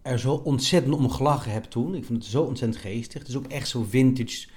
er 0.02 0.20
zo 0.20 0.34
ontzettend 0.34 0.96
om 0.96 1.10
gelachen 1.10 1.52
heb 1.52 1.64
toen. 1.64 1.96
Ik 1.96 2.06
vond 2.06 2.24
het 2.24 2.32
zo 2.32 2.42
ontzettend 2.42 2.82
geestig. 2.82 3.20
Het 3.20 3.28
is 3.28 3.38
ook 3.38 3.48
echt 3.48 3.68
zo 3.68 3.86
vintage 3.90 4.48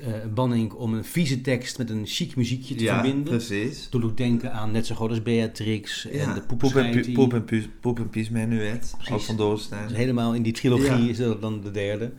eh 0.00 0.12
banning 0.34 0.72
om 0.72 0.94
een 0.94 1.04
vieze 1.04 1.40
tekst 1.40 1.78
met 1.78 1.90
een 1.90 2.06
chic 2.06 2.36
muziekje 2.36 2.74
te 2.74 2.84
verbinden. 2.84 3.24
precies. 3.24 3.88
Toen 3.88 4.00
doe 4.00 4.10
ik 4.10 4.16
denken 4.16 4.52
aan 4.52 4.70
net 4.70 4.86
zo 4.86 4.94
groot 4.94 5.10
als 5.10 5.22
Beatrix 5.22 6.06
en 6.06 6.18
Ja, 6.18 6.34
de 6.34 6.40
poep, 6.40 6.50
en, 6.50 6.56
poepenschijnt. 6.56 7.06
pu- 7.06 7.12
poep, 7.12 7.32
en, 7.34 7.44
pu- 7.44 7.68
poep 7.80 7.98
en 7.98 8.08
Pies 8.10 8.30
Menuet. 8.30 8.94
Ook 9.12 9.20
van. 9.20 9.36
Dus 9.36 9.68
helemaal 9.92 10.34
in 10.34 10.42
die 10.42 10.52
trilogie 10.52 10.86
Ja. 11.04 11.08
is 11.08 11.16
dat 11.16 11.40
dan 11.40 11.60
de 11.60 11.70
derde. 11.70 12.12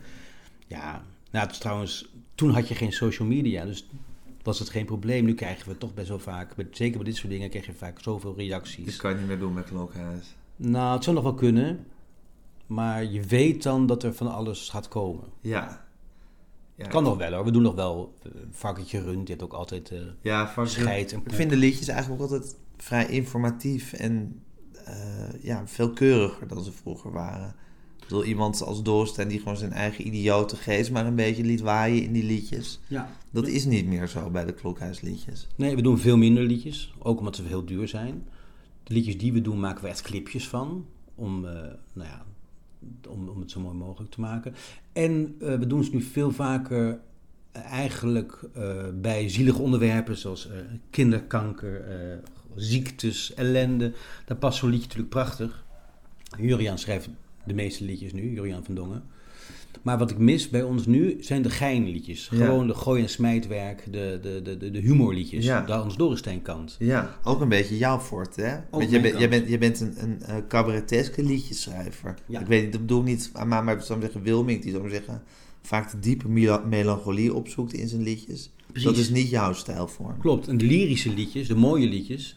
Ja, 0.66 1.02
nou, 1.30 1.44
het 1.44 1.54
is 1.54 1.60
trouwens, 1.60 2.08
toen 2.34 2.50
had 2.50 2.68
je 2.68 2.74
geen 2.74 2.92
social 2.92 3.28
media, 3.28 3.64
dus 3.64 3.86
was 4.42 4.58
het 4.58 4.68
geen 4.70 4.84
probleem. 4.86 5.24
Nu 5.24 5.34
krijgen 5.34 5.68
we 5.68 5.78
toch 5.78 5.94
best 5.94 6.08
wel 6.08 6.18
vaak, 6.18 6.54
zeker 6.70 6.96
bij 6.96 7.06
dit 7.06 7.16
soort 7.16 7.30
dingen, 7.32 7.50
krijg 7.50 7.66
je 7.66 7.72
vaak 7.72 8.00
zoveel 8.00 8.34
reacties. 8.36 8.84
Dit 8.84 8.96
kan 8.96 9.10
je 9.10 9.16
niet 9.16 9.26
meer 9.26 9.38
doen 9.38 9.52
met 9.52 9.64
Klokhuis. 9.64 10.34
Nou, 10.56 10.94
het 10.94 11.04
zou 11.04 11.16
nog 11.16 11.24
wel 11.24 11.34
kunnen, 11.34 11.86
maar 12.66 13.04
je 13.04 13.22
weet 13.22 13.62
dan 13.62 13.86
dat 13.86 14.02
er 14.02 14.14
van 14.14 14.34
alles 14.34 14.68
gaat 14.68 14.88
komen. 14.88 15.24
Ja. 15.40 15.88
Ja. 16.80 16.86
Kan 16.86 17.02
nog 17.02 17.16
wel 17.16 17.32
hoor, 17.32 17.44
we 17.44 17.50
doen 17.50 17.62
nog 17.62 17.74
wel 17.74 18.14
uh, 18.26 18.32
varkentje 18.50 19.02
rund, 19.02 19.26
je 19.26 19.32
hebt 19.32 19.44
ook 19.44 19.52
altijd 19.52 19.90
eh, 19.90 19.98
Ja, 20.20 20.48
van 20.48 20.68
scheid 20.68 21.12
en 21.12 21.22
Ik 21.26 21.34
vind 21.34 21.50
de 21.50 21.56
liedjes 21.56 21.88
eigenlijk 21.88 22.22
ook 22.22 22.30
altijd 22.30 22.56
vrij 22.76 23.06
informatief 23.06 23.92
en 23.92 24.42
eh, 24.84 25.42
ja, 25.42 25.66
veel 25.66 25.90
keuriger 25.90 26.48
dan 26.48 26.64
ze 26.64 26.72
vroeger 26.72 27.12
waren. 27.12 27.54
Ik 27.96 28.06
bedoel, 28.08 28.24
iemand 28.24 28.62
als 28.62 28.82
Dorstein 28.82 29.28
die 29.28 29.38
gewoon 29.38 29.56
zijn 29.56 29.72
eigen 29.72 30.06
idiote 30.06 30.56
geest 30.56 30.90
maar 30.90 31.06
een 31.06 31.14
beetje 31.14 31.44
liet 31.44 31.60
waaien 31.60 32.02
in 32.02 32.12
die 32.12 32.24
liedjes. 32.24 32.80
Ja. 32.86 33.10
Dat 33.30 33.46
is 33.46 33.64
niet 33.64 33.86
meer 33.86 34.08
zo 34.08 34.30
bij 34.30 34.44
de 34.44 34.52
Klokhuisliedjes. 34.52 35.48
Nee, 35.56 35.76
we 35.76 35.82
doen 35.82 35.98
veel 35.98 36.16
minder 36.16 36.42
liedjes, 36.42 36.94
ook 36.98 37.18
omdat 37.18 37.36
ze 37.36 37.42
heel 37.42 37.64
duur 37.64 37.88
zijn. 37.88 38.24
De 38.82 38.94
liedjes 38.94 39.18
die 39.18 39.32
we 39.32 39.40
doen, 39.40 39.60
maken 39.60 39.82
we 39.82 39.88
echt 39.88 40.02
clipjes 40.02 40.48
van. 40.48 40.86
Om, 41.14 41.44
eh, 41.44 41.52
nou 41.92 42.08
ja, 42.08 42.24
om, 43.08 43.28
om 43.28 43.40
het 43.40 43.50
zo 43.50 43.60
mooi 43.60 43.76
mogelijk 43.76 44.10
te 44.10 44.20
maken. 44.20 44.54
En 44.92 45.36
eh, 45.40 45.54
we 45.58 45.66
doen 45.66 45.84
ze 45.84 45.90
nu 45.90 46.02
veel 46.02 46.30
vaker 46.30 47.00
eh, 47.52 47.64
eigenlijk 47.64 48.48
eh, 48.54 48.84
bij 48.94 49.28
zielige 49.28 49.62
onderwerpen 49.62 50.16
zoals 50.16 50.48
kinderkanker, 50.90 51.84
ziektes, 52.54 53.34
ellende. 53.34 53.92
Daar 54.24 54.36
past 54.36 54.58
zo'n 54.58 54.70
liedje 54.70 54.86
natuurlijk 54.86 55.14
prachtig. 55.14 55.64
Juriaan 56.38 56.78
schrijft 56.78 57.08
de 57.44 57.54
meeste 57.54 57.84
liedjes 57.84 58.12
nu, 58.12 58.30
Juriaan 58.32 58.64
van 58.64 58.74
Dongen. 58.74 59.02
Maar 59.82 59.98
wat 59.98 60.10
ik 60.10 60.18
mis 60.18 60.48
bij 60.48 60.62
ons 60.62 60.86
nu 60.86 61.16
zijn 61.20 61.42
de 61.42 61.50
geinliedjes. 61.50 62.28
Ja. 62.32 62.44
Gewoon 62.44 62.66
de 62.66 62.74
gooi- 62.74 63.02
en 63.02 63.08
smijtwerk, 63.08 63.84
de, 63.90 64.18
de, 64.22 64.56
de, 64.58 64.70
de, 64.70 64.78
humorliedjes. 64.78 65.44
Ja. 65.44 65.60
De 65.60 65.72
Hans 65.72 65.96
Dorrestein 65.96 66.42
kant. 66.42 66.76
Ja, 66.78 67.18
ook 67.24 67.40
een 67.40 67.48
beetje 67.48 67.76
jouw 67.76 68.00
fort, 68.00 68.36
hè? 68.36 68.56
Want 68.70 68.90
jij, 68.90 69.00
mijn 69.00 69.02
bent, 69.02 69.18
jij, 69.18 69.28
bent, 69.28 69.48
jij 69.48 69.58
bent 69.58 69.80
een, 69.80 69.94
een 69.98 70.46
cabareteske 70.48 71.22
liedjeschrijver. 71.22 72.14
Ja. 72.26 72.40
Ik 72.40 72.46
weet 72.46 72.62
niet, 72.62 72.72
dat 72.72 72.80
bedoel 72.80 73.00
ik 73.00 73.06
niet 73.06 73.30
aan 73.32 73.48
maar, 73.48 73.64
maar 73.64 73.82
zou 73.82 73.98
ik 73.98 74.04
zeggen 74.04 74.22
Wilming, 74.22 74.62
die 74.62 74.72
zou 74.72 74.84
ik 74.84 74.90
zeggen 74.90 75.22
vaak 75.62 75.90
de 75.90 75.98
diepe 75.98 76.28
mela- 76.28 76.64
melancholie 76.68 77.34
opzoekt 77.34 77.72
in 77.72 77.88
zijn 77.88 78.02
liedjes. 78.02 78.50
Precies. 78.66 78.88
Dat 78.88 78.98
is 78.98 79.10
niet 79.10 79.30
jouw 79.30 79.52
stijlvorm. 79.52 80.18
Klopt. 80.18 80.48
En 80.48 80.58
de 80.58 80.64
lyrische 80.64 81.14
liedjes, 81.14 81.48
de 81.48 81.54
mooie 81.56 81.88
liedjes, 81.88 82.36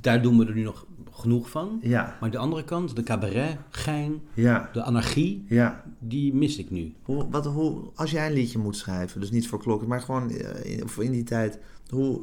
daar 0.00 0.22
doen 0.22 0.38
we 0.38 0.46
er 0.46 0.54
nu 0.54 0.62
nog 0.62 0.86
genoeg 1.18 1.50
van. 1.50 1.78
Ja, 1.82 2.16
Maar 2.20 2.30
de 2.30 2.38
andere 2.38 2.64
kant, 2.64 2.96
de 2.96 3.02
cabaret, 3.02 3.56
gein, 3.70 4.20
ja, 4.34 4.70
de 4.72 4.82
anarchie, 4.82 5.44
ja. 5.48 5.84
die 5.98 6.34
mis 6.34 6.58
ik 6.58 6.70
nu. 6.70 6.94
Hoe, 7.02 7.30
wat, 7.30 7.46
hoe, 7.46 7.90
als 7.94 8.10
jij 8.10 8.26
een 8.26 8.32
liedje 8.32 8.58
moet 8.58 8.76
schrijven, 8.76 9.20
dus 9.20 9.30
niet 9.30 9.48
voor 9.48 9.58
klokken, 9.58 9.88
maar 9.88 10.00
gewoon 10.00 10.30
eh, 10.30 10.78
in, 10.78 10.88
in 10.98 11.12
die 11.12 11.22
tijd, 11.22 11.58
hoe, 11.88 12.22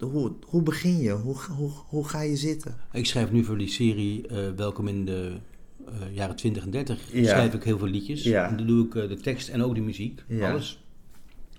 hoe, 0.00 0.32
hoe, 0.46 0.62
begin 0.62 0.98
je? 0.98 1.10
Hoe, 1.10 1.36
hoe, 1.56 1.70
hoe 1.88 2.08
ga 2.08 2.20
je 2.20 2.36
zitten? 2.36 2.76
Ik 2.92 3.06
schrijf 3.06 3.30
nu 3.30 3.44
voor 3.44 3.58
die 3.58 3.68
serie 3.68 4.26
eh, 4.26 4.50
Welkom 4.56 4.88
in 4.88 5.04
de 5.04 5.36
eh, 5.86 6.14
jaren 6.14 6.36
20 6.36 6.62
en 6.62 6.70
30. 6.70 7.12
Ja. 7.12 7.28
Schrijf 7.28 7.54
ik 7.54 7.62
heel 7.62 7.78
veel 7.78 7.88
liedjes. 7.88 8.22
Ja. 8.22 8.48
En 8.48 8.56
dan 8.56 8.66
doe 8.66 8.84
ik 8.84 8.92
de 8.92 9.20
tekst 9.20 9.48
en 9.48 9.62
ook 9.62 9.74
de 9.74 9.80
muziek. 9.80 10.24
Ja. 10.28 10.50
Alles. 10.50 10.82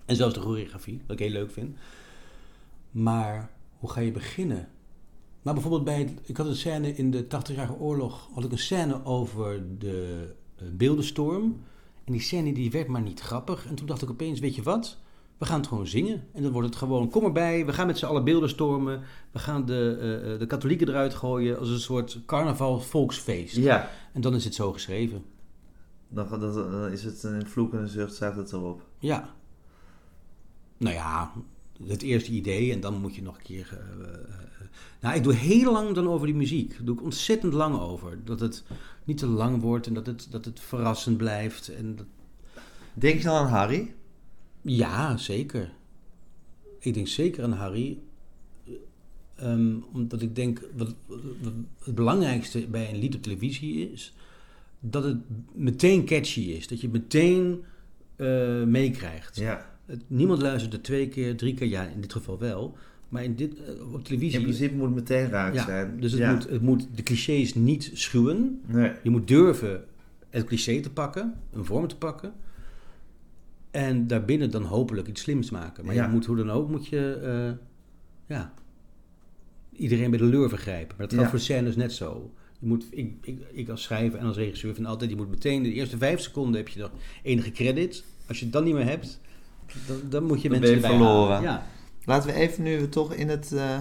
En 0.06 0.16
zelfs 0.16 0.34
de 0.34 0.40
choreografie, 0.40 1.02
wat 1.08 1.20
ik 1.20 1.26
heel 1.26 1.34
leuk 1.34 1.52
vind. 1.52 1.78
Maar 2.92 3.50
hoe 3.80 3.90
ga 3.90 4.00
je 4.00 4.12
beginnen? 4.12 4.68
Nou, 5.42 5.56
bijvoorbeeld 5.56 5.84
bij... 5.84 6.00
het- 6.00 6.20
ik 6.30 6.38
had 6.38 6.48
een 6.48 6.56
scène 6.56 6.96
in 6.96 7.12
de 7.12 7.24
80-jarige 7.24 7.78
oorlog... 7.80 8.30
had 8.34 8.44
ik 8.44 8.52
een 8.52 8.58
scène 8.58 9.06
over 9.06 9.64
de 9.80 10.28
eh, 10.58 10.66
beeldenstorm. 10.72 11.44
En 12.04 12.12
die 12.12 12.22
scène 12.22 12.54
die 12.54 12.72
werd 12.72 12.88
maar 12.88 13.02
niet 13.02 13.20
grappig. 13.20 13.66
En 13.68 13.76
toen 13.76 13.86
dacht 13.88 14.02
ik 14.02 14.10
opeens, 14.10 14.40
weet 14.40 14.56
je 14.56 14.62
wat? 14.64 14.98
We 15.38 15.46
gaan 15.46 15.60
het 15.60 15.68
gewoon 15.68 15.88
zingen. 15.88 16.24
En 16.34 16.44
dan 16.44 16.52
wordt 16.52 16.68
het 16.68 16.78
gewoon, 16.78 17.10
kom 17.10 17.24
erbij, 17.24 17.66
we 17.66 17.74
gaan 17.74 17.88
met 17.88 17.98
z'n 17.98 18.06
allen 18.06 18.24
beelden 18.24 18.50
stormen. 18.50 19.02
We 19.32 19.40
gaan 19.40 19.66
de, 19.66 19.98
eh, 20.02 20.34
eh, 20.34 20.40
de 20.40 20.46
katholieken 20.46 20.88
eruit 20.90 21.14
gooien 21.14 21.60
als 21.60 21.70
een 21.70 21.80
soort 21.80 22.20
carnaval 22.26 22.80
volksfeest. 22.80 23.56
Ja. 23.56 23.90
En 24.14 24.22
dan 24.22 24.36
is 24.36 24.44
het 24.44 24.56
zo 24.56 24.72
geschreven. 24.72 25.24
Dan, 26.10 26.30
dan, 26.30 26.40
dan 26.54 26.88
is 26.92 27.04
het 27.04 27.24
een 27.24 27.48
vloek 27.48 27.74
en 27.74 27.80
een 27.80 27.88
zucht, 27.88 28.14
staat 28.16 28.36
het 28.36 28.52
erop. 28.52 28.82
Ja. 28.98 29.34
Nou 30.78 30.96
ja, 30.96 31.32
het 31.88 32.02
eerste 32.02 32.32
idee 32.32 32.72
en 32.72 32.80
dan 32.80 33.02
moet 33.02 33.16
je 33.16 33.22
nog 33.22 33.38
een 33.38 33.44
keer... 33.44 33.68
eh, 33.72 34.10
eh, 34.10 34.20
nou, 35.02 35.16
ik 35.16 35.24
doe 35.24 35.34
heel 35.34 35.72
lang 35.72 35.96
dan 35.96 36.08
over 36.08 36.28
die 36.28 36.36
muziek. 36.36 36.70
Daar 36.70 36.86
doe 36.86 36.96
ik 36.96 37.04
ontzettend 37.04 37.54
lang 37.54 37.80
over. 37.80 38.18
Dat 38.26 38.40
het 38.40 38.64
niet 39.04 39.18
te 39.18 39.28
lang 39.28 39.62
wordt 39.62 39.88
en 39.88 39.94
dat 39.94 40.06
het, 40.06 40.28
dat 40.30 40.46
het 40.46 40.60
verrassend 40.60 41.18
blijft. 41.18 41.68
En 41.68 41.96
dat, 41.96 42.06
Denk 42.94 43.18
je 43.18 43.24
dan 43.24 43.36
aan 43.36 43.48
Harry? 43.48 43.94
Ja, 44.62 45.18
zeker. 45.18 45.72
Ik 46.80 46.94
denk 46.94 47.08
zeker 47.08 47.44
aan 47.44 47.52
Harry. 47.52 48.00
Ehm, 49.36 49.76
omdat 49.94 50.22
ik 50.22 50.36
denk, 50.36 50.62
wat, 50.76 50.96
wat 51.42 51.54
het 51.84 51.96
belangrijkste 51.96 52.68
bij 52.68 52.90
een 52.90 52.98
lied 53.00 53.16
op 53.16 53.22
televisie 53.22 53.92
is, 53.92 54.14
dat 54.80 55.04
het 55.04 55.18
meteen 55.54 56.06
catchy 56.06 56.42
is. 56.42 56.68
Dat 56.68 56.82
je 56.82 56.90
meteen 56.90 57.64
eh, 58.16 58.64
meekrijgt. 58.64 59.36
Ja. 59.36 59.69
Niemand 60.08 60.42
luistert 60.42 60.74
er 60.74 60.82
twee 60.82 61.08
keer, 61.08 61.38
drie 61.38 61.54
keer, 61.54 61.68
ja, 61.68 61.86
in 61.88 62.02
dit 62.02 62.12
geval 62.14 62.40
wel. 62.40 62.78
Maar 63.10 63.24
in 63.24 63.36
dit, 63.36 63.54
eh, 63.64 63.94
op 63.94 64.04
televisie... 64.04 64.38
In 64.38 64.44
principe 64.44 64.76
moet 64.76 64.86
het 64.86 64.96
meteen 64.96 65.30
raak 65.30 65.54
ja, 65.54 65.66
zijn. 65.66 66.00
dus 66.00 66.12
het, 66.12 66.22
Ja. 66.22 66.34
moet, 66.34 66.50
het 66.50 66.62
moet 66.62 66.88
de 66.96 67.04
clichés 67.04 67.56
niet 67.56 67.92
schuwen. 67.94 68.62
Nee. 68.66 68.92
Je 69.04 69.10
moet 69.10 69.28
durven 69.28 69.84
het 70.30 70.44
cliché 70.46 70.80
te 70.82 70.90
pakken, 70.92 71.34
een 71.54 71.66
vorm 71.66 71.88
te 71.88 71.96
pakken. 71.98 72.34
En 73.72 74.08
daarbinnen 74.08 74.52
dan 74.52 74.64
hopelijk 74.64 75.08
iets 75.08 75.22
slims 75.22 75.50
maken. 75.50 75.86
Maar 75.86 75.96
Ja. 75.96 76.06
je 76.06 76.12
moet 76.12 76.26
hoe 76.26 76.36
dan 76.36 76.50
ook, 76.52 76.70
moet 76.70 76.88
je 76.88 77.14
eh, 77.24 77.66
ja, 78.36 78.54
iedereen 79.72 80.10
bij 80.10 80.20
de 80.20 80.26
leur 80.26 80.50
vergrijpen. 80.50 80.96
Maar 80.98 81.08
dat 81.08 81.10
geldt 81.16 81.24
Ja. 81.24 81.30
voor 81.30 81.40
scènes 81.40 81.76
net 81.76 81.92
zo. 81.94 82.32
Je 82.60 82.68
moet, 82.68 82.86
ik, 82.90 83.14
ik, 83.22 83.40
ik 83.52 83.70
als 83.70 83.84
schrijver 83.84 84.20
en 84.20 84.26
als 84.26 84.38
regisseur 84.38 84.74
vind 84.74 84.88
altijd, 84.88 85.10
je 85.10 85.16
moet 85.16 85.30
meteen 85.30 85.64
de 85.64 85.72
eerste 85.74 85.98
vijf 85.98 86.20
seconden 86.20 86.56
heb 86.56 86.68
je 86.68 86.80
nog 86.80 86.92
enige 87.24 87.52
credit. 87.52 88.04
Als 88.28 88.38
je 88.38 88.44
het 88.44 88.54
dan 88.54 88.64
niet 88.64 88.74
meer 88.74 88.86
hebt, 88.86 89.20
dan, 89.88 90.02
dan 90.04 90.24
moet 90.24 90.42
je 90.42 90.50
Dan 90.50 90.60
mensen 90.60 90.82
ben 90.82 90.92
je 90.92 90.98
verloren. 90.98 91.42
Ja. 91.42 91.64
Laten 92.06 92.30
we 92.30 92.36
even 92.36 92.64
nu 92.64 92.80
we 92.80 92.90
toch 92.90 93.14
in 93.14 93.30
het... 93.30 93.52
eh, 93.52 93.78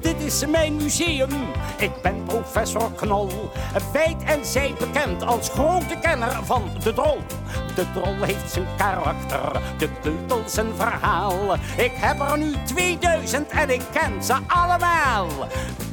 Dit 0.00 0.20
is 0.20 0.46
mijn 0.46 0.76
museum. 0.76 1.28
Ik 1.78 1.90
ben 2.02 2.24
professor 2.24 2.92
Knol. 2.92 3.50
Feit 3.92 4.22
en 4.24 4.44
zij 4.46 4.74
bekend 4.78 5.22
als 5.22 5.48
grote 5.48 5.98
kenner 6.00 6.44
van 6.44 6.62
de 6.82 6.92
drol. 6.92 7.18
De 7.74 7.86
drol 7.94 8.22
heeft 8.22 8.50
zijn 8.52 8.66
karakter, 8.76 9.62
de 9.78 9.88
keutel 10.02 10.42
zijn 10.46 10.66
verhaal. 10.76 11.54
Ik 11.76 11.92
heb 11.94 12.20
er 12.20 12.38
nu 12.38 12.52
2000 12.64 13.48
en 13.48 13.70
ik 13.70 13.82
ken 13.92 14.24
ze 14.24 14.34
allemaal. 14.46 15.26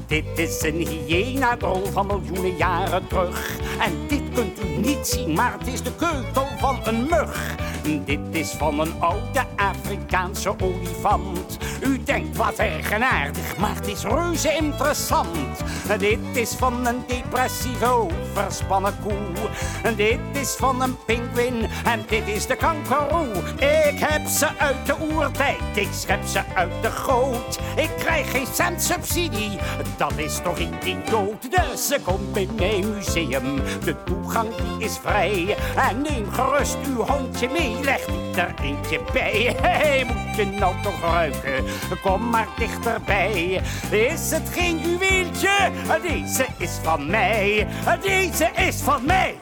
Dit 0.10 0.26
is 0.36 0.64
een 0.64 0.88
hyena-drol 1.06 1.86
van 1.86 2.08
miljoenen 2.08 2.56
jaren 2.58 3.08
terug. 3.08 3.58
En 3.80 4.08
dit 4.08 4.29
kunt 4.40 4.64
u 4.64 4.78
niet 4.78 5.08
zien, 5.08 5.34
maar 5.34 5.56
het 5.60 5.68
is 5.68 5.84
de 5.84 5.96
keutel 5.96 6.48
van 6.58 6.80
een 6.84 7.08
mug. 7.10 7.56
Dit 8.06 8.20
is 8.32 8.52
van 8.52 8.80
een 8.80 8.94
oude 9.00 9.44
Afrikaanse 9.56 10.56
olifant. 10.62 11.58
U 11.84 12.04
denkt 12.04 12.38
wat 12.38 12.56
eigenaardig, 12.58 13.58
maar 13.58 13.76
het 13.76 13.88
is 13.88 14.04
reuze 14.04 14.54
interessant. 14.54 15.64
Dit 15.98 16.20
is 16.34 16.52
van 16.52 16.88
een 16.88 17.04
depressieve, 17.08 17.86
overspannen 17.86 18.94
koe. 19.04 19.94
Dit 19.96 20.20
is 20.32 20.56
van 20.56 20.82
een 20.82 20.98
pinguïn 21.06 21.70
en 21.86 22.04
dit 22.08 22.28
is 22.28 22.46
de 22.46 22.56
kangaroo. 22.56 23.32
Ik 23.60 24.00
heb 24.00 24.28
ze 24.28 24.48
uit 24.58 24.86
de 24.86 24.96
oertijd, 25.14 25.62
ik 25.74 25.90
schep 25.92 26.26
ze 26.26 26.42
uit 26.56 26.82
de 26.82 26.92
goot. 26.92 27.60
Ik 27.76 27.90
krijg 27.98 28.32
geen 28.32 28.48
cent 28.54 28.82
subsidie, 28.82 29.58
dat 29.98 30.14
is 30.16 30.40
toch 30.44 30.58
idioot. 30.58 31.52
Dus 31.52 31.88
ze 31.88 32.00
komt 32.04 32.38
in 32.38 32.50
mijn 32.56 32.94
museum, 32.94 33.62
de 33.84 33.96
die 34.34 34.86
is 34.86 34.98
vrij. 34.98 35.56
En 35.90 36.02
neem 36.02 36.32
gerust 36.32 36.78
uw 36.88 37.06
hondje 37.06 37.50
mee, 37.50 37.84
leg 37.84 38.08
niet 38.08 38.38
er 38.38 38.54
eentje 38.62 39.00
bij. 39.14 39.56
Hey, 39.62 40.04
moet 40.04 40.36
je 40.36 40.46
nou 40.46 40.74
toch 40.84 41.02
ruiken? 41.02 41.64
Kom 42.04 42.30
maar 42.30 42.48
dichterbij. 42.58 43.62
Is 43.92 44.32
het 44.32 44.50
geen 44.50 44.78
juweeltje? 44.80 45.72
Deze 46.02 46.46
is 46.58 46.80
van 46.84 47.10
mij. 47.10 47.68
Deze 48.02 48.50
is 48.56 48.76
van 48.82 49.06
mij. 49.06 49.36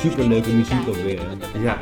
Superleuke 0.00 0.50
muziek 0.50 0.88
ook 0.88 0.94
weer. 0.96 1.20
hè. 1.20 1.58
Ja. 1.58 1.78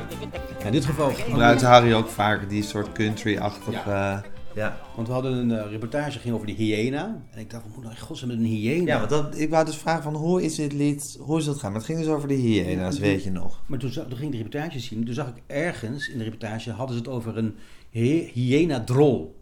In 0.64 0.72
dit 0.72 0.84
geval 0.84 1.12
Gebruikt 1.14 1.62
Harry 1.62 1.92
ook 1.94 2.08
vaak 2.08 2.48
die 2.48 2.62
soort 2.62 2.92
country-achtige... 2.92 3.90
Ja. 3.90 4.22
Ja. 4.54 4.78
Want 4.96 5.06
we 5.06 5.12
hadden 5.12 5.32
een 5.32 5.50
eh, 5.64 5.70
reportage 5.70 6.18
ging 6.18 6.34
over 6.34 6.46
die 6.46 6.56
hyena. 6.56 7.22
En 7.30 7.38
ik 7.40 7.50
dacht, 7.50 7.62
wat 7.64 7.72
moet 7.74 7.82
nou 7.84 7.94
in 7.96 8.00
godsnaam 8.00 8.30
met 8.30 8.38
een 8.38 8.44
hyena? 8.44 8.92
Ja, 8.92 8.98
want 8.98 9.10
dat, 9.10 9.38
ik 9.38 9.50
wou 9.50 9.64
dus 9.64 9.76
vragen 9.76 10.02
van 10.02 10.14
hoe 10.14 10.42
is 10.42 10.54
dit 10.54 10.72
lied, 10.72 11.16
hoe 11.20 11.38
is 11.38 11.44
dat 11.44 11.58
gaan? 11.58 11.70
Maar 11.70 11.80
het 11.80 11.90
ging 11.90 11.98
dus 11.98 12.08
over 12.08 12.28
de 12.28 12.34
hyena's, 12.34 12.98
weet 12.98 13.24
je 13.24 13.30
nog. 13.30 13.62
Maar 13.66 13.78
toen, 13.78 13.90
toen 13.90 14.04
ging 14.06 14.22
ik 14.22 14.30
de 14.30 14.36
reportage 14.36 14.78
zien. 14.80 15.04
Toen 15.04 15.14
zag 15.14 15.28
ik 15.28 15.42
ergens 15.46 16.08
in 16.08 16.18
de 16.18 16.24
reportage 16.24 16.70
hadden 16.70 16.96
ze 16.96 17.02
het 17.02 17.10
over 17.10 17.38
een 17.38 17.56
hy- 17.90 18.30
hyena-drol. 18.32 19.40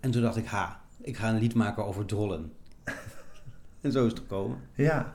En 0.00 0.10
toen 0.10 0.22
dacht 0.22 0.36
ik, 0.36 0.46
ha, 0.46 0.80
ik 1.00 1.16
ga 1.16 1.28
een 1.28 1.38
lied 1.38 1.54
maken 1.54 1.86
over 1.86 2.04
drollen. 2.04 2.52
en 3.80 3.92
zo 3.92 4.04
is 4.04 4.10
het 4.10 4.20
gekomen. 4.20 4.58
Ja. 4.74 5.14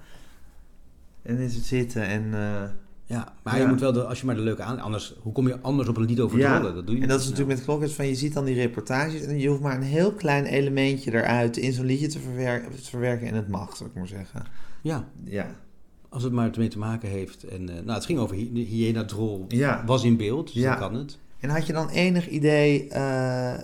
En 1.21 1.37
is 1.37 1.55
het 1.55 1.65
zitten 1.65 2.03
en... 2.03 2.33
eh, 2.33 2.63
Ja, 3.09 3.33
maar 3.43 3.55
Ja. 3.57 3.61
je 3.61 3.67
moet 3.67 3.79
wel, 3.79 3.91
de, 3.93 4.03
als 4.03 4.19
je 4.19 4.25
maar 4.25 4.35
de 4.35 4.41
leuke 4.41 4.61
aan... 4.61 4.79
Anders, 4.79 5.15
hoe 5.21 5.33
kom 5.33 5.47
je 5.47 5.59
anders 5.61 5.89
op 5.89 5.97
een 5.97 6.05
lied 6.05 6.19
over 6.19 6.37
ja, 6.39 6.55
drollen? 6.57 6.75
Dat 6.75 6.87
doe 6.87 6.95
je 6.95 7.01
en 7.01 7.07
dat 7.07 7.19
is 7.19 7.29
natuurlijk 7.29 7.57
met 7.57 7.65
klokjes 7.65 7.93
van 7.93 8.07
je 8.07 8.15
ziet 8.15 8.33
dan 8.33 8.45
die 8.45 8.55
reportages 8.55 9.21
en 9.21 9.37
je 9.39 9.47
hoeft 9.47 9.61
maar 9.61 9.75
een 9.75 9.81
heel 9.83 10.11
klein 10.11 10.45
elementje 10.45 11.13
eruit 11.13 11.57
in 11.57 11.73
zo'n 11.73 11.85
liedje 11.85 12.07
te 12.07 12.19
verwerken, 12.19 12.75
te 12.75 12.89
verwerken 12.89 13.27
en 13.27 13.33
het 13.35 13.47
mag, 13.47 13.77
zou 13.77 13.89
ik 13.89 13.95
maar 13.95 14.07
zeggen. 14.07 14.43
Ja, 14.81 15.07
Ja. 15.23 15.55
als 16.09 16.23
het 16.23 16.31
maar 16.33 16.51
ermee 16.51 16.67
te 16.67 16.77
maken 16.77 17.09
heeft. 17.09 17.43
En, 17.43 17.69
eh, 17.69 17.75
nou, 17.75 17.91
het 17.91 18.05
ging 18.05 18.19
over 18.19 18.35
hy- 18.35 18.49
de 18.53 18.59
hyena-drol. 18.59 19.45
Ja. 19.47 19.83
Was 19.85 20.03
in 20.03 20.17
beeld, 20.17 20.53
dus 20.53 20.61
Ja. 20.63 20.69
dan 20.69 20.79
kan 20.89 20.99
het. 20.99 21.17
En 21.39 21.49
had 21.49 21.67
je 21.67 21.73
dan 21.73 21.89
enig 21.89 22.27
idee, 22.29 22.87
eh, 22.87 23.59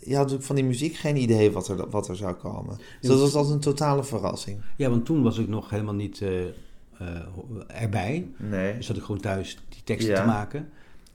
je 0.00 0.10
had 0.10 0.16
natuurlijk 0.18 0.42
van 0.44 0.56
die 0.56 0.64
muziek 0.64 0.94
geen 0.94 1.16
idee 1.16 1.50
wat 1.50 1.68
er, 1.68 1.90
wat 1.90 2.08
er 2.08 2.16
zou 2.16 2.34
komen. 2.34 2.76
Dus 3.00 3.10
dat 3.10 3.20
was 3.20 3.34
altijd 3.34 3.54
een 3.54 3.60
totale 3.60 4.04
verrassing. 4.04 4.60
Ja, 4.76 4.90
want 4.90 5.04
toen 5.04 5.22
was 5.22 5.38
ik 5.38 5.48
nog 5.48 5.70
helemaal 5.70 5.94
niet 5.94 6.20
eh, 6.20 6.28
erbij. 7.66 8.28
Nee. 8.36 8.76
Dus 8.76 8.86
zat 8.86 8.96
ik 8.96 9.02
gewoon 9.02 9.20
thuis 9.20 9.58
die 9.68 9.82
teksten 9.84 10.14
Ja. 10.14 10.20
te 10.20 10.26
maken. 10.26 10.68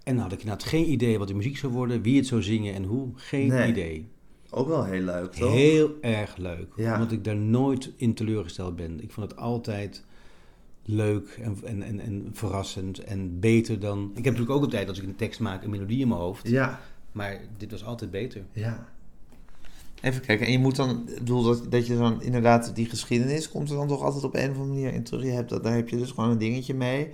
En 0.04 0.14
dan 0.14 0.24
had 0.24 0.32
ik 0.32 0.40
inderdaad 0.40 0.68
geen 0.68 0.92
idee 0.92 1.18
wat 1.18 1.28
de 1.28 1.34
muziek 1.34 1.58
zou 1.58 1.74
worden, 1.74 2.02
wie 2.02 2.18
het 2.18 2.28
zou 2.28 2.44
zingen 2.44 2.74
en 2.74 2.84
hoe. 2.84 3.10
Geen 3.16 3.48
Nee. 3.48 3.70
idee. 3.70 4.08
Ook 4.50 4.68
wel 4.68 4.84
heel 4.86 5.02
leuk, 5.04 5.32
toch? 5.32 5.54
Heel 5.54 5.92
erg 6.02 6.38
leuk. 6.38 6.68
Ja. 6.76 6.94
Omdat 6.94 7.12
ik 7.12 7.24
daar 7.24 7.36
nooit 7.36 7.92
in 7.98 8.14
teleurgesteld 8.14 8.76
ben. 8.76 9.04
Ik 9.04 9.12
vond 9.12 9.30
het 9.32 9.40
altijd 9.40 10.04
leuk 10.86 11.40
en, 11.42 11.58
en, 11.64 11.82
en, 11.82 12.00
en 12.00 12.30
verrassend 12.32 13.00
en 13.00 13.40
beter 13.40 13.80
dan... 13.80 14.00
Ik 14.10 14.16
heb 14.16 14.24
natuurlijk 14.26 14.52
ook 14.52 14.62
altijd, 14.64 14.90
als 14.90 15.00
ik 15.00 15.08
een 15.08 15.16
tekst 15.16 15.40
maak, 15.40 15.64
een 15.64 15.70
melodie 15.70 16.00
in 16.00 16.08
mijn 16.08 16.20
hoofd. 16.20 16.48
Ja. 16.50 16.80
Maar 17.12 17.40
dit 17.58 17.72
was 17.72 17.84
altijd 17.86 18.12
beter. 18.12 18.42
Ja. 18.52 18.88
Even 20.02 20.22
kijken, 20.22 20.46
en 20.46 20.52
je 20.52 20.60
moet 20.60 20.76
dan, 20.76 21.04
ik 21.08 21.16
bedoel 21.18 21.44
dat, 21.44 21.72
dat 21.72 21.88
je 21.88 21.98
dan 21.98 22.22
inderdaad 22.22 22.76
die 22.76 22.86
geschiedenis 22.86 23.50
komt 23.50 23.70
er 23.70 23.76
dan 23.76 23.88
toch 23.88 24.02
altijd 24.02 24.24
op 24.24 24.36
een 24.36 24.50
of 24.50 24.58
andere 24.58 24.68
manier 24.68 24.94
in 24.94 25.04
terug. 25.04 25.24
Je 25.24 25.30
hebt 25.30 25.50
dat, 25.50 25.64
daar 25.64 25.76
heb 25.76 25.90
je 25.90 25.98
dus 25.98 26.12
gewoon 26.12 26.30
een 26.30 26.38
dingetje 26.38 26.74
mee. 26.74 27.10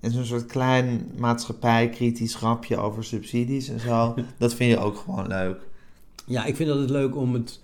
En 0.00 0.10
zo'n 0.10 0.24
soort 0.24 0.46
klein 0.46 1.10
maatschappijkritisch 1.16 2.34
grapje 2.34 2.76
over 2.76 3.04
subsidies 3.04 3.68
en 3.68 3.80
zo. 3.80 4.14
dat 4.38 4.54
vind 4.54 4.70
je 4.70 4.78
ook 4.78 4.96
gewoon 4.96 5.26
leuk. 5.26 5.60
Ja, 6.26 6.44
ik 6.44 6.56
vind 6.56 6.68
het 6.68 6.90
leuk 6.90 7.16
om 7.16 7.34
het... 7.34 7.60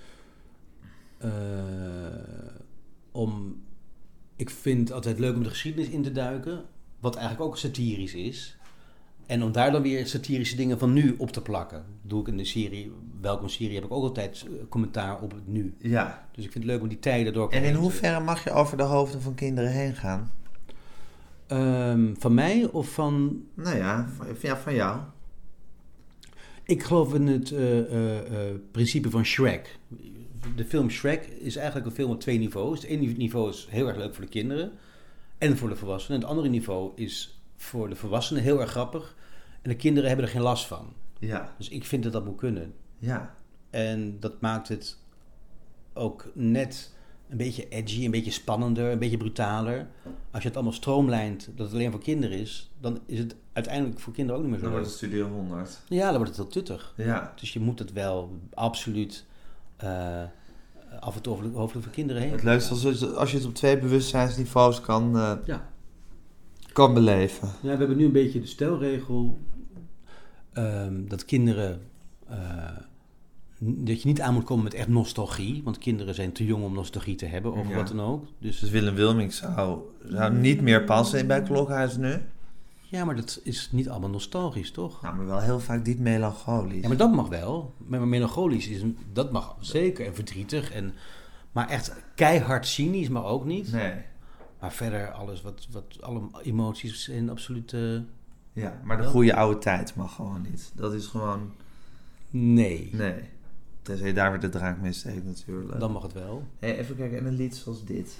eh, 1.18 1.30
om... 3.12 3.62
Ik 4.36 4.50
vind 4.50 4.80
het 4.80 4.92
altijd 4.92 5.18
leuk 5.18 5.36
om 5.36 5.42
de 5.42 5.48
geschiedenis 5.48 5.88
in 5.88 6.02
te 6.02 6.12
duiken. 6.12 6.64
Wat 7.00 7.16
eigenlijk 7.16 7.46
ook 7.46 7.58
satirisch 7.58 8.14
is. 8.14 8.53
En 9.26 9.42
om 9.42 9.52
daar 9.52 9.72
dan 9.72 9.82
weer 9.82 10.06
satirische 10.06 10.56
dingen 10.56 10.78
van 10.78 10.92
nu 10.92 11.14
op 11.18 11.30
te 11.30 11.42
plakken. 11.42 11.84
Doe 12.02 12.20
ik 12.20 12.28
in 12.28 12.36
de 12.36 12.44
serie 12.44 12.92
Welkom 13.24 13.48
Serie 13.48 13.74
heb 13.74 13.84
ik 13.84 13.92
ook 13.92 14.02
altijd 14.02 14.44
eh, 14.46 14.52
commentaar 14.68 15.20
op 15.20 15.30
het 15.30 15.46
nu. 15.46 15.74
Ja. 15.78 16.26
Dus 16.32 16.44
ik 16.44 16.52
vind 16.52 16.64
het 16.64 16.72
leuk 16.72 16.82
om 16.82 16.88
die 16.88 16.98
tijden 16.98 17.32
door 17.32 17.50
En 17.50 17.62
in 17.62 17.72
te 17.72 17.78
hoeverre 17.78 18.20
mag 18.20 18.44
je 18.44 18.50
over 18.50 18.76
de 18.76 18.82
hoofden 18.82 19.22
van 19.22 19.34
kinderen 19.34 19.70
heen 19.70 19.94
gaan? 19.94 20.32
Ehm, 21.46 22.14
van 22.18 22.34
mij 22.34 22.68
of 22.72 22.88
van... 22.88 23.42
Nou 23.54 23.76
ja, 23.76 24.08
van, 24.16 24.26
ja, 24.40 24.56
van 24.56 24.74
jou. 24.74 25.00
Ik 26.64 26.82
geloof 26.82 27.14
in 27.14 27.26
het 27.26 27.50
eh, 27.52 28.48
eh, 28.48 28.54
principe 28.70 29.10
van 29.10 29.24
Shrek. 29.24 29.78
De 30.56 30.64
film 30.64 30.90
Shrek 30.90 31.26
is 31.26 31.56
eigenlijk 31.56 31.86
een 31.86 31.94
film 31.94 32.10
op 32.10 32.20
twee 32.20 32.38
niveaus. 32.38 32.80
Het 32.80 32.90
ene 32.90 33.06
niveau 33.06 33.50
is 33.50 33.66
heel 33.70 33.88
erg 33.88 33.96
leuk 33.96 34.14
voor 34.14 34.24
de 34.24 34.30
kinderen 34.30 34.72
en 35.38 35.56
voor 35.56 35.68
de 35.68 35.76
volwassenen. 35.76 36.20
Het 36.20 36.28
andere 36.28 36.48
niveau 36.48 36.92
is 36.94 37.42
voor 37.56 37.88
de 37.88 37.96
volwassenen 37.96 38.42
heel 38.42 38.60
erg 38.60 38.70
grappig. 38.70 39.14
En 39.62 39.70
de 39.70 39.76
kinderen 39.76 40.08
hebben 40.08 40.26
er 40.26 40.32
geen 40.32 40.42
last 40.42 40.66
van. 40.66 40.92
Ja. 41.18 41.54
Dus 41.58 41.68
ik 41.68 41.84
vind 41.84 42.02
dat 42.02 42.12
dat 42.12 42.24
moet 42.24 42.36
kunnen. 42.36 42.74
Ja. 42.98 43.34
En 43.70 44.16
dat 44.20 44.40
maakt 44.40 44.68
het 44.68 44.98
ook 45.92 46.26
net 46.34 46.92
een 47.28 47.36
beetje 47.36 47.68
edgy, 47.68 48.04
een 48.04 48.10
beetje 48.10 48.30
spannender, 48.30 48.92
een 48.92 48.98
beetje 48.98 49.16
brutaler. 49.16 49.86
Als 50.30 50.42
je 50.42 50.48
het 50.48 50.56
allemaal 50.56 50.74
stroomlijnt, 50.74 51.48
dat 51.56 51.66
het 51.66 51.74
alleen 51.74 51.90
voor 51.90 52.00
kinderen 52.02 52.38
is, 52.38 52.70
dan 52.80 53.00
is 53.06 53.18
het 53.18 53.34
uiteindelijk 53.52 54.00
voor 54.00 54.12
kinderen 54.12 54.40
ook 54.40 54.46
niet 54.46 54.50
meer 54.52 54.60
zo 54.60 54.64
Dan 54.70 54.74
wordt 54.80 54.90
het 54.90 54.96
Studio 55.00 55.28
100. 55.28 55.80
Ja, 55.88 56.04
dan 56.06 56.14
wordt 56.16 56.28
het 56.28 56.36
heel 56.36 56.46
tuttig. 56.50 56.94
Ja. 56.96 57.32
Dus 57.40 57.52
je 57.52 57.60
moet 57.60 57.78
het 57.78 57.92
wel 57.92 58.38
absoluut 58.54 59.24
eh, 59.76 60.22
af 61.00 61.16
en 61.16 61.22
toe 61.22 61.32
over 61.32 61.50
de 61.50 61.56
hoofden 61.56 61.82
van 61.82 61.92
kinderen 61.92 62.22
heen. 62.22 62.30
Het 62.32 62.42
leukste 62.42 62.74
is 62.74 62.84
als- 62.84 63.14
als 63.14 63.30
je 63.30 63.36
het 63.36 63.46
op 63.46 63.54
twee 63.54 63.78
bewustzijnsniveaus 63.78 64.80
kan, 64.80 65.16
eh, 65.18 65.32
Ja. 65.44 65.68
Kan 66.74 66.94
beleven. 66.94 67.48
ja, 67.48 67.70
we 67.72 67.76
hebben 67.78 67.96
nu 67.96 68.04
een 68.04 68.12
beetje 68.12 68.40
de 68.40 68.46
stelregel 68.46 69.38
ehm, 70.52 71.06
dat 71.08 71.24
kinderen. 71.24 71.80
eh, 72.28 72.36
dat 73.58 74.02
je 74.02 74.08
niet 74.08 74.20
aan 74.20 74.34
moet 74.34 74.44
komen 74.44 74.64
met 74.64 74.74
echt 74.74 74.88
nostalgie. 74.88 75.60
Want 75.64 75.78
kinderen 75.78 76.14
zijn 76.14 76.32
te 76.32 76.44
jong 76.44 76.64
om 76.64 76.72
nostalgie 76.74 77.14
te 77.14 77.26
hebben 77.26 77.54
over 77.54 77.70
Ja. 77.70 77.76
wat 77.76 77.88
dan 77.88 78.00
ook. 78.00 78.26
Dus 78.38 78.58
Dus 78.60 78.70
Willem 78.70 78.94
Wilming 78.94 79.32
zou, 79.32 79.78
zou 80.04 80.32
niet 80.34 80.60
meer 80.60 80.84
passen 80.84 81.26
bij 81.26 81.42
Klokhuis 81.42 81.96
nu. 81.96 82.14
ja, 82.82 83.04
maar 83.04 83.16
dat 83.16 83.40
is 83.42 83.68
niet 83.72 83.88
allemaal 83.88 84.10
nostalgisch, 84.10 84.70
toch? 84.70 85.02
Nou, 85.02 85.16
maar 85.16 85.26
wel 85.26 85.40
heel 85.40 85.60
vaak 85.60 85.84
dit 85.84 85.98
melancholisch. 85.98 86.80
Ja, 86.82 86.88
maar 86.88 86.96
dat 86.96 87.12
mag 87.12 87.28
wel. 87.28 87.74
Maar 87.86 88.08
melancholisch 88.08 88.68
is 88.68 88.82
een, 88.82 88.98
dat 89.12 89.32
mag 89.32 89.56
zeker. 89.60 90.06
En 90.06 90.14
verdrietig. 90.14 90.70
En, 90.72 90.92
maar 91.52 91.68
echt 91.68 91.94
keihard 92.14 92.66
cynisch, 92.66 93.08
maar 93.08 93.24
ook 93.24 93.44
niet. 93.44 93.72
Nee. 93.72 93.92
Maar 94.64 94.72
verder 94.72 95.10
alles 95.10 95.42
wat, 95.42 95.66
wat 95.70 96.02
alle 96.02 96.20
emoties 96.42 97.04
zijn 97.04 97.30
absoluut. 97.30 97.72
eh, 97.72 97.96
Ja, 98.52 98.80
maar 98.84 98.96
de 98.96 99.04
goede 99.04 99.34
oude 99.34 99.58
tijd 99.58 99.94
mag 99.94 100.14
gewoon 100.14 100.42
niet. 100.50 100.72
Dat 100.74 100.94
is 100.94 101.06
gewoon... 101.06 101.52
nee. 102.30 102.88
Nee. 102.92 103.14
Tenzij 103.82 104.06
je 104.06 104.12
daar 104.12 104.30
weer 104.30 104.40
de 104.40 104.48
draak 104.48 104.80
mee 104.80 104.92
steekt 104.92 105.24
natuurlijk. 105.24 105.80
Dan 105.80 105.92
mag 105.92 106.02
het 106.02 106.12
wel. 106.12 106.46
Hey, 106.58 106.78
even 106.78 106.96
kijken, 106.96 107.18
en 107.18 107.26
een 107.26 107.34
lied 107.36 107.56
zoals 107.56 107.84
dit. 107.84 108.18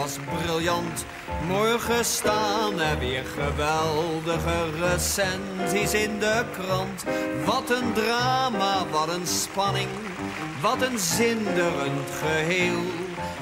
Was 0.00 0.18
briljant. 0.34 1.04
Morgen 1.46 2.04
staan 2.04 2.80
er 2.80 2.98
weer 2.98 3.24
geweldige 3.24 4.58
recensies 4.80 5.94
in 5.94 6.18
de 6.18 6.44
krant. 6.52 7.04
Wat 7.44 7.70
een 7.70 7.92
drama, 7.92 8.86
wat 8.90 9.08
een 9.08 9.26
spanning, 9.26 9.88
wat 10.60 10.82
een 10.82 10.98
zinderend 10.98 12.08
geheel. 12.22 12.82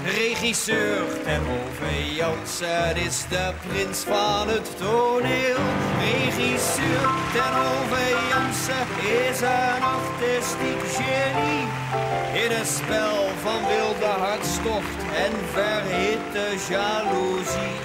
Regisseur 0.05 1.07
ten 1.25 1.41
Ove 1.41 2.15
Jansen 2.15 2.97
is 2.97 3.25
de 3.29 3.53
prins 3.69 3.99
van 3.99 4.49
het 4.49 4.79
toneel. 4.79 5.63
Regisseur 6.01 7.09
ten 7.33 7.55
Ove 7.71 8.07
Jansen 8.29 8.87
is 9.29 9.41
een 9.41 9.83
artistiek 9.83 10.83
genie. 10.97 12.08
In 12.33 12.51
een 12.51 12.67
spel 12.67 13.29
van 13.43 13.67
wilde 13.67 14.05
hartstocht 14.05 14.99
en 15.25 15.33
verhitte 15.53 16.73
jaloezie. 16.73 17.77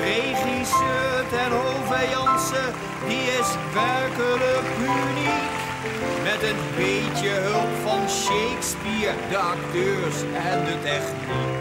Regisseur 0.00 1.24
ten 1.30 1.52
Ove 1.52 2.08
Jansen, 2.10 2.74
die 3.06 3.22
is 3.22 3.50
werkelijk 3.74 4.66
uniek. 4.78 5.52
Met 6.22 6.42
een 6.50 6.62
beetje 6.76 7.28
hulp 7.28 7.74
van 7.82 8.08
Shakespeare, 8.08 9.14
de 9.30 9.36
acteurs 9.36 10.16
en 10.22 10.64
de 10.64 10.76
techniek. 10.82 11.60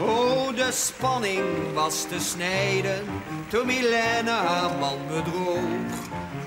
Oh, 0.00 0.56
de 0.56 0.72
spanning 0.72 1.72
was 1.74 2.02
te 2.08 2.20
snijden 2.20 3.04
toen 3.48 3.66
Milena 3.66 4.44
haar 4.44 4.78
man 4.78 4.98
bedroog. 5.08 5.79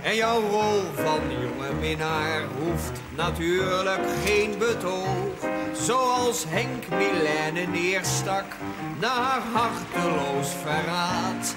En 0.03 0.15
jouw 0.15 0.41
rol 0.41 0.81
van 0.93 1.21
jonge 1.29 1.73
minnaar 1.79 2.41
hoeft 2.59 3.01
natuurlijk 3.15 4.01
geen 4.25 4.55
betoog. 4.57 5.51
Zoals 5.73 6.45
Henk 6.47 6.83
Milene 6.89 7.65
neerstak 7.67 8.45
na 8.99 9.07
haar 9.07 9.41
harteloos 9.53 10.49
verraad. 10.63 11.55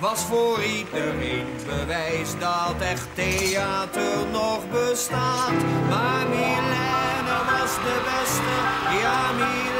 Was 0.00 0.24
voor 0.24 0.58
iedereen 0.62 1.46
bewijs 1.66 2.38
dat 2.38 2.80
echt 2.80 3.08
theater 3.14 4.26
nog 4.32 4.60
bestaat. 4.70 5.58
Maar 5.88 6.26
Milene 6.28 7.36
was 7.50 7.74
de 7.74 7.98
beste, 8.04 8.56
ja 9.00 9.32
briljant. 9.36 9.75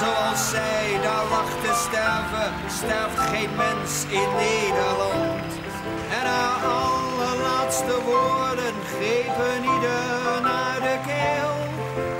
Zoals 0.00 0.50
zij 0.50 0.98
daar 1.02 1.24
lag 1.30 1.50
te 1.62 1.72
sterven, 1.88 2.52
sterft 2.68 3.18
geen 3.18 3.56
mens 3.56 4.04
in 4.08 4.28
Nederland. 4.36 5.50
En 6.10 6.26
haar 6.26 6.64
allerlaatste 6.64 8.02
woorden 8.04 8.74
grepen 8.94 9.60
ieder 9.74 10.40
naar 10.42 10.80
de 10.80 10.98
keel. 11.06 11.54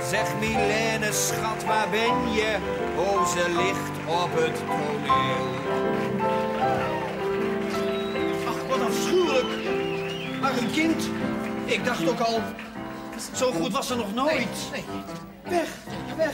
Zeg 0.09 0.27
Milene, 0.39 1.11
schat, 1.11 1.63
waar 1.63 1.89
ben 1.89 2.33
je? 2.33 2.57
Oh, 2.97 3.27
ze 3.27 3.45
ligt 3.49 4.21
op 4.21 4.29
het 4.33 4.57
toneel. 4.57 5.47
Ach, 8.47 8.67
wat 8.67 8.87
afschuwelijk. 8.87 9.51
Maar 10.41 10.57
een 10.57 10.71
kind. 10.71 11.09
Ik 11.65 11.85
dacht 11.85 12.09
ook 12.09 12.19
al, 12.19 12.41
zo 13.33 13.51
goed 13.51 13.71
was 13.71 13.87
ze 13.87 13.95
nog 13.95 14.13
nooit. 14.13 14.69
Weg, 15.43 15.67
weg. 16.17 16.33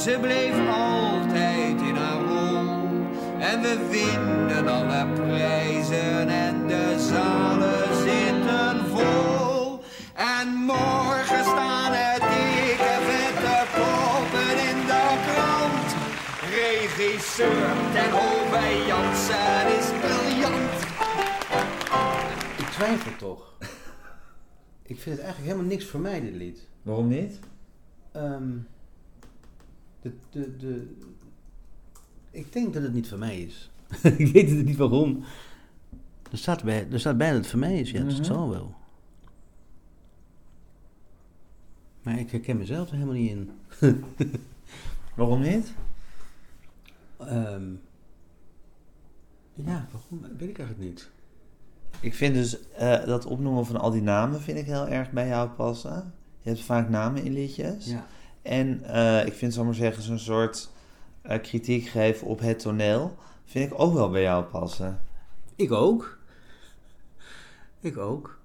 Ze 0.00 0.18
bleef 0.20 0.68
altijd 0.68 1.80
in 1.80 1.94
haar 1.94 2.20
rol. 2.20 2.88
En 3.38 3.60
we 3.62 3.88
winnen 3.90 4.68
alle 4.68 5.12
prijzen 5.14 6.28
en 6.28 6.66
de 6.66 6.96
zalen 6.98 7.94
zitten 7.96 8.86
vol. 8.86 9.80
En 10.14 10.48
morgen 10.48 11.44
staan 11.44 11.92
er 11.92 12.18
dikke 12.20 12.96
vette 13.08 13.58
koppen 13.76 14.56
in 14.70 14.78
de 14.90 15.04
krant. 15.26 15.88
Regisseur 16.54 17.70
ten 17.92 18.10
Hove 18.10 18.86
Jansen 18.86 19.78
is 19.78 19.88
briljant. 20.00 20.80
Ik 22.58 22.66
twijfel 22.66 23.16
toch. 23.18 23.54
Ik 24.82 24.98
vind 25.00 25.16
het 25.16 25.24
eigenlijk 25.24 25.52
helemaal 25.52 25.72
niks 25.72 25.84
voor 25.84 26.00
mij, 26.00 26.20
dit 26.20 26.34
lied. 26.34 26.68
Waarom 26.82 27.08
niet? 27.08 27.38
Ehm, 28.12 28.48
de, 30.00 30.12
de, 30.30 30.56
de, 30.56 30.96
ik 32.30 32.52
denk 32.52 32.74
dat 32.74 32.82
het 32.82 32.92
niet 32.92 33.08
voor 33.08 33.18
mij 33.18 33.40
is. 33.40 33.70
ik 34.18 34.32
weet 34.32 34.50
het 34.50 34.64
niet 34.64 34.76
waarom. 34.76 35.24
Er 36.30 36.38
staat, 36.38 36.64
bij, 36.64 36.88
er 36.90 37.00
staat 37.00 37.18
bij 37.18 37.28
dat 37.28 37.38
het 37.38 37.46
voor 37.46 37.58
mij 37.58 37.80
is, 37.80 37.90
ja, 37.90 38.02
dus 38.02 38.14
het 38.14 38.26
zal 38.26 38.50
wel. 38.50 38.74
Maar 42.02 42.18
ik 42.18 42.30
herken 42.30 42.56
mezelf 42.56 42.88
er 42.88 42.94
helemaal 42.94 43.14
niet 43.14 43.30
in. 43.30 43.50
Waarom 45.16 45.40
niet? 45.40 45.72
Ehm, 47.18 47.72
ja, 49.54 49.88
waarom? 49.92 50.36
Weet 50.38 50.48
ik 50.48 50.58
eigenlijk 50.58 50.78
niet. 50.78 51.10
Ik 52.00 52.14
vind 52.14 52.34
dus 52.34 52.70
eh, 52.70 53.04
dat 53.04 53.26
opnoemen 53.26 53.66
van 53.66 53.76
al 53.76 53.90
die 53.90 54.02
namen 54.02 54.40
vind 54.40 54.58
ik 54.58 54.66
heel 54.66 54.88
erg 54.88 55.10
bij 55.10 55.26
jou 55.26 55.48
passen. 55.48 56.14
Je 56.40 56.48
hebt 56.48 56.62
vaak 56.62 56.88
namen 56.88 57.24
in 57.24 57.32
liedjes. 57.32 57.86
Ja. 57.86 58.06
En 58.42 58.84
eh, 58.84 59.26
ik 59.26 59.32
vind, 59.32 59.54
zal 59.54 59.64
maar 59.64 59.74
zeggen, 59.74 60.02
zo'n 60.02 60.18
soort 60.18 60.70
eh, 61.22 61.40
kritiek 61.42 61.86
geven 61.86 62.26
op 62.26 62.40
het 62.40 62.58
toneel... 62.58 63.16
vind 63.44 63.72
ik 63.72 63.80
ook 63.80 63.94
wel 63.94 64.10
bij 64.10 64.22
jou 64.22 64.44
passen. 64.44 65.00
Ik 65.56 65.72
ook. 65.72 66.18
Ik 67.80 67.98
ook. 67.98 68.38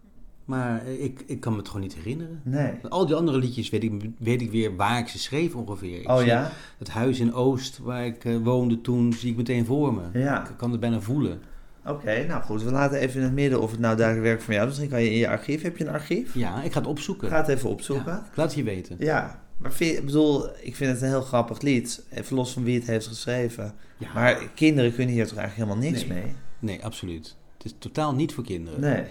Maar 0.46 0.86
ik, 0.88 1.24
ik 1.26 1.40
kan 1.40 1.52
me 1.52 1.58
het 1.58 1.68
gewoon 1.68 1.82
niet 1.82 1.96
herinneren. 1.96 2.42
Nee. 2.44 2.74
Al 2.90 3.06
die 3.06 3.16
andere 3.16 3.38
liedjes 3.38 3.70
weet 3.70 3.84
ik, 3.84 4.10
weet 4.18 4.42
ik 4.42 4.52
weer 4.52 4.76
waar 4.76 5.00
ik 5.00 5.08
ze 5.08 5.20
schreef 5.20 5.56
ongeveer. 5.56 6.00
Ik 6.00 6.10
Oh 6.10 6.24
ja? 6.24 6.52
Het 6.78 6.90
huis 6.90 7.20
in 7.20 7.34
Oost, 7.34 7.78
waar 7.78 8.06
ik 8.06 8.26
eh, 8.26 8.38
woonde 8.38 8.82
toen, 8.82 9.14
zie 9.14 9.32
ik 9.32 9.38
meteen 9.38 9.66
voor 9.66 9.94
me. 9.94 10.20
Ja. 10.20 10.50
Ik 10.50 10.58
kan 10.58 10.72
het 10.72 10.80
bijna 10.80 11.00
voelen. 11.00 11.42
Oké, 11.86 12.26
nou 12.28 12.44
goed. 12.44 12.64
We 12.64 12.72
laten 12.72 13.00
even 13.00 13.20
in 13.20 13.26
het 13.26 13.34
midden 13.34 13.62
of 13.62 13.72
het 13.72 13.80
nou 13.80 13.96
duidelijk 13.96 14.28
werkt 14.28 14.44
voor 14.44 14.54
jou. 14.54 14.68
Misschien 14.68 14.90
kan 14.90 15.02
je 15.02 15.12
in 15.12 15.18
je 15.18 15.30
archief... 15.30 15.62
Heb 15.62 15.78
je 15.78 15.86
een 15.86 15.94
archief? 15.94 16.34
Ja, 16.34 16.62
ik 16.62 16.72
ga 16.72 16.80
het 16.80 16.88
opzoeken. 16.88 17.30
Ga 17.30 17.38
het 17.38 17.48
even 17.48 17.70
opzoeken. 17.70 18.12
Ja, 18.12 18.26
ik 18.32 18.36
laat 18.36 18.46
het 18.46 18.56
je 18.56 18.64
weten. 18.64 18.96
Ja, 19.00 19.45
maar 19.58 19.74
vind 19.74 19.98
ik 19.98 20.06
bedoel, 20.06 20.50
ik 20.62 20.76
vind 20.76 20.92
het 20.92 21.02
een 21.02 21.08
heel 21.08 21.22
grappig 21.22 21.62
lied. 21.62 22.04
Even 22.10 22.36
los 22.36 22.54
van 22.54 22.64
wie 22.64 22.80
het 22.80 22.88
heeft 22.88 23.08
geschreven. 23.08 23.74
Ja. 23.98 24.14
Maar 24.14 24.50
kinderen 24.56 24.94
kunnen 24.94 25.14
hier 25.14 25.28
toch 25.28 25.38
eigenlijk 25.38 25.70
helemaal 25.70 25.92
niks 25.92 26.08
Nee. 26.08 26.24
mee? 26.24 26.34
Nee, 26.60 26.84
absoluut. 26.84 27.36
Het 27.58 27.66
is 27.66 27.76
totaal 27.78 28.14
niet 28.14 28.34
voor 28.34 28.44
kinderen. 28.44 28.80
Nee. 28.80 29.06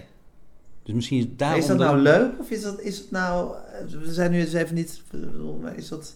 Dus 0.83 0.95
misschien 0.95 1.19
is 1.19 1.25
daarom... 1.35 1.59
is 1.59 1.67
dat 1.67 1.77
nou 1.77 1.97
leuk 1.97 2.39
of 2.39 2.49
is 2.49 2.61
dat, 2.61 2.81
is 2.81 2.97
het 2.97 3.11
nou... 3.11 3.55
We 3.89 4.13
zijn 4.13 4.31
nu 4.31 4.39
eens 4.39 4.53
even 4.53 4.75
niet... 4.75 5.01
Is 5.75 5.87
dat... 5.87 6.15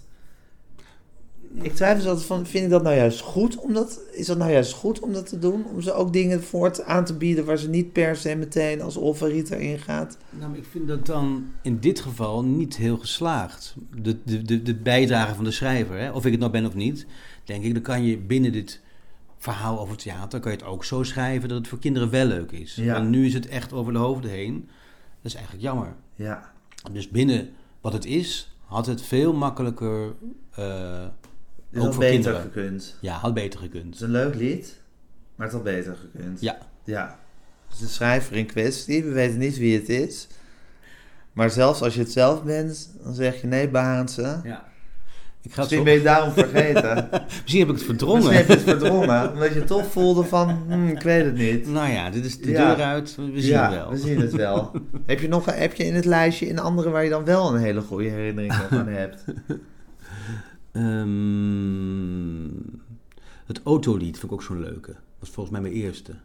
Ik 1.54 1.76
twijfel 1.76 2.10
altijd 2.10 2.26
van, 2.26 2.46
vind 2.46 2.64
ik 2.64 2.70
dat 2.70 2.84
nou 2.84 2.96
juist 2.96 3.20
goed 3.20 3.58
om 3.58 3.74
dat... 3.74 4.00
Is 4.12 4.26
dat 4.26 4.38
nou 4.38 4.52
juist 4.52 4.74
goed 4.74 5.00
om 5.00 5.14
dat 5.14 5.30
te 5.30 5.40
doen? 5.40 5.66
Om 5.66 5.82
ze 5.82 5.94
ook 5.94 6.14
dingen 6.14 6.44
voort 6.44 6.84
aan 6.84 7.06
te 7.06 7.14
bieden 7.14 7.46
waar 7.46 7.58
ze 7.58 7.70
niet 7.70 7.94
per 7.94 8.16
se 8.16 8.36
meteen 8.36 8.82
als 8.82 8.96
favoriet 8.96 9.52
erin 9.52 9.80
gaat? 9.80 10.18
Nou, 10.30 10.58
ik 10.58 10.66
vind 10.72 10.88
dat 10.88 11.06
dan 11.06 11.52
in 11.62 11.80
dit 11.80 12.00
geval 12.00 12.44
niet 12.44 12.78
heel 12.78 12.98
geslaagd. 12.98 13.76
De, 14.02 14.18
de, 14.24 14.42
de, 14.42 14.62
de 14.62 14.76
bijdrage 14.76 15.36
van 15.36 15.44
de 15.44 15.52
schrijver, 15.52 16.00
hè? 16.00 16.12
of 16.12 16.26
ik 16.26 16.32
het 16.32 16.40
nou 16.40 16.52
ben 16.52 16.66
of 16.66 16.76
niet, 16.76 17.06
denk 17.44 17.64
ik, 17.64 17.74
dan 17.74 17.84
kan 17.84 18.04
je 18.04 18.18
binnen 18.18 18.52
dit 18.52 18.82
verhaal 19.38 19.80
over 19.80 19.98
theater, 19.98 20.40
kan 20.40 20.52
je 20.52 20.58
het 20.58 20.68
ook 20.68 20.84
zo 20.84 21.04
schrijven 21.04 21.50
dat 21.50 21.58
het 21.58 21.68
voor 21.68 21.80
kinderen 21.80 22.10
wel 22.10 22.26
leuk 22.26 22.52
is. 22.52 22.76
Ja. 22.76 22.94
Want 22.94 23.10
nu 23.10 23.26
is 23.26 23.34
het 23.34 23.48
echt 23.48 23.74
over 23.74 23.94
de 23.94 24.00
hoofden 24.00 24.32
heen. 24.32 24.70
Dat 25.22 25.32
is 25.32 25.34
eigenlijk 25.34 25.64
jammer. 25.64 25.96
Ja. 26.16 26.52
Dus 26.92 27.10
binnen 27.10 27.50
wat 27.82 27.94
het 27.94 28.06
is, 28.06 28.56
had 28.66 28.86
het 28.86 29.02
veel 29.02 29.34
makkelijker, 29.34 30.14
eh, 30.52 31.06
Dus 31.70 31.80
ook 31.80 31.86
dat 31.86 31.94
voor 31.96 32.04
beter 32.04 32.14
kinderen. 32.34 32.42
gekund. 32.42 32.96
Ja, 33.00 33.14
had 33.18 33.34
beter 33.34 33.62
Het 33.62 33.70
gekund. 33.72 33.96
is 33.96 34.02
een 34.02 34.10
leuk 34.12 34.36
lied, 34.36 34.80
maar 35.36 35.46
het 35.48 35.56
had 35.56 35.64
beter 35.64 35.96
gekund. 36.12 36.42
Ja, 36.42 36.58
Ja. 36.84 37.18
Dus 37.70 37.80
de 37.80 37.88
schrijver 37.88 38.36
in 38.36 38.46
kwestie, 38.46 39.04
we 39.04 39.12
weten 39.12 39.38
niet 39.40 39.58
wie 39.58 39.78
het 39.80 39.90
is. 39.90 40.28
Maar 41.34 41.50
zelfs 41.50 41.82
als 41.82 41.94
je 41.94 42.00
het 42.00 42.12
zelf 42.12 42.44
bent, 42.44 42.90
dan 43.04 43.14
zeg 43.14 43.42
je 43.42 43.48
nee, 43.48 43.70
Barendse. 43.70 44.40
ja. 44.44 44.68
Ik 45.42 45.54
ga 45.54 45.62
het 45.62 45.72
Misschien 45.72 45.84
ben 45.84 45.94
je 45.94 46.00
het 46.00 46.08
daarom 46.08 46.34
vergeten. 46.34 47.10
Misschien 47.42 47.60
heb 47.60 47.70
ik 47.70 47.76
het 47.76 47.84
verdrongen. 47.86 48.18
Misschien 48.18 48.38
heb 48.38 48.48
je 48.48 48.54
het 48.54 48.64
verdrongen, 48.64 49.32
omdat 49.34 49.54
je 49.54 49.64
toch 49.64 49.86
voelde 49.92 50.24
van, 50.24 50.50
hmm, 50.68 50.88
ik 50.88 51.02
weet 51.02 51.26
het 51.26 51.36
niet. 51.36 51.68
Nou 51.68 51.90
ja, 51.92 52.10
dit 52.10 52.26
is 52.26 52.40
de 52.42 52.52
Ja. 52.52 52.76
deur 52.76 52.86
uit. 52.86 53.16
We 53.16 53.24
zien 53.42 53.52
ja, 53.52 53.64
het 53.70 53.74
wel. 53.80 53.90
we 53.90 53.98
zien 53.98 54.20
het 54.20 54.32
wel. 54.34 54.72
heb 55.06 55.20
je 55.20 55.28
nog 55.28 55.46
heb 55.46 55.74
je 55.74 55.84
in 55.86 55.96
het 55.96 56.06
lijstje 56.06 56.48
in 56.48 56.60
andere 56.60 56.90
waar 56.90 57.04
je 57.04 57.10
dan 57.10 57.26
wel 57.26 57.54
een 57.56 57.62
hele 57.62 57.82
goede 57.82 58.10
herinnering 58.10 58.54
aan 58.70 58.88
hebt? 59.02 59.24
Ehm, 60.80 62.48
het 63.46 63.62
autolied 63.64 64.20
vond 64.20 64.32
ik 64.32 64.38
ook 64.40 64.44
zo'n 64.44 64.60
leuke. 64.60 64.92
Dat 64.92 65.20
was 65.20 65.30
volgens 65.30 65.50
mij 65.50 65.62
mijn 65.62 65.74
eerste. 65.84 66.16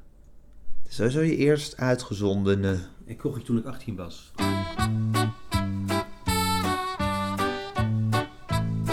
Sowieso 0.89 1.21
je 1.21 1.37
eerst 1.37 1.77
uitgezondene. 1.77 2.79
Ik 3.05 3.19
kocht 3.19 3.37
het 3.37 3.45
toen 3.45 3.59
ik 3.59 3.65
18 3.65 3.97
was. 3.97 4.33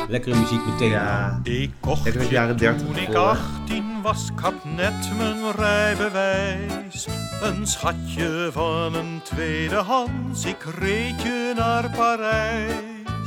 Lekkere 0.10 0.40
muziek 0.40 0.66
meteen. 0.66 0.90
Ja. 0.90 1.40
Ik 1.44 1.72
kocht 1.80 2.04
Lekker 2.04 2.22
je 2.24 2.30
jaren 2.30 2.58
30 2.58 2.88
toen 2.88 2.98
ik 2.98 3.06
voor. 3.06 3.16
18 3.16 4.02
was, 4.02 4.30
ik 4.30 4.40
had 4.40 4.66
net 4.66 5.12
mijn 5.18 5.52
rijbewijs. 5.52 7.08
Een 7.42 7.68
schatje 7.68 8.50
van 8.52 8.94
een 8.94 9.22
tweedehands, 9.24 10.46
ik 10.46 10.64
reed 10.78 11.22
je 11.22 11.54
naar 11.56 11.90
Parijs. 11.90 13.21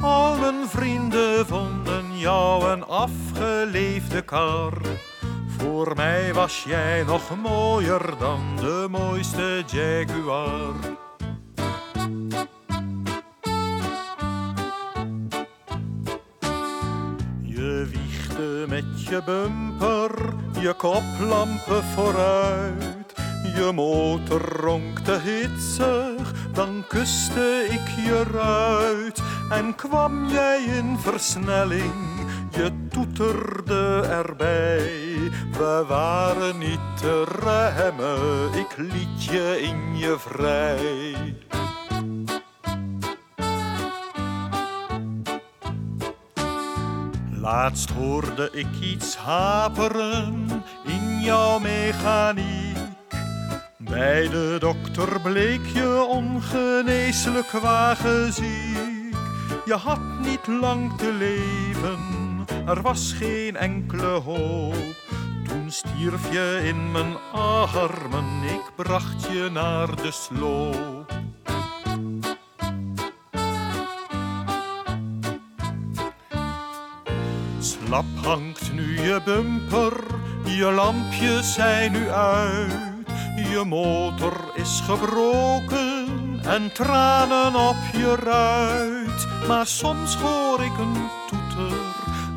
Al 0.00 0.36
mijn 0.36 0.68
vrienden 0.68 1.46
vonden 1.46 2.18
jou 2.18 2.70
een 2.70 2.84
afgeleefde 2.84 4.22
kar. 4.22 4.72
Voor 5.58 5.92
mij 5.96 6.34
was 6.34 6.64
jij 6.66 7.02
nog 7.06 7.36
mooier 7.42 8.14
dan 8.18 8.40
de 8.56 8.86
mooiste 8.90 9.62
Jaguar. 9.66 10.74
Je 17.42 17.86
wiegde 17.90 18.64
met 18.68 19.04
je 19.04 19.22
bumper, 19.24 20.10
je 20.60 20.74
koplampen 20.74 21.84
vooruit. 21.84 22.96
Je 23.54 23.72
motor 23.74 24.40
ronkte 24.40 25.18
hitsig, 25.18 26.32
dan 26.52 26.84
kuste 26.88 27.66
ik 27.70 28.04
je 28.04 28.22
ruit. 28.32 29.22
En 29.50 29.74
kwam 29.74 30.26
jij 30.26 30.62
in 30.62 30.98
versnelling, 30.98 31.92
je 32.50 32.72
toeterde 32.90 34.06
erbij. 34.08 35.06
We 35.52 35.84
waren 35.88 36.58
niet 36.58 36.80
te 37.00 37.24
remmen, 37.24 38.54
ik 38.54 38.76
liet 38.76 39.24
je 39.24 39.60
in 39.62 39.98
je 39.98 40.16
vrij. 40.18 41.34
Laatst 47.40 47.90
hoorde 47.90 48.48
ik 48.52 48.80
iets 48.80 49.16
haperen 49.16 50.62
in 50.84 51.20
jouw 51.20 51.58
mechaniek. 51.58 52.76
Bij 53.78 54.28
de 54.28 54.56
dokter 54.60 55.20
bleek 55.20 55.66
je 55.66 56.06
ongeneeslijk 56.08 57.50
wagenziek. 57.50 58.87
Je 59.68 59.74
had 59.74 60.18
niet 60.20 60.46
lang 60.46 60.96
te 60.96 61.12
leven, 61.12 61.98
er 62.66 62.82
was 62.82 63.12
geen 63.12 63.56
enkele 63.56 64.06
hoop. 64.06 64.94
Toen 65.48 65.70
stierf 65.70 66.32
je 66.32 66.60
in 66.64 66.90
mijn 66.92 67.16
armen, 67.32 68.42
ik 68.42 68.72
bracht 68.76 69.22
je 69.22 69.48
naar 69.52 69.96
de 69.96 70.10
sloop. 70.10 71.12
Slap 77.58 78.24
hangt 78.24 78.72
nu 78.72 79.00
je 79.00 79.20
bumper, 79.24 80.04
je 80.44 80.72
lampjes 80.72 81.54
zijn 81.54 81.92
nu 81.92 82.10
uit. 82.10 82.72
Je 83.36 83.62
motor 83.66 84.52
is 84.54 84.82
gebroken 84.84 86.06
en 86.44 86.72
tranen 86.72 87.54
op 87.68 87.76
je 87.92 88.14
ruit. 88.14 88.97
Maar 89.46 89.66
soms 89.66 90.16
hoor 90.16 90.62
ik 90.62 90.78
een 90.78 91.08
toeter, 91.28 91.78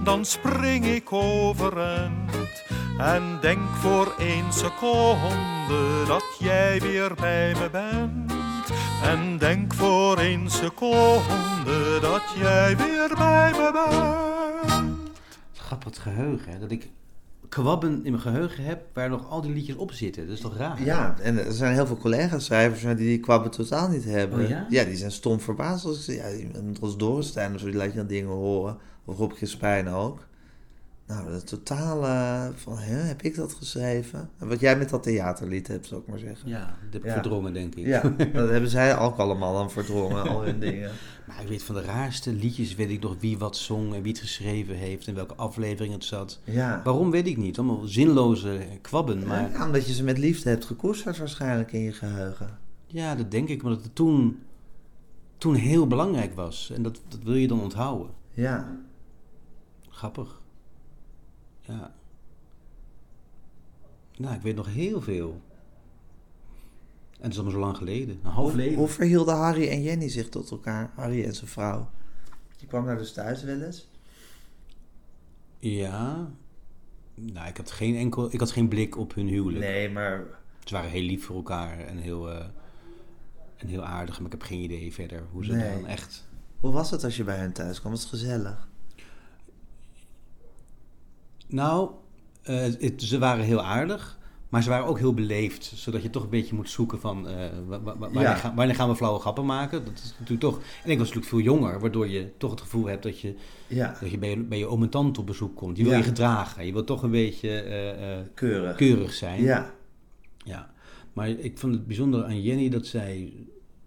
dan 0.03 0.25
spring 0.25 0.85
ik 0.85 1.13
overend. 1.13 2.63
En 2.97 3.37
denk 3.41 3.75
voor 3.75 4.15
één 4.19 4.53
seconde 4.53 6.03
dat 6.07 6.25
jij 6.39 6.79
weer 6.81 7.15
bij 7.15 7.53
me 7.59 7.69
bent. 7.69 8.33
En 9.03 9.37
denk 9.37 9.73
voor 9.73 10.17
één 10.17 10.49
seconde 10.49 11.99
dat 12.01 12.23
jij 12.35 12.77
weer 12.77 13.15
bij 13.17 13.51
me 13.51 13.71
bent. 13.71 15.19
Grappig 15.53 16.01
geheugen, 16.01 16.51
hè? 16.51 16.59
Dat 16.59 16.71
ik 16.71 16.89
kwabben 17.51 18.05
in 18.05 18.11
mijn 18.11 18.23
geheugen 18.23 18.63
heb 18.63 18.81
waar 18.93 19.09
nog 19.09 19.29
al 19.29 19.41
die 19.41 19.53
liedjes 19.53 19.75
op 19.75 19.91
zitten. 19.91 20.25
Dat 20.25 20.35
is 20.35 20.41
toch 20.41 20.57
raar? 20.57 20.83
Ja, 20.83 21.15
en 21.21 21.45
er 21.45 21.53
zijn 21.53 21.73
heel 21.73 21.85
veel 21.85 21.97
collega-schrijvers 21.97 22.81
die 22.81 22.95
die 22.95 23.19
kwabben 23.19 23.51
totaal 23.51 23.89
niet 23.89 24.03
hebben. 24.03 24.43
Oh 24.43 24.49
ja? 24.69 24.83
die 24.83 24.95
zijn 24.95 25.11
stom 25.11 25.39
verbaasd. 25.39 25.85
Als 25.85 26.05
ja, 26.05 26.23
als 26.81 26.97
Dorenstein 26.97 27.53
of 27.53 27.59
zo, 27.59 27.65
die 27.65 27.75
laat 27.75 27.91
je 27.91 27.97
dan 27.97 28.07
dingen 28.07 28.31
horen. 28.31 28.77
Of 29.05 29.17
Rob 29.17 29.31
Gispijn 29.33 29.89
ook. 29.89 30.19
Nou, 31.11 31.31
dat 31.31 31.47
totale 31.47 32.51
van, 32.55 32.77
hè, 32.77 32.95
heb 32.95 33.21
ik 33.21 33.35
dat 33.35 33.53
geschreven? 33.53 34.29
En 34.37 34.47
wat 34.47 34.59
jij 34.59 34.77
met 34.77 34.89
dat 34.89 35.03
theaterlied 35.03 35.67
hebt, 35.67 35.87
zou 35.87 36.01
ik 36.01 36.07
maar 36.07 36.19
zeggen. 36.19 36.49
Ja, 36.49 36.59
dat 36.65 36.93
heb 36.93 37.01
ik 37.01 37.07
Ja. 37.07 37.13
verdrongen, 37.13 37.53
denk 37.53 37.75
ik. 37.75 37.85
Ja, 37.85 38.01
dat 38.33 38.49
hebben 38.49 38.69
zij 38.69 38.97
ook 38.97 39.17
allemaal 39.17 39.53
dan 39.53 39.71
verdrongen, 39.71 40.27
al 40.29 40.43
hun 40.43 40.59
dingen. 40.59 40.91
Maar 41.27 41.41
ik 41.41 41.47
weet 41.47 41.63
van 41.63 41.75
de 41.75 41.81
raarste 41.81 42.33
liedjes, 42.33 42.75
weet 42.75 42.89
ik 42.89 43.01
nog 43.01 43.15
wie 43.19 43.37
wat 43.37 43.57
zong 43.57 43.93
en 43.93 44.01
wie 44.01 44.11
het 44.11 44.21
geschreven 44.21 44.75
heeft 44.75 45.07
en 45.07 45.15
welke 45.15 45.35
aflevering 45.35 45.93
het 45.93 46.03
zat. 46.03 46.39
Ja. 46.43 46.81
Waarom 46.83 47.11
weet 47.11 47.27
ik 47.27 47.37
niet, 47.37 47.57
allemaal 47.57 47.85
zinloze 47.85 48.59
kwabben. 48.81 49.27
Maar 49.27 49.51
Ja, 49.51 49.65
omdat 49.65 49.87
je 49.87 49.93
ze 49.93 50.03
met 50.03 50.17
liefde 50.17 50.49
hebt 50.49 50.65
gekoesterd 50.65 51.17
waarschijnlijk 51.17 51.71
in 51.71 51.79
je 51.81 51.91
geheugen. 51.93 52.57
ja, 52.87 53.15
dat 53.15 53.31
denk 53.31 53.49
ik, 53.49 53.63
omdat 53.63 53.83
het 53.83 53.95
toen, 53.95 54.39
toen 55.37 55.55
heel 55.55 55.87
belangrijk 55.87 56.35
was. 56.35 56.71
En 56.75 56.83
dat, 56.83 57.01
dat 57.07 57.19
wil 57.23 57.35
je 57.35 57.47
dan 57.47 57.61
onthouden. 57.61 58.09
Ja. 58.33 58.77
Grappig. 59.89 60.40
Ja. 61.71 61.93
Nou, 64.17 64.35
ik 64.35 64.41
weet 64.41 64.55
nog 64.55 64.67
heel 64.67 65.01
veel. 65.01 65.41
En 67.17 67.27
het 67.27 67.31
is 67.31 67.35
allemaal 67.35 67.53
zo 67.53 67.59
lang 67.65 67.77
geleden. 67.77 68.19
Een 68.23 68.31
half 68.31 68.53
leven. 68.53 68.77
hoe 68.77 68.87
verhielden 68.87 69.35
Harry 69.35 69.67
en 69.69 69.81
Jenny 69.81 70.09
zich 70.09 70.29
tot 70.29 70.51
elkaar? 70.51 70.91
Harry 70.95 71.23
en 71.25 71.35
zijn 71.35 71.47
vrouw. 71.49 71.89
Je 72.57 72.65
kwam 72.67 72.85
daar 72.85 72.97
dus 72.97 73.13
thuis 73.13 73.43
wel 73.43 73.61
eens. 73.61 73.89
Ja. 75.59 76.29
Nou, 77.15 77.47
ik 77.47 77.57
had 77.57 77.71
geen 77.71 77.95
enkel... 77.95 78.33
Ik 78.33 78.39
had 78.39 78.51
geen 78.51 78.67
blik 78.67 78.97
op 78.97 79.13
hun 79.13 79.27
huwelijk. 79.27 79.59
Nee, 79.65 79.89
maar 79.89 80.23
Ze 80.63 80.73
waren 80.73 80.89
heel 80.89 81.01
lief 81.03 81.25
voor 81.25 81.35
elkaar 81.35 81.79
en 81.79 81.97
heel, 81.97 82.31
eh, 82.31 82.45
en 83.57 83.67
heel 83.67 83.83
aardig. 83.85 84.17
Maar 84.17 84.25
ik 84.25 84.31
heb 84.39 84.41
geen 84.41 84.59
idee 84.59 84.93
verder 84.93 85.23
hoe 85.31 85.45
ze 85.45 85.51
Nee. 85.53 85.73
dan 85.81 85.85
echt... 85.89 86.27
hoe 86.59 86.71
was 86.71 86.91
het 86.91 87.03
als 87.03 87.17
je 87.17 87.23
bij 87.23 87.37
hen 87.37 87.53
thuis 87.53 87.79
kwam? 87.79 87.91
Was 87.91 88.01
het 88.01 88.09
gezellig? 88.09 88.67
Nou, 91.51 91.89
eh, 92.41 92.55
het- 92.79 93.01
ze 93.03 93.19
waren 93.19 93.43
heel 93.45 93.61
aardig. 93.63 94.19
Maar 94.49 94.63
ze 94.63 94.69
waren 94.69 94.85
ook 94.85 94.97
heel 94.99 95.13
beleefd. 95.13 95.71
Zodat 95.75 96.01
je 96.01 96.09
toch 96.09 96.23
een 96.23 96.29
beetje 96.29 96.55
moet 96.55 96.69
zoeken 96.69 96.99
van... 96.99 97.23
wa- 97.23 97.29
wa- 97.67 97.81
wa- 97.83 97.97
wanneer, 97.97 98.21
Ja. 98.21 98.35
gaan, 98.35 98.55
wanneer 98.55 98.75
gaan 98.75 98.89
we 98.89 98.95
flauwe 98.95 99.19
grappen 99.19 99.45
maken? 99.45 99.85
Dat 99.85 99.93
is 99.93 100.13
natuurlijk 100.19 100.39
toch... 100.41 100.57
En 100.83 100.89
ik 100.91 100.97
was 100.97 101.07
natuurlijk 101.07 101.25
veel 101.25 101.39
jonger. 101.39 101.79
Waardoor 101.79 102.07
je 102.07 102.31
toch 102.37 102.51
het 102.51 102.61
gevoel 102.61 102.85
hebt 102.85 103.03
dat 103.03 103.19
je, 103.19 103.35
Ja, 103.67 103.97
dat 104.01 104.09
je 104.11 104.17
bij, 104.17 104.29
je, 104.29 104.37
bij 104.37 104.57
je 104.57 104.65
oom 104.67 104.81
en 104.83 104.89
tante 104.89 105.19
op 105.19 105.25
bezoek 105.25 105.55
komt. 105.55 105.77
Je 105.77 105.83
wil 105.83 105.91
Ja. 105.91 105.97
je 105.97 106.03
gedragen. 106.03 106.65
Je 106.65 106.73
wil 106.73 106.83
toch 106.83 107.03
een 107.03 107.11
beetje 107.11 107.49
eh, 107.61 108.17
keurig. 108.33 108.75
keurig 108.75 109.13
zijn. 109.13 109.41
Ja, 109.41 109.73
Ja, 110.45 110.71
maar 111.13 111.29
ik 111.29 111.57
vond 111.57 111.73
het 111.73 111.87
bijzonder 111.87 112.23
aan 112.23 112.41
Jenny 112.41 112.69
dat 112.69 112.85
zij... 112.85 113.33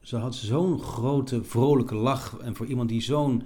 Ze 0.01 0.17
had 0.17 0.35
zo'n 0.35 0.79
grote, 0.81 1.45
vrolijke 1.45 1.95
lach. 1.95 2.37
En 2.43 2.57
voor 2.57 2.67
iemand 2.67 2.89
die 2.89 3.01
zo'n 3.03 3.43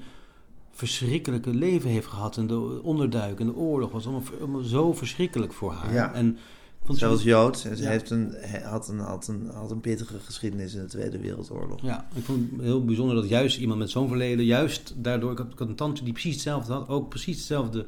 verschrikkelijke 0.79 1.51
leven 1.55 1.91
heeft 1.91 2.07
gehad... 2.07 2.37
en 2.37 2.47
de 2.47 2.81
onderduik 2.83 3.41
en 3.41 3.47
de 3.47 3.55
oorlog 3.57 3.91
was 3.91 4.05
allemaal, 4.05 4.23
allemaal 4.41 4.63
zo 4.63 4.93
verschrikkelijk 4.93 5.53
voor 5.53 5.73
haar. 5.73 5.93
Ja. 5.95 6.13
En 6.15 6.29
ik 6.81 6.85
vond 6.87 6.99
ze 6.99 7.05
ze 7.05 7.11
was 7.11 7.23
Joods 7.23 7.65
en 7.65 7.77
ze 7.77 7.83
Ja. 7.83 7.89
heeft 7.91 8.11
een, 8.11 8.35
had, 8.65 8.89
een, 8.89 8.99
had, 8.99 9.29
een, 9.29 9.51
had 9.55 9.71
een 9.71 9.81
pittige 9.81 10.19
geschiedenis 10.19 10.75
in 10.75 10.81
de 10.81 10.87
Tweede 10.87 11.19
Wereldoorlog. 11.19 11.83
Ja, 11.83 12.09
ik 12.15 12.25
vond 12.25 12.51
het 12.51 12.61
heel 12.61 12.85
bijzonder 12.85 13.15
dat 13.17 13.29
juist 13.29 13.59
iemand 13.59 13.79
met 13.79 13.91
zo'n 13.91 14.09
verleden... 14.09 14.45
juist 14.45 14.95
daardoor... 14.97 15.33
Ik 15.33 15.39
had, 15.39 15.53
ik 15.53 15.59
had 15.59 15.69
een 15.69 15.75
tante 15.75 16.05
die 16.05 16.13
precies 16.13 16.33
hetzelfde 16.35 16.73
had. 16.73 16.89
Ook 16.89 17.09
precies 17.09 17.37
hetzelfde 17.37 17.87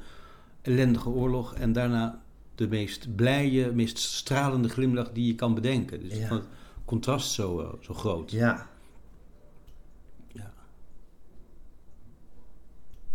ellendige 0.62 1.08
oorlog. 1.08 1.54
En 1.54 1.72
daarna 1.72 2.22
de 2.54 2.68
meest 2.68 3.14
blije, 3.16 3.72
meest 3.72 3.98
stralende 3.98 4.68
glimlach 4.68 5.10
die 5.12 5.26
je 5.26 5.34
kan 5.34 5.54
bedenken. 5.54 6.00
Dus 6.08 6.18
Ja. 6.18 6.28
het 6.34 6.42
contrast 6.84 7.30
zo, 7.32 7.60
eh, 7.60 7.66
zo 7.80 7.94
groot. 7.94 8.30
Ja. 8.30 8.68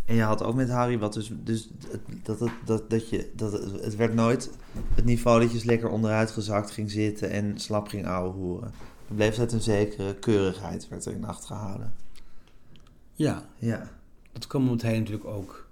En 0.05 0.15
je 0.15 0.21
had 0.21 0.43
ook 0.43 0.55
met 0.55 0.69
Harry 0.69 0.99
wat 0.99 1.13
dus, 1.13 1.31
dus 1.33 1.69
dat, 2.23 2.39
dat, 2.39 2.49
dat, 2.65 2.89
dat 2.89 3.09
je, 3.09 3.31
dat 3.35 3.51
het, 3.51 3.95
werd 3.95 4.13
nooit 4.13 4.51
het 4.93 5.05
niveau 5.05 5.39
dat 5.39 5.49
je 5.49 5.55
eens 5.55 5.63
lekker 5.65 5.89
onderuit 5.89 6.31
gezakt 6.31 6.71
ging 6.71 6.91
zitten 6.91 7.29
en 7.29 7.59
slap 7.59 7.87
ging 7.87 8.05
ouwehoeren. 8.07 8.71
Er 9.09 9.15
bleef 9.15 9.29
altijd 9.31 9.51
een 9.51 9.61
zekere 9.61 10.15
keurigheid 10.15 10.87
werd 10.87 11.05
er 11.05 11.13
in 11.13 11.25
acht 11.25 11.45
gehouden. 11.45 11.93
Ja, 13.13 13.45
Ja. 13.55 13.89
dat 14.31 14.47
kwam 14.47 14.61
omdat 14.61 14.81
hij 14.81 14.97
natuurlijk 14.99 15.25
ook 15.25 15.69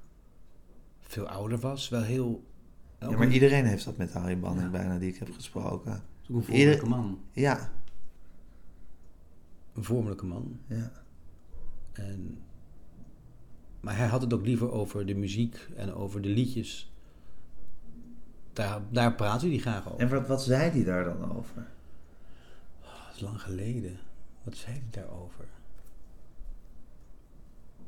veel 1.01 1.27
ouder 1.27 1.59
was. 1.59 1.89
Wel 1.89 2.01
heel... 2.01 2.43
ja, 2.99 3.09
maar 3.09 3.21
een- 3.21 3.31
iedereen 3.31 3.65
heeft 3.65 3.85
dat 3.85 3.97
met 3.97 4.13
Harry 4.13 4.39
Banning 4.39 4.65
Ja. 4.65 4.71
bijna 4.71 4.97
die 4.99 5.09
ik 5.09 5.17
heb 5.19 5.31
gesproken. 5.33 5.91
een 5.91 6.01
vormelijke 6.43 6.53
ieder- 6.73 6.89
man. 6.89 7.19
Ja, 7.31 7.71
Een 9.73 9.83
vormelijke 9.83 10.25
man. 10.25 10.59
ja. 10.67 10.91
En 11.93 12.37
Maar 13.83 13.97
hij 13.97 14.07
had 14.07 14.21
het 14.21 14.33
ook 14.33 14.45
liever 14.45 14.71
over 14.71 15.05
de 15.05 15.15
muziek 15.15 15.67
en 15.75 15.93
over 15.93 16.21
de 16.21 16.29
liedjes. 16.29 16.91
Daar, 18.53 18.81
daar 18.89 19.13
praten 19.15 19.49
hij 19.49 19.57
graag 19.57 19.87
over. 19.87 19.99
En 19.99 20.09
wat, 20.09 20.27
wat 20.27 20.43
zei 20.43 20.69
hij 20.71 20.83
daar 20.83 21.03
dan 21.03 21.35
over? 21.37 21.65
Dat 22.81 23.15
is 23.15 23.21
lang 23.21 23.41
geleden. 23.41 23.99
Wat 24.43 24.55
zei 24.55 24.71
hij 24.75 25.01
daarover? 25.03 25.45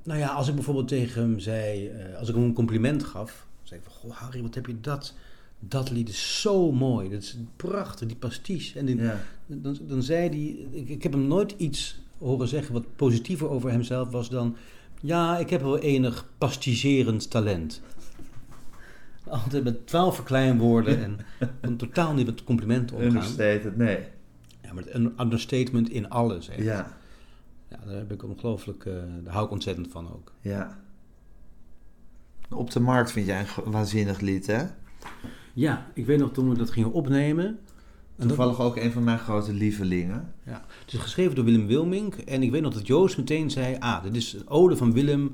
Nou 0.03 0.19
ja, 0.19 0.27
als 0.27 0.47
ik 0.47 0.55
bijvoorbeeld 0.55 0.87
tegen 0.87 1.21
hem 1.21 1.39
zei, 1.39 1.87
eh, 1.87 2.17
als 2.19 2.29
ik 2.29 2.35
hem 2.35 2.43
een 2.43 2.53
compliment 2.53 3.03
gaf, 3.03 3.47
zei 3.63 3.79
ik 3.79 3.85
van, 3.85 3.95
goh 3.95 4.11
Harry, 4.17 4.41
wat 4.41 4.55
heb 4.55 4.65
je 4.65 4.81
dat? 4.81 5.13
Dat 5.59 5.89
lied 5.91 6.09
is 6.09 6.41
zo 6.41 6.71
mooi, 6.71 7.09
dat 7.09 7.21
is 7.21 7.37
prachtig, 7.55 8.07
die 8.07 8.17
pastiche. 8.17 8.79
En 8.79 8.85
die- 8.85 9.01
Ja. 9.01 9.19
dan, 9.45 9.77
dan 9.87 10.03
zei 10.03 10.29
hij, 10.29 10.67
ik, 10.79 10.89
ik 10.89 11.03
heb 11.03 11.11
hem 11.11 11.27
nooit 11.27 11.51
iets 11.57 11.99
horen 12.17 12.47
zeggen 12.47 12.73
wat 12.73 12.95
positiever 12.95 13.49
over 13.49 13.71
hemzelf 13.71 14.09
was 14.09 14.29
dan, 14.29 14.55
ja, 15.05 15.37
ik 15.37 15.49
heb 15.49 15.61
wel 15.61 15.79
enig 15.79 16.29
pastigerend 16.37 17.29
talent. 17.29 17.81
Altijd 19.27 19.63
met 19.63 19.87
twaalf 19.87 20.15
verkleinwoorden 20.15 21.03
en 21.03 21.17
kon 21.61 21.75
totaal 21.77 22.13
niet 22.13 22.25
met 22.25 22.43
complimenten 22.43 22.95
omgaan. 22.95 23.11
Understated, 23.11 23.77
nee. 23.77 23.99
Ja, 24.61 24.73
maar 24.73 24.83
een 24.87 25.13
understatement 25.19 25.89
in 25.89 26.09
alles. 26.09 26.49
Echt. 26.49 26.63
Ja, 26.63 26.97
Ja, 27.69 27.77
daar 27.85 27.95
heb 27.95 28.11
ik 28.11 28.23
ongelooflijk, 28.23 28.85
eh, 28.85 28.93
daar 29.23 29.33
hou 29.33 29.45
ik 29.45 29.51
ontzettend 29.51 29.91
van 29.91 30.13
ook. 30.13 30.31
ja. 30.41 30.83
Op 32.49 32.71
de 32.71 32.79
markt 32.79 33.11
vind 33.11 33.25
jij 33.25 33.45
een 33.65 33.71
waanzinnig 33.71 34.19
lied, 34.19 34.47
hè? 34.47 34.63
Ja, 35.53 35.87
ik 35.93 36.05
weet 36.05 36.19
nog 36.19 36.31
toen 36.31 36.49
we 36.49 36.57
dat 36.57 36.69
gingen 36.69 36.91
opnemen. 36.91 37.59
Toevallig 38.19 38.61
ook 38.61 38.75
een 38.75 38.91
van 38.91 39.03
mijn 39.03 39.19
grote 39.19 39.53
lievelingen. 39.53 40.33
ja, 40.45 40.65
het 40.85 40.93
is 40.93 40.99
geschreven 40.99 41.35
door 41.35 41.45
Willem 41.45 41.67
Wilmink. 41.67 42.15
En 42.15 42.43
ik 42.43 42.51
weet 42.51 42.61
nog 42.61 42.73
dat 42.73 42.87
Joost 42.87 43.17
meteen 43.17 43.49
zei: 43.51 43.75
Ah, 43.79 44.03
dit 44.03 44.15
is 44.15 44.33
een 44.33 44.47
ode 44.49 44.77
van 44.77 44.93
Willem 44.93 45.31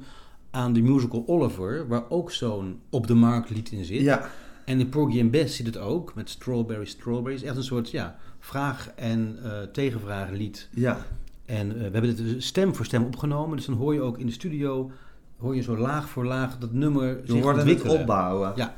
aan 0.51 0.73
de 0.73 0.81
musical 0.81 1.23
Oliver, 1.27 1.87
waar 1.87 2.03
ook 2.09 2.31
zo'n 2.31 2.79
op 2.89 3.07
de 3.07 3.13
markt 3.13 3.49
lied 3.49 3.71
in 3.71 3.85
zit. 3.85 4.01
Ja, 4.01 4.29
En 4.65 4.79
in 4.79 4.89
Porgy 4.89 5.21
and 5.21 5.31
Bess 5.31 5.55
zit 5.55 5.65
het 5.65 5.77
ook, 5.77 6.15
met 6.15 6.29
Strawberry 6.29 6.85
Strawberries. 6.85 7.41
Echt 7.43 7.55
een 7.55 7.63
soort 7.63 7.91
ja, 7.91 8.17
vraag- 8.39 8.91
en 8.95 9.37
eh 9.43 9.51
tegenvraag 9.71 10.29
lied. 10.29 10.69
ja. 10.73 11.05
En 11.45 11.69
eh, 11.71 11.75
we 11.75 11.81
hebben 11.81 12.01
dit 12.15 12.17
dus 12.17 12.45
stem 12.45 12.75
voor 12.75 12.85
stem 12.85 13.03
opgenomen. 13.03 13.57
Dus 13.57 13.65
dan 13.65 13.75
hoor 13.75 13.93
je 13.93 14.01
ook 14.01 14.17
in 14.17 14.25
de 14.25 14.31
studio, 14.31 14.91
hoor 15.37 15.55
je 15.55 15.61
zo 15.61 15.77
laag 15.77 16.09
voor 16.09 16.25
laag 16.25 16.57
dat 16.57 16.73
nummer 16.73 17.07
Je 17.07 17.31
zich 17.31 17.45
het 17.45 17.55
ontwikkelen. 17.57 17.99
opbouwen. 17.99 18.53
Ja. 18.55 18.73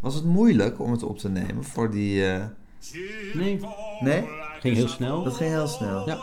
Was 0.00 0.14
het 0.14 0.24
moeilijk 0.24 0.80
om 0.80 0.90
het 0.90 1.02
op 1.02 1.18
te 1.18 1.28
nemen 1.28 1.64
voor 1.64 1.90
die... 1.90 2.24
eh, 2.26 2.44
Nee, 3.34 3.60
Nee? 4.00 4.24
ging 4.60 4.76
heel 4.76 4.88
snel. 4.88 5.22
Dat 5.22 5.34
ging 5.34 5.50
heel 5.50 5.66
snel. 5.66 6.08
Ja. 6.08 6.18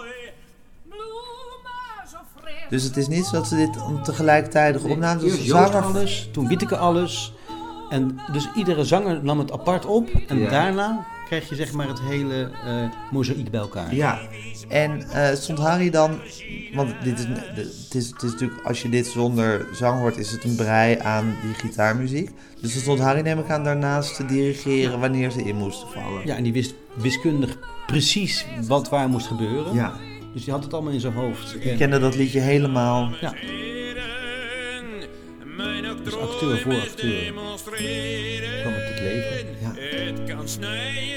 Dus 2.69 2.83
het 2.83 2.97
is 2.97 3.07
niet 3.07 3.25
zo 3.25 3.31
dat 3.31 3.47
ze 3.47 3.55
dit 3.55 3.81
om 3.81 4.03
tegelijkertijd 4.03 4.83
opnamen. 4.83 5.23
Dus 5.23 5.31
Eerst 5.31 5.45
Joost 5.45 5.71
zanger... 5.71 5.87
alles, 5.87 6.29
toen 6.31 6.47
Witteke 6.47 6.77
alles. 6.77 7.33
En 7.89 8.19
dus 8.31 8.49
iedere 8.55 8.83
zanger 8.85 9.23
nam 9.23 9.39
het 9.39 9.51
apart 9.51 9.85
op. 9.85 10.09
En 10.27 10.37
Ja. 10.37 10.49
daarna 10.49 11.05
krijg 11.25 11.49
je 11.49 11.55
zeg 11.55 11.71
maar 11.71 11.87
het 11.87 12.01
hele 12.01 12.51
eh 12.65 12.89
mozaïek 13.11 13.51
bij 13.51 13.59
elkaar. 13.59 13.95
Ja. 13.95 14.19
En 14.69 15.09
eh, 15.09 15.35
stond 15.35 15.59
Harry 15.59 15.89
dan... 15.89 16.19
Want 16.73 16.93
dit 17.03 17.19
is, 17.19 17.25
het, 17.25 17.93
is, 17.95 18.09
het 18.09 18.23
is 18.23 18.31
natuurlijk... 18.31 18.61
Als 18.65 18.81
je 18.81 18.89
dit 18.89 19.07
zonder 19.07 19.67
zang 19.73 19.99
hoort, 19.99 20.17
is 20.17 20.31
het 20.31 20.43
een 20.43 20.55
brei 20.55 20.97
aan 20.99 21.35
die 21.41 21.53
gitaarmuziek. 21.53 22.29
Dus 22.61 22.73
dan 22.73 22.81
stond 22.81 22.99
Harry, 22.99 23.21
neem 23.21 23.39
ik 23.39 23.49
aan, 23.49 23.63
daarnaast 23.63 24.15
te 24.15 24.25
dirigeren 24.25 24.99
wanneer 24.99 25.31
ze 25.31 25.43
in 25.43 25.55
moesten 25.55 25.87
vallen. 25.87 26.25
Ja, 26.25 26.35
en 26.35 26.43
die 26.43 26.53
wist 26.53 26.73
wiskundig 26.93 27.57
precies 27.85 28.45
wat 28.67 28.89
waar 28.89 29.09
moest 29.09 29.27
gebeuren. 29.27 29.73
Ja. 29.73 29.93
Dus 30.33 30.43
die 30.43 30.53
had 30.53 30.63
het 30.63 30.73
allemaal 30.73 30.93
in 30.93 30.99
zijn 30.99 31.13
hoofd. 31.13 31.57
En- 31.59 31.77
kende 31.77 31.99
dat 31.99 32.15
liedje 32.15 32.39
helemaal. 32.39 33.09
Ja. 33.21 33.33
Dus 36.03 36.17
acteur 36.17 36.59
voor 36.59 36.73
acteur 36.73 37.31
kwam 37.31 38.73
het 38.73 38.87
tot 38.87 38.99
leven. 38.99 39.47
Ja. 39.61 39.73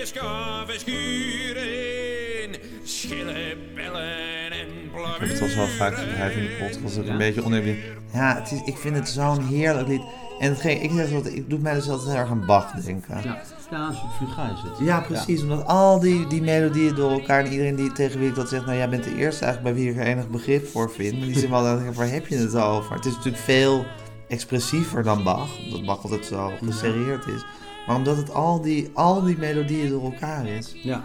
Het 0.07 0.15
schaven, 0.17 0.81
schuren, 0.81 2.55
schillen, 2.85 3.59
bellen 3.75 4.51
en 4.51 4.69
Ik 4.85 5.19
heb 5.19 5.29
het 5.29 5.41
al 5.43 5.49
zo 5.49 5.65
vaak 5.65 5.95
gebruikt 5.97 6.37
in 6.37 6.43
de 6.43 6.57
podcast. 6.59 6.95
Dat 6.95 6.97
ik 6.97 7.05
Ja. 7.05 7.11
een 7.13 7.19
beetje 7.19 7.45
oneerbiedig. 7.45 7.85
Ja, 8.13 8.35
het 8.35 8.53
is, 8.53 8.61
ik 8.65 8.77
vind 8.77 8.97
het 8.97 9.09
zo'n 9.09 9.47
heerlijk 9.47 9.89
lied. 9.89 10.03
En 10.39 10.51
hetgeen, 10.51 10.83
ik, 10.83 10.91
zeg 10.95 11.13
altijd, 11.13 11.35
ik 11.35 11.51
doe 11.51 11.59
mij 11.59 11.75
dus 11.75 11.89
altijd 11.89 12.09
heel 12.09 12.19
erg 12.19 12.31
aan 12.31 12.47
Bach 12.47 12.71
denken. 12.71 13.21
Ja, 13.25 13.43
ja 13.71 13.93
Fuga 14.19 14.53
is 14.53 14.63
het. 14.63 14.87
Ja, 14.87 15.01
precies. 15.01 15.43
Omdat 15.43 15.67
al 15.67 16.01
die, 16.01 16.27
die 16.27 16.43
melodieën 16.43 16.95
door 16.95 17.11
elkaar 17.11 17.45
en 17.45 17.53
iedereen 17.53 17.77
die 17.77 17.93
tegen 17.93 18.19
wie 18.19 18.29
ik 18.29 18.35
dat 18.35 18.49
zegt, 18.49 18.67
nou 18.67 18.77
jij 18.77 18.89
bent 18.89 19.05
de 19.05 19.17
eerste 19.17 19.45
eigenlijk 19.45 19.75
bij 19.75 19.85
wie 19.85 19.93
ik 19.93 19.99
er 19.99 20.07
enig 20.07 20.29
begrip 20.29 20.67
voor 20.67 20.91
vind. 20.91 21.13
Maar 21.13 21.27
die 21.27 21.33
zeggen 21.33 21.51
wel, 21.51 21.63
dan, 21.63 21.95
waar 21.95 22.09
heb 22.11 22.27
je 22.27 22.37
het 22.37 22.57
over? 22.57 22.95
Het 22.95 23.05
is 23.05 23.15
natuurlijk 23.15 23.43
veel 23.43 23.87
expressiever 24.29 25.03
dan 25.03 25.23
Bach, 25.23 25.59
omdat 25.65 25.85
Bach 25.85 26.03
altijd 26.03 26.27
zo 26.27 26.53
geserreerd 26.63 27.27
is. 27.27 27.45
Maar 27.87 27.97
omdat 27.97 28.17
het 28.17 28.33
al 28.35 28.61
die, 28.61 28.91
al 28.95 29.23
die 29.23 29.39
melodieën 29.39 29.89
door 29.89 30.05
elkaar 30.05 30.47
is. 30.47 30.75
Ja. 30.83 31.05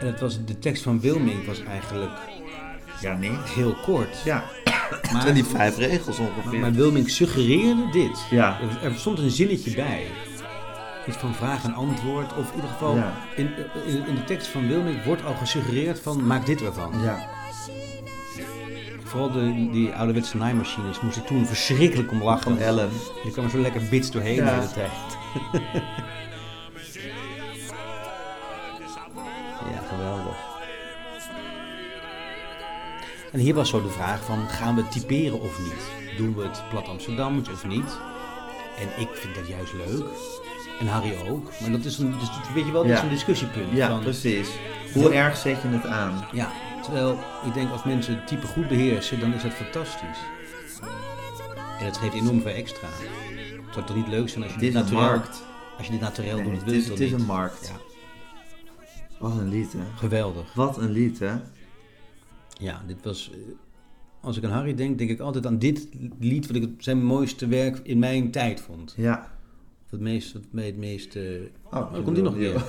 En 0.00 0.06
het 0.06 0.20
was, 0.20 0.44
de 0.44 0.58
tekst 0.58 0.82
van 0.82 1.00
Wilming 1.00 1.46
was 1.46 1.62
eigenlijk 1.62 2.12
Ja, 3.00 3.16
nee. 3.16 3.30
heel 3.44 3.74
kort. 3.82 4.22
Ja, 4.24 4.44
Maar, 5.12 5.26
en 5.26 5.34
die 5.34 5.44
vijf 5.44 5.76
regels 5.76 6.18
ongeveer. 6.18 6.58
maar 6.60 6.72
Wilming 6.72 7.10
suggereerde 7.10 7.88
dit. 7.92 8.18
Ja. 8.30 8.58
Er, 8.82 8.90
er 8.90 8.98
stond 8.98 9.18
een 9.18 9.30
zinnetje 9.30 9.74
bij. 9.74 10.06
Iets 11.08 11.16
van 11.16 11.34
vraag 11.34 11.64
en 11.64 11.74
antwoord. 11.74 12.36
Of 12.36 12.48
in 12.48 12.54
ieder 12.54 12.70
geval, 12.70 12.96
Ja. 12.96 13.12
in, 13.36 13.50
in, 13.86 14.06
in 14.06 14.14
de 14.14 14.24
tekst 14.24 14.46
van 14.46 14.68
Wilming 14.68 15.04
wordt 15.04 15.24
al 15.24 15.34
gesuggereerd 15.34 16.00
van 16.00 16.26
maak 16.26 16.46
dit 16.46 16.62
ervan. 16.62 16.92
Ja. 17.02 17.18
Vooral 19.04 19.30
de, 19.32 19.68
die 19.72 19.92
ouderwetse 19.92 20.36
naaimachines 20.36 21.00
moest 21.00 21.16
ik 21.16 21.26
toen 21.26 21.46
verschrikkelijk 21.46 22.10
om 22.10 22.22
lachen. 22.22 22.42
Van 22.52 22.58
Ellen. 22.58 22.88
Je 23.24 23.30
kwam 23.30 23.44
er 23.44 23.50
zo 23.50 23.58
lekker 23.58 23.82
bits 23.90 24.10
doorheen 24.10 24.34
Ja. 24.34 24.44
de 24.44 24.50
hele 24.50 24.72
tijd. 24.72 24.90
Ja, 29.72 29.82
geweldig. 29.88 30.36
En 33.32 33.38
hier 33.38 33.54
was 33.54 33.68
zo 33.68 33.82
de 33.82 33.88
vraag 33.88 34.24
van, 34.24 34.48
gaan 34.48 34.74
we 34.76 34.88
typeren 34.88 35.40
of 35.40 35.58
niet? 35.58 36.16
Doen 36.16 36.34
we 36.36 36.42
het 36.42 36.62
plat 36.70 36.88
Amsterdams 36.88 37.48
of 37.48 37.66
niet? 37.66 37.98
En 38.78 39.00
ik 39.02 39.08
vind 39.12 39.34
dat 39.34 39.48
juist 39.48 39.72
leuk. 39.72 40.04
En 40.80 40.86
Harry 40.86 41.16
ook. 41.28 41.50
Maar 41.60 41.70
dat 41.70 41.84
is 41.84 41.98
een, 41.98 42.14
dus, 42.18 42.28
weet 42.54 42.66
je 42.66 42.72
wel, 42.72 42.82
dat 42.82 42.90
is 42.92 42.98
Ja. 42.98 43.02
een 43.04 43.08
discussiepunt. 43.08 43.72
Ja, 43.72 43.88
van, 43.88 44.00
precies. 44.00 44.48
Hoe 44.92 45.14
erg 45.14 45.36
zet 45.36 45.62
je 45.62 45.68
het 45.68 45.86
aan? 45.86 46.24
ja, 46.32 46.50
terwijl 46.82 47.18
ik 47.46 47.54
denk 47.54 47.70
als 47.72 47.84
mensen 47.84 48.14
het 48.14 48.26
type 48.26 48.46
goed 48.46 48.68
beheersen, 48.68 49.20
dan 49.20 49.34
is 49.34 49.42
dat 49.42 49.52
fantastisch. 49.52 50.18
En 51.78 51.84
het 51.86 51.96
geeft 51.96 52.14
enorm 52.14 52.40
veel 52.42 52.52
extra. 52.54 52.88
Het 53.68 53.76
zou 53.76 53.86
toch 53.86 53.96
niet 53.96 54.08
leuk 54.08 54.28
zijn 54.28 54.44
als 54.44 54.52
je 54.52 54.58
Dit 54.58 54.74
een 54.74 54.92
markt. 54.92 55.42
als 55.76 55.86
je 55.86 55.92
dit 55.92 56.00
naturel 56.00 56.36
Nee, 56.36 56.44
doet, 56.44 56.60
het 56.60 56.70
is, 56.72 56.88
het 56.88 57.00
is 57.00 57.10
niet? 57.10 57.20
een 57.20 57.26
markt. 57.26 57.66
Ja, 57.68 57.76
Wat 59.18 59.32
een 59.38 59.48
lied, 59.48 59.72
hè? 59.72 59.78
geweldig. 59.96 60.54
Wat 60.54 60.76
een 60.78 60.90
lied, 60.90 61.18
hè? 61.18 61.32
Ja, 62.60 62.82
dit 62.86 62.96
was. 63.02 63.30
eh, 63.32 63.38
Als 64.20 64.36
ik 64.36 64.44
aan 64.44 64.50
Harry 64.50 64.74
denk, 64.74 64.98
denk 64.98 65.10
ik 65.10 65.20
altijd 65.20 65.46
aan 65.46 65.58
dit 65.58 65.88
lied, 66.18 66.46
wat 66.46 66.56
ik 66.56 66.68
zijn 66.78 67.04
mooiste 67.04 67.46
werk 67.46 67.78
in 67.82 67.98
mijn 67.98 68.30
tijd 68.30 68.60
vond. 68.60 68.94
Ja. 68.96 69.30
Of 69.84 69.90
het 69.90 70.00
meest, 70.00 70.32
het 70.32 70.52
me- 70.52 70.62
het 70.62 70.76
meest 70.76 71.16
eh, 71.16 71.22
Oh, 71.64 71.92
dan 71.92 72.02
komt 72.02 72.14
die 72.14 72.24
nog 72.24 72.34
keer. 72.36 72.64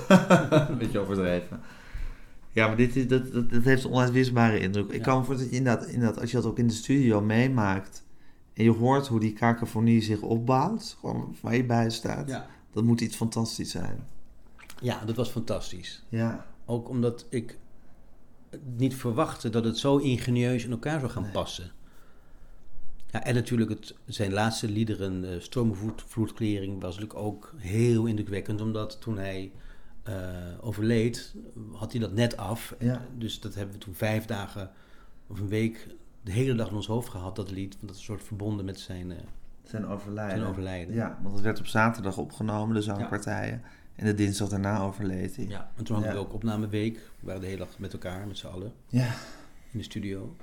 Een 0.70 0.78
beetje 0.82 0.98
overdreven. 0.98 1.60
Ja, 2.52 2.66
maar 2.66 2.76
dit 2.76 2.96
is, 2.96 3.08
dat, 3.08 3.32
dat, 3.32 3.50
dat 3.50 3.62
heeft 3.64 3.84
een 3.84 3.90
onuitwisbare 3.90 4.60
indruk. 4.60 4.90
Ik 4.92 5.02
kan 5.02 5.18
me 5.18 5.24
voorstellen, 5.24 5.52
dat 5.52 5.60
je 5.62 5.68
inderdaad, 5.70 5.94
inderdaad, 5.94 6.20
als 6.20 6.30
je 6.30 6.36
dat 6.36 6.46
ook 6.46 6.58
in 6.58 6.66
de 6.66 6.72
studio 6.72 7.20
meemaakt... 7.20 8.02
en 8.60 8.66
je 8.66 8.72
hoort 8.72 9.06
hoe 9.06 9.20
die 9.20 9.32
kakofonie 9.32 10.02
zich 10.02 10.20
opbouwt, 10.20 10.96
gewoon 11.00 11.36
waar 11.40 11.56
je 11.56 11.64
bij 11.64 11.90
staat... 11.90 12.28
Ja. 12.28 12.46
dat 12.72 12.84
moet 12.84 13.00
iets 13.00 13.16
fantastisch 13.16 13.70
zijn. 13.70 14.06
ja, 14.80 15.04
dat 15.04 15.16
was 15.16 15.28
fantastisch. 15.30 16.04
Ja, 16.08 16.46
Ook 16.64 16.88
omdat 16.88 17.26
ik 17.28 17.58
niet 18.76 18.94
verwachtte 18.94 19.50
dat 19.50 19.64
het 19.64 19.78
zo 19.78 19.96
ingenieus 19.96 20.64
in 20.64 20.70
elkaar 20.70 21.00
zou 21.00 21.12
gaan 21.12 21.30
passen. 21.32 21.70
Ja, 23.10 23.24
en 23.24 23.34
natuurlijk 23.34 23.70
het, 23.70 23.94
zijn 24.06 24.32
laatste 24.32 24.68
liederen, 24.68 25.24
uh, 25.24 25.40
Stroomvloedklering, 25.40 26.80
was 26.80 26.94
natuurlijk 26.98 27.26
ook 27.26 27.54
heel 27.56 28.06
indrukwekkend. 28.06 28.60
Omdat 28.60 29.00
toen 29.00 29.18
hij 29.18 29.52
eh, 30.02 30.14
overleed, 30.60 31.34
had 31.72 31.92
hij 31.92 32.00
dat 32.00 32.12
net 32.12 32.36
af. 32.36 32.74
Ja. 32.78 33.06
Dus 33.18 33.40
dat 33.40 33.54
hebben 33.54 33.74
we 33.74 33.80
toen 33.80 33.94
vijf 33.94 34.24
dagen 34.24 34.70
of 35.26 35.40
een 35.40 35.48
week 35.48 35.86
de 36.30 36.36
hele 36.36 36.54
dag 36.54 36.68
in 36.68 36.74
ons 36.74 36.86
hoofd 36.86 37.08
gehad, 37.08 37.36
dat 37.36 37.50
lied. 37.50 37.74
Want 37.74 37.86
dat 37.86 37.90
is 37.90 37.96
een 37.98 38.04
soort 38.04 38.22
verbonden 38.22 38.64
met 38.64 38.80
zijn, 38.80 39.12
eh, 39.12 39.18
zijn 39.62 39.86
overlijden. 39.86 40.36
zijn 40.38 40.50
overlijden. 40.50 40.94
Ja, 40.94 41.18
want 41.22 41.34
het 41.34 41.44
werd 41.44 41.58
op 41.58 41.66
zaterdag 41.66 42.18
opgenomen, 42.18 42.74
de 42.74 42.82
zangpartijen. 42.82 43.62
En 43.96 44.06
de 44.06 44.14
dinsdag 44.14 44.48
daarna 44.48 44.80
overleed 44.80 45.36
hij. 45.36 45.46
Ja, 45.46 45.70
en 45.76 45.84
toen 45.84 45.96
hadden 45.96 46.14
we 46.14 46.20
ook 46.20 46.32
opnameweek. 46.32 46.94
We 46.94 47.26
waren 47.26 47.40
de 47.40 47.46
hele 47.46 47.58
dag 47.58 47.78
met 47.78 47.92
elkaar, 47.92 48.26
met 48.26 48.38
z'n 48.38 48.46
allen, 48.46 48.72
Ja, 48.88 49.14
in 49.70 49.78
de 49.78 49.84
studio. 49.84 50.36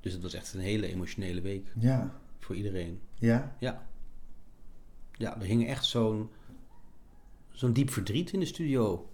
Dus 0.00 0.12
het 0.12 0.22
was 0.22 0.34
echt 0.34 0.54
een 0.54 0.60
hele 0.60 0.86
emotionele 0.86 1.40
week 1.40 1.72
ja, 1.78 2.12
voor 2.38 2.54
iedereen. 2.56 3.00
ja. 3.14 3.56
Ja. 3.58 3.86
Ja, 5.18 5.40
er 5.40 5.46
hing 5.46 5.66
echt 5.66 5.84
zo'n 5.84 6.30
zo'n 7.50 7.72
diep 7.72 7.90
verdriet 7.90 8.32
in 8.32 8.40
de 8.40 8.46
studio. 8.46 9.10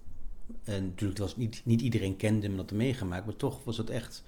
En 0.64 0.85
natuurlijk 0.85 1.18
was 1.18 1.37
niet, 1.37 1.62
niet 1.64 1.80
iedereen 1.80 2.16
kende 2.16 2.47
hem 2.47 2.59
hem 2.59 2.76
meegemaakt, 2.76 3.24
maar 3.26 3.37
toch 3.37 3.64
was 3.64 3.76
het 3.76 3.91
echt... 3.91 4.24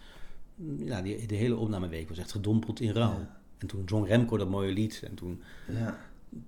Ja, 0.77 1.03
die, 1.03 1.27
de 1.27 1.35
hele 1.35 1.57
opnameweek 1.57 2.09
was 2.09 2.19
echt 2.19 2.33
gedompeld 2.33 2.81
in 2.81 2.91
rouw. 2.93 3.19
Ja. 3.19 3.41
En 3.59 3.67
toen 3.67 3.83
zong 3.89 4.07
Remco 4.07 4.37
dat 4.37 4.49
mooie 4.49 4.73
lied. 4.73 5.03
En 5.05 5.15
toen, 5.15 5.43
Ja, 5.69 5.99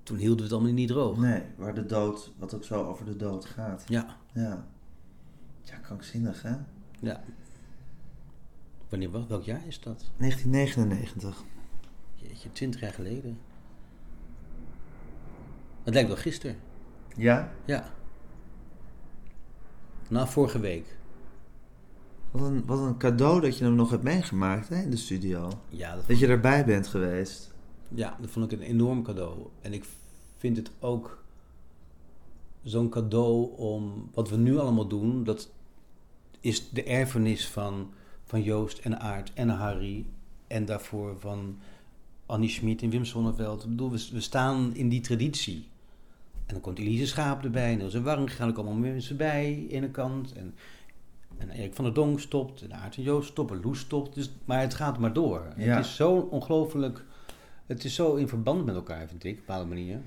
toen 0.02 0.16
hielden 0.16 0.36
we 0.36 0.42
het 0.42 0.52
allemaal 0.52 0.72
niet 0.72 0.88
droog. 0.88 1.18
nee, 1.18 1.42
waar 1.56 1.74
de 1.74 1.86
dood, 1.86 2.32
wat 2.38 2.54
ook 2.54 2.64
zo 2.64 2.84
over 2.84 3.04
de 3.04 3.16
dood 3.16 3.44
gaat. 3.44 3.84
Ja, 3.88 4.16
Ja. 4.32 4.66
Ja, 5.62 5.76
krankzinnig 5.76 6.42
hè? 6.42 6.54
ja. 7.00 7.22
Wanneer, 8.88 9.10
wel- 9.12 9.26
welk 9.28 9.42
jaar 9.42 9.66
is 9.66 9.80
dat? 9.80 10.10
1999. 10.16 11.44
Jeetje, 12.14 12.52
20 12.52 12.80
jaar 12.80 12.92
geleden. 12.92 13.38
Het 15.82 15.94
lijkt 15.94 16.08
wel 16.08 16.18
gisteren. 16.18 16.56
Ja? 17.16 17.52
Ja. 17.64 17.90
Na 20.08 20.26
vorige 20.26 20.58
week. 20.60 20.96
Wat 22.36 22.46
een, 22.46 22.66
wat 22.66 22.78
een 22.78 22.96
cadeau 22.96 23.40
dat 23.40 23.58
je 23.58 23.64
hem 23.64 23.74
nog 23.74 23.90
hebt 23.90 24.02
meegemaakt 24.02 24.68
hè, 24.68 24.82
in 24.82 24.90
de 24.90 24.96
studio. 24.96 25.50
Ja 25.68 25.98
dat, 26.06 26.18
je 26.18 26.26
erbij 26.26 26.64
bent 26.64 26.86
geweest. 26.86 27.54
ja, 27.94 28.16
dat 28.20 28.30
vond 28.30 28.52
ik 28.52 28.58
een 28.58 28.66
enorm 28.66 29.02
cadeau. 29.02 29.46
En 29.60 29.72
ik 29.72 29.84
vind 30.36 30.56
het 30.56 30.70
ook 30.78 31.22
zo'n 32.62 32.88
cadeau 32.88 33.56
om 33.56 34.10
wat 34.14 34.30
we 34.30 34.36
nu 34.36 34.58
allemaal 34.58 34.86
doen. 34.86 35.24
Dat 35.24 35.50
is 36.40 36.70
de 36.70 36.82
erfenis 36.82 37.48
van, 37.48 37.90
van 38.24 38.42
Joost 38.42 38.78
en 38.78 39.00
Aart 39.00 39.32
en 39.34 39.48
Harry. 39.48 40.06
En 40.46 40.64
daarvoor 40.64 41.16
van 41.18 41.58
Annie 42.26 42.50
Schmid 42.50 42.82
en 42.82 42.90
Wim 42.90 43.04
Sonneveld. 43.04 43.62
Ik 43.62 43.68
bedoel, 43.68 43.90
we, 43.90 44.08
we 44.12 44.20
staan 44.20 44.74
in 44.74 44.88
die 44.88 45.00
traditie. 45.00 45.68
En 46.46 46.54
dan 46.54 46.60
komt 46.60 46.78
Elise 46.78 47.06
Schaap 47.06 47.44
erbij. 47.44 47.72
En 47.72 47.80
Ilse 47.80 48.02
Warring 48.02 48.34
gaan 48.34 48.48
ook 48.48 48.56
allemaal 48.56 48.74
mensen 48.74 49.16
bij. 49.16 49.66
Ene 49.70 49.90
kant. 49.90 50.32
En, 50.32 50.54
en 51.38 51.50
Erik 51.50 51.74
van 51.74 51.84
der 51.84 51.94
Donk 51.94 52.20
stopt. 52.20 52.62
En 52.62 52.74
Aart 52.74 52.96
en 52.96 53.02
Joost 53.02 53.28
stoppen. 53.28 53.60
Loes 53.62 53.78
stopt. 53.80 54.14
Dus, 54.14 54.30
maar 54.44 54.60
het 54.60 54.74
gaat 54.74 54.98
maar 54.98 55.12
door. 55.12 55.42
Ja. 55.56 55.76
Het 55.76 55.84
is 55.84 55.96
zo 55.96 56.12
ongelooflijk... 56.30 57.04
Het 57.66 57.84
is 57.84 57.94
zo 57.94 58.14
in 58.14 58.28
verband 58.28 58.64
met 58.64 58.74
elkaar, 58.74 59.08
vind 59.08 59.24
ik. 59.24 59.30
Op 59.32 59.38
een 59.38 59.44
bepaalde 59.46 59.68
manier. 59.68 59.98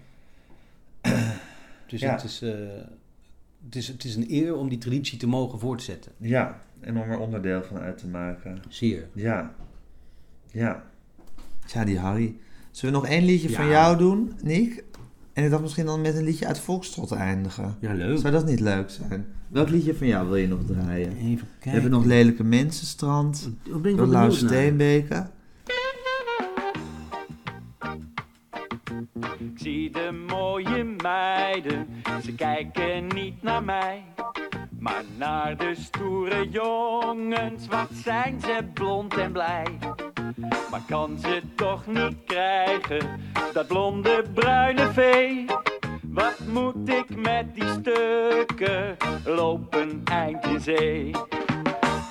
Dus 1.88 2.02
Ja. 2.02 2.12
het, 2.12 2.24
is, 2.24 2.42
eh, 2.42 2.52
het, 3.66 3.76
is, 3.76 3.88
het 3.88 4.04
is 4.04 4.16
een 4.16 4.26
eer 4.34 4.56
om 4.56 4.70
die 4.70 4.78
traditie 4.78 5.18
te 5.18 5.28
mogen 5.28 5.60
voortzetten. 5.60 6.12
Ja, 6.18 6.62
en 6.80 6.98
om 6.98 7.10
er 7.10 7.20
onderdeel 7.20 7.64
van 7.64 7.78
uit 7.78 7.98
te 7.98 8.08
maken. 8.08 8.62
Zeer. 8.68 9.08
Ja. 9.14 9.54
Ja. 10.52 10.84
Ja, 11.66 11.84
die 11.86 12.00
Harry. 12.00 12.36
Zullen 12.72 12.96
we 12.96 13.02
nog 13.02 13.10
één 13.10 13.26
liedje 13.26 13.50
van 13.50 13.68
jou 13.68 13.98
doen, 13.98 14.34
Nick? 14.42 14.84
En 15.34 15.44
ik 15.44 15.50
dacht 15.50 15.62
misschien 15.62 15.86
dan 15.86 16.02
met 16.02 16.16
een 16.16 16.24
liedje 16.24 16.48
uit 16.48 16.60
Volkstrot 16.60 17.12
eindigen. 17.12 17.76
Ja, 17.80 17.94
leuk. 17.94 18.20
Zou 18.20 18.34
dat 18.34 18.46
niet 18.46 18.60
leuk 18.60 18.90
zijn? 18.90 19.26
Welk 19.48 19.70
liedje 19.70 19.96
van 19.96 20.08
jou 20.08 20.28
wil 20.28 20.36
je 20.36 20.48
nog 20.48 20.60
draaien? 20.68 21.18
Even 21.18 21.30
We 21.38 21.46
kijken. 21.52 21.72
hebben 21.72 21.92
nog 21.92 22.06
Lelijke 22.06 22.44
Mensenstrand. 22.44 23.50
Wat 23.70 23.82
ben 23.82 23.92
ik 23.92 23.98
Door 23.98 24.08
Lau. 24.08 24.32
Steenbeke. 24.32 25.26
Ik 29.40 29.52
zie 29.56 29.92
de 29.92 30.26
mooie 30.28 30.84
meiden, 31.04 31.88
ze 32.24 32.34
kijken 32.36 33.08
niet 33.08 33.44
naar 33.44 33.64
mij. 33.64 34.04
Maar 34.80 35.04
naar 35.18 35.58
de 35.58 35.74
stoere 35.78 36.50
jongens, 36.50 37.68
wat 37.68 37.90
zijn 38.04 38.42
ze 38.42 38.60
blond 38.74 39.18
en 39.18 39.32
blij. 39.32 39.66
Maar 40.72 40.82
kan 40.88 41.18
ze 41.20 41.42
toch 41.56 41.88
niet 41.88 42.18
krijgen, 42.26 43.20
dat 43.54 43.68
blonde 43.68 44.24
bruine 44.34 44.92
vee. 44.92 45.46
Wat 46.02 46.40
moet 46.48 46.90
ik 46.90 47.16
met 47.16 47.56
die 47.56 47.68
stukken, 47.80 48.98
lopen 49.26 50.02
eind 50.06 50.46
in 50.46 50.60
zee. 50.60 51.12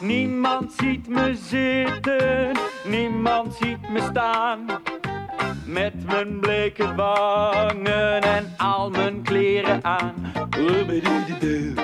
Niemand 0.01 0.73
ziet 0.73 1.09
me 1.09 1.35
zitten, 1.35 2.53
niemand 2.85 3.55
ziet 3.55 3.89
me 3.89 4.01
staan. 4.01 4.66
Met 5.66 6.07
mijn 6.07 6.41
bleke 6.41 6.95
wangen 6.95 8.23
en 8.23 8.55
al 8.57 8.91
mijn 8.91 9.23
kleren 9.23 9.85
aan. 9.85 10.14
Oebedoededoe. 10.59 11.75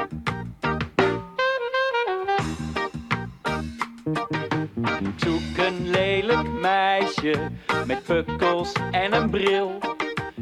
Zoek 5.25 5.67
een 5.67 5.91
lelijk 5.91 6.53
meisje 6.53 7.51
met 7.87 8.03
pukkels 8.03 8.73
en 8.91 9.13
een 9.13 9.31
bril. 9.31 9.79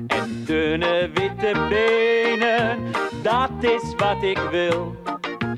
En 0.06 0.44
dunne 0.44 1.10
witte 1.14 1.66
benen, 1.68 2.78
dat 3.22 3.50
is 3.60 3.94
wat 3.96 4.22
ik 4.22 4.38
wil. 4.50 4.96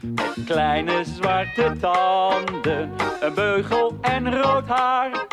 Met 0.02 0.34
kleine 0.46 1.04
zwarte 1.04 1.72
tanden, 1.80 2.90
een 3.20 3.34
beugel 3.34 3.96
en 4.00 4.42
rood 4.42 4.66
haar. 4.66 5.26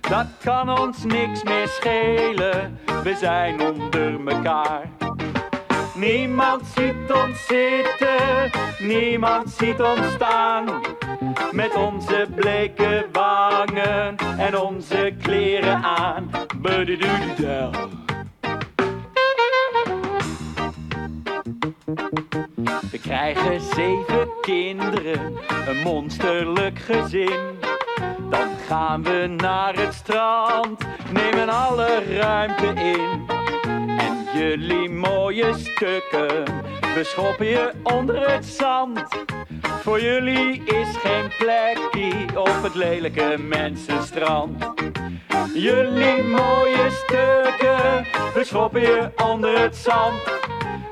Dat 0.00 0.26
kan 0.42 0.78
ons 0.78 1.04
niks 1.04 1.42
meer 1.42 1.68
schelen, 1.68 2.78
we 3.02 3.16
zijn 3.16 3.60
onder 3.60 4.20
mekaar. 4.20 5.05
Niemand 5.96 6.62
ziet 6.66 7.12
ons 7.12 7.46
zitten, 7.46 8.50
niemand 8.78 9.50
ziet 9.50 9.80
ons 9.80 10.12
staan. 10.14 10.80
Met 11.52 11.74
onze 11.74 12.26
bleke 12.34 13.06
wangen 13.12 14.16
en 14.38 14.58
onze 14.58 15.14
kleren 15.22 15.82
aan. 15.82 16.30
We 22.90 22.98
krijgen 23.02 23.60
zeven 23.60 24.28
kinderen, 24.40 25.36
een 25.66 25.82
monsterlijk 25.82 26.78
gezin. 26.78 27.58
Dan 28.30 28.48
gaan 28.66 29.02
we 29.02 29.34
naar 29.36 29.74
het 29.74 29.94
strand, 29.94 30.80
nemen 31.12 31.48
alle 31.48 32.18
ruimte 32.18 32.66
in. 32.66 33.35
Jullie 34.38 34.90
mooie 34.90 35.54
stukken, 35.54 36.44
we 36.94 37.00
schoppen 37.02 37.46
je 37.46 37.70
onder 37.82 38.30
het 38.30 38.44
zand. 38.44 39.00
Voor 39.82 40.00
jullie 40.00 40.62
is 40.64 40.96
geen 40.96 41.30
plekje 41.38 42.40
op 42.40 42.62
het 42.62 42.74
lelijke 42.74 43.36
mensenstrand. 43.38 44.72
Jullie 45.54 46.22
mooie 46.22 46.90
stukken, 46.90 48.06
we 48.34 48.40
schoppen 48.44 48.80
je 48.80 49.10
onder 49.24 49.60
het 49.60 49.76
zand. 49.76 50.22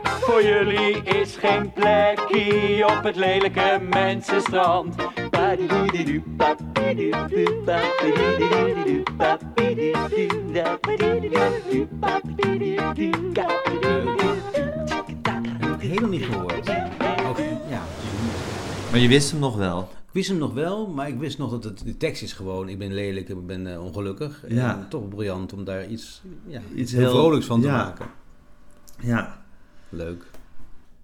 Voor 0.02 0.42
jullie 0.42 1.02
is 1.02 1.36
geen 1.36 1.72
plekje 1.72 2.84
op 2.86 3.02
het 3.02 3.16
lelijke 3.16 3.80
mensenstrand. 3.90 4.94
Helemaal 15.78 16.08
niet 16.10 16.24
gehoord. 16.24 16.68
Ook, 17.26 17.38
ja. 17.68 17.82
Maar 18.90 19.00
je 19.00 19.08
wist 19.08 19.30
hem 19.30 19.40
nog 19.40 19.56
wel. 19.56 19.80
Ik 19.80 20.12
wist 20.12 20.28
hem 20.28 20.38
nog 20.38 20.52
wel, 20.52 20.86
maar 20.86 21.08
ik 21.08 21.18
wist 21.18 21.38
nog 21.38 21.50
dat 21.50 21.64
het, 21.64 21.84
de 21.84 21.96
tekst 21.96 22.22
is 22.22 22.32
gewoon... 22.32 22.68
Ik 22.68 22.78
ben 22.78 22.94
lelijk, 22.94 23.28
ik 23.28 23.46
ben 23.46 23.72
eh, 23.72 23.84
ongelukkig. 23.84 24.44
Ja. 24.48 24.78
En 24.78 24.88
toch 24.88 25.08
briljant 25.08 25.52
om 25.52 25.64
daar 25.64 25.86
iets, 25.86 26.22
ja, 26.46 26.60
Iets 26.74 26.92
heel 26.92 27.10
vrolijks 27.10 27.46
van 27.46 27.60
te 27.60 27.66
ja. 27.66 27.76
maken. 27.76 28.06
Ja. 29.00 29.44
Leuk. 29.88 30.24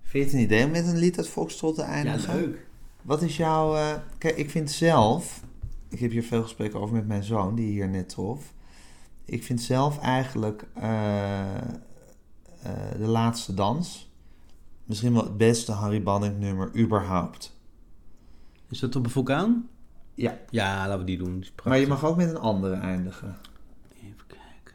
Vind 0.02 0.24
je 0.24 0.30
het 0.30 0.32
een 0.32 0.40
idee 0.40 0.64
om 0.64 0.70
met 0.70 0.86
een 0.86 0.98
lied 0.98 1.16
uit 1.16 1.28
Volkstrot 1.28 1.74
te 1.74 1.82
eindigen? 1.82 2.56
Wat 3.02 3.22
is 3.22 3.36
jouw... 3.36 3.74
eh, 3.74 3.94
kijk, 4.18 4.36
ik 4.36 4.50
vind 4.50 4.70
zelf... 4.70 5.42
Ik 5.88 5.98
heb 5.98 6.10
hier 6.10 6.22
veel 6.22 6.42
gesprekken 6.42 6.80
over 6.80 6.94
met 6.94 7.06
mijn 7.06 7.22
zoon, 7.22 7.54
die 7.54 7.66
hier 7.66 7.88
net 7.88 8.08
trof. 8.08 8.52
Ik 9.30 9.44
vind 9.44 9.60
zelf 9.60 9.98
eigenlijk 9.98 10.64
eh, 10.74 11.56
eh, 11.56 11.62
de 12.98 13.06
laatste 13.06 13.54
dans... 13.54 14.10
misschien 14.84 15.12
wel 15.12 15.24
het 15.24 15.36
beste 15.36 15.72
Harry 15.72 16.02
Banning 16.02 16.38
nummer 16.38 16.76
überhaupt. 16.76 17.56
Is 18.68 18.78
dat 18.78 18.96
op 18.96 19.04
een 19.04 19.10
vulkaan? 19.10 19.68
Ja. 20.14 20.38
Ja, 20.48 20.86
laten 20.86 20.98
we 20.98 21.04
die 21.04 21.18
doen. 21.18 21.40
Die 21.40 21.50
Maar 21.64 21.78
je 21.78 21.86
mag 21.86 22.04
ook 22.04 22.16
met 22.16 22.28
een 22.28 22.38
andere 22.38 22.74
eindigen. 22.74 23.36
Even 24.02 24.26
kijken. 24.26 24.74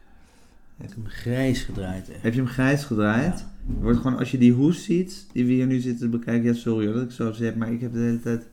Ik 0.78 0.88
heb 0.88 0.92
hem 0.92 1.08
grijs 1.08 1.62
gedraaid. 1.62 2.10
Echt. 2.10 2.22
Heb 2.22 2.34
je 2.34 2.40
hem 2.40 2.50
grijs 2.50 2.84
gedraaid? 2.84 3.40
Er 3.40 3.82
wordt 3.82 3.98
gewoon, 3.98 4.18
als 4.18 4.32
je 4.32 4.38
die 4.38 4.54
hoes 4.54 4.84
ziet, 4.84 5.28
die 5.32 5.46
we 5.46 5.52
hier 5.52 5.68
nu 5.68 5.80
zitten 5.80 6.12
te 6.12 6.18
bekijken... 6.18 6.54
Ja, 6.54 6.54
sorry 6.54 6.86
hoor 6.86 6.94
dat 6.94 7.04
ik 7.04 7.12
zo 7.12 7.32
zeg, 7.32 7.56
maar 7.56 7.72
ik 7.72 7.82
heb 7.82 7.94
de 7.94 8.00
hele 8.00 8.20
tijd... 8.20 8.48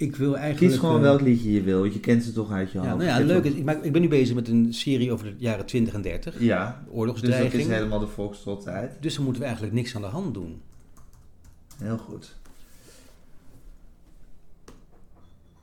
Ik 0.00 0.16
wil 0.16 0.36
eigenlijk... 0.36 0.72
Kies 0.72 0.80
gewoon 0.80 0.96
eh, 0.96 1.02
welk 1.02 1.20
liedje 1.20 1.52
je 1.52 1.62
wil, 1.62 1.80
want 1.80 1.92
je 1.92 2.00
kent 2.00 2.22
ze 2.22 2.32
toch 2.32 2.50
uit 2.50 2.72
je 2.72 2.78
Ja, 2.80 2.84
hoofd. 2.84 3.04
nou 3.04 3.24
ja, 3.26 3.42
is, 3.42 3.52
ik, 3.52 3.64
maak, 3.64 3.82
ik 3.82 3.92
ben 3.92 4.00
nu 4.02 4.08
bezig 4.08 4.34
met 4.34 4.48
een 4.48 4.74
serie 4.74 5.12
over 5.12 5.24
de 5.26 5.34
jaren 5.38 5.66
20 5.66 5.94
en 5.94 6.02
30. 6.02 6.40
Ja, 6.40 6.66
dus 6.66 6.84
dat 6.86 6.94
Oorlogsdreiging. 6.94 7.62
is 7.62 7.68
helemaal 7.68 7.98
de 7.98 8.06
volkstrottijd. 8.06 8.96
Dus 9.00 9.14
dan 9.14 9.22
moeten 9.24 9.42
we 9.42 9.48
eigenlijk 9.48 9.76
niks 9.78 9.96
aan 9.96 10.02
de 10.02 10.08
hand 10.08 10.34
doen. 10.34 10.60
Heel 11.76 11.98
goed. 11.98 12.36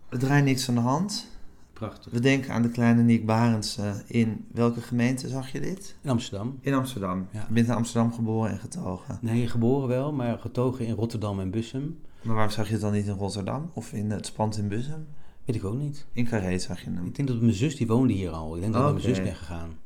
We 0.09 0.17
draaien 0.17 0.45
niks 0.45 0.69
aan 0.69 0.75
de 0.75 0.81
hand. 0.81 1.27
Prachtig. 1.73 2.11
We 2.11 2.19
denken 2.19 2.53
aan 2.53 2.61
de 2.61 2.69
kleine 2.69 3.01
Nick 3.01 3.25
Barendse. 3.25 4.03
In 4.07 4.45
welke 4.51 4.81
gemeente 4.81 5.27
zag 5.27 5.51
je 5.51 5.59
dit? 5.59 5.95
In 6.01 6.09
Amsterdam. 6.09 6.57
In 6.61 6.73
Amsterdam. 6.73 7.27
Ja. 7.31 7.45
Je 7.47 7.53
bent 7.53 7.67
in 7.67 7.73
Amsterdam 7.73 8.13
geboren 8.13 8.51
en 8.51 8.59
getogen. 8.59 9.17
Nee, 9.21 9.47
geboren 9.47 9.87
wel, 9.87 10.13
maar 10.13 10.39
getogen 10.39 10.85
in 10.85 10.93
Rotterdam 10.95 11.39
en 11.39 11.51
Bussum. 11.51 11.97
Maar 12.21 12.35
waarom 12.35 12.53
zag 12.53 12.65
je 12.65 12.71
het 12.71 12.81
dan 12.81 12.93
niet 12.93 13.05
in 13.05 13.13
Rotterdam? 13.13 13.71
Of 13.73 13.93
in 13.93 14.11
het 14.11 14.25
Spand 14.25 14.57
in 14.57 14.67
Bussum? 14.67 15.07
Weet 15.45 15.55
ik 15.55 15.63
ook 15.63 15.77
niet. 15.77 16.05
In 16.11 16.25
Carré 16.25 16.59
zag 16.59 16.81
je 16.81 16.89
hem. 16.89 17.05
Ik 17.05 17.15
denk 17.15 17.27
dat 17.27 17.41
mijn 17.41 17.53
zus, 17.53 17.75
die 17.75 17.87
woonde 17.87 18.13
hier 18.13 18.31
al. 18.31 18.55
Ik 18.55 18.61
denk 18.61 18.73
dat 18.73 18.85
ik 18.85 18.91
mijn 18.91 19.15
zus 19.15 19.23
ben 19.23 19.35
gegaan. 19.35 19.77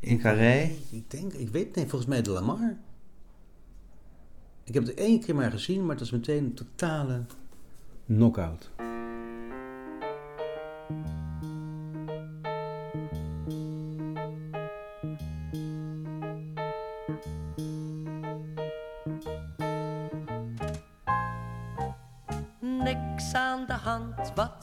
In 0.00 0.18
Carré? 0.18 0.70
Ik 0.90 1.10
denk, 1.10 1.32
ik 1.32 1.48
weet 1.48 1.74
nee, 1.74 1.86
volgens 1.86 2.10
mij 2.10 2.22
de 2.22 2.30
Lamar. 2.30 2.76
Ik 4.64 4.74
heb 4.74 4.86
het 4.86 4.94
één 4.94 5.20
keer 5.20 5.34
maar 5.34 5.50
gezien, 5.50 5.80
maar 5.80 5.90
het 5.90 6.00
was 6.00 6.10
meteen 6.10 6.44
een 6.44 6.54
totale 6.54 7.24
knock-out. 8.06 8.70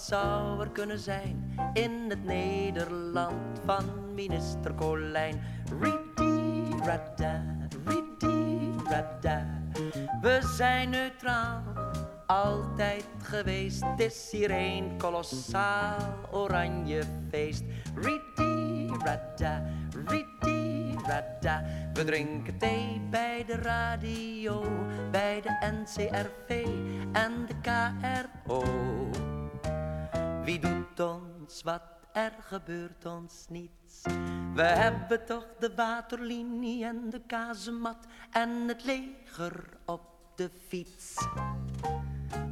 Zou 0.07 0.61
er 0.61 0.69
kunnen 0.69 0.99
zijn 0.99 1.57
in 1.73 2.05
het 2.07 2.23
Nederland 2.23 3.59
van 3.65 4.13
minister 4.13 4.75
Colijn? 4.75 5.41
Ridi, 5.79 6.63
rada, 6.83 7.43
ridi, 7.85 8.71
rada. 8.89 9.45
We 10.21 10.39
zijn 10.55 10.89
neutraal, 10.89 11.63
altijd 12.25 13.05
geweest. 13.21 13.83
Het 13.85 13.99
is 13.99 14.27
hier 14.31 14.51
een 14.51 14.97
kolossaal 14.97 16.13
oranje 16.31 17.03
feest. 17.29 17.63
Ridi, 17.95 18.87
rada, 19.03 19.63
ridi, 20.05 20.95
rada. 21.07 21.63
We 21.93 22.03
drinken 22.03 22.57
thee 22.57 23.01
bij 23.09 23.43
de 23.47 23.55
radio, 23.55 24.63
bij 25.11 25.41
de 25.41 25.71
NCRV 25.71 26.65
en 27.11 27.45
de 27.47 27.55
KRO. 27.61 28.63
Wie 30.45 30.59
doet 30.59 30.99
ons 30.99 31.61
wat, 31.65 31.81
er 32.13 32.31
gebeurt 32.49 33.05
ons 33.05 33.45
niets. 33.49 34.01
We 34.53 34.61
hebben 34.61 35.25
toch 35.25 35.45
de 35.59 35.71
waterlinie 35.75 36.85
en 36.85 37.09
de 37.09 37.21
kazemat 37.27 37.97
en 38.31 38.49
het 38.67 38.83
leger 38.83 39.69
op 39.85 40.01
de 40.35 40.49
fiets. 40.67 41.15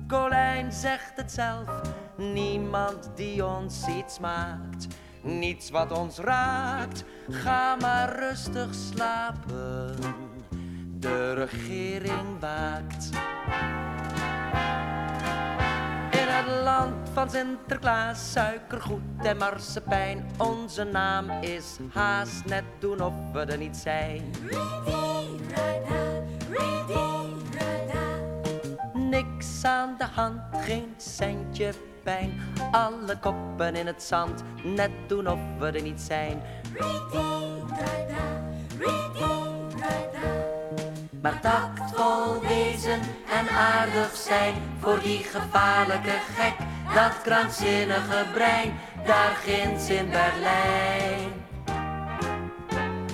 Colijn 0.08 0.72
zegt 0.72 1.18
het 1.18 1.32
zelf, 1.32 1.82
niemand 2.18 3.12
die 3.16 3.46
ons 3.46 3.88
iets 3.88 4.20
maakt. 4.20 4.88
Niets 5.22 5.70
wat 5.70 5.92
ons 5.92 6.18
raakt, 6.18 7.04
ga 7.30 7.76
maar 7.76 8.20
rustig 8.20 8.74
slapen. 8.74 9.96
De 11.00 11.34
regering 11.34 12.40
waakt. 12.40 13.10
Land 16.62 17.10
van 17.14 17.30
Sinterklaas, 17.30 18.32
suikergoed 18.32 19.02
en 19.24 19.38
marsepein. 19.38 20.26
Onze 20.38 20.84
naam 20.84 21.30
is 21.30 21.78
haast 21.94 22.46
net 22.46 22.64
doen 22.80 23.02
of 23.02 23.14
we 23.34 23.40
er 23.40 23.58
niet 23.58 23.78
zijn. 23.78 24.32
Niks 28.94 29.66
aan 29.66 29.96
de 29.98 30.06
hand, 30.14 30.42
geen 30.52 30.94
centje 30.98 31.74
pijn. 32.04 32.42
Alle 32.72 33.20
koppen 33.20 33.76
in 33.76 33.88
het 33.88 34.04
zand, 34.04 34.44
net 34.64 34.92
doen 35.08 35.28
of 35.28 35.40
we 35.60 35.66
er 35.66 35.82
niet 35.82 36.02
zijn. 36.02 36.42
Maar 41.24 41.40
tactvol 41.40 42.42
wezen 42.42 43.00
en 43.30 43.50
aardig 43.50 44.16
zijn 44.16 44.54
voor 44.80 45.00
die 45.00 45.24
gevaarlijke 45.24 46.18
gek, 46.36 46.54
dat 46.94 47.22
krankzinnige 47.22 48.26
brein, 48.34 48.74
daar 49.06 49.36
ginds 49.44 49.90
in 49.90 50.10
Berlijn. 50.10 51.32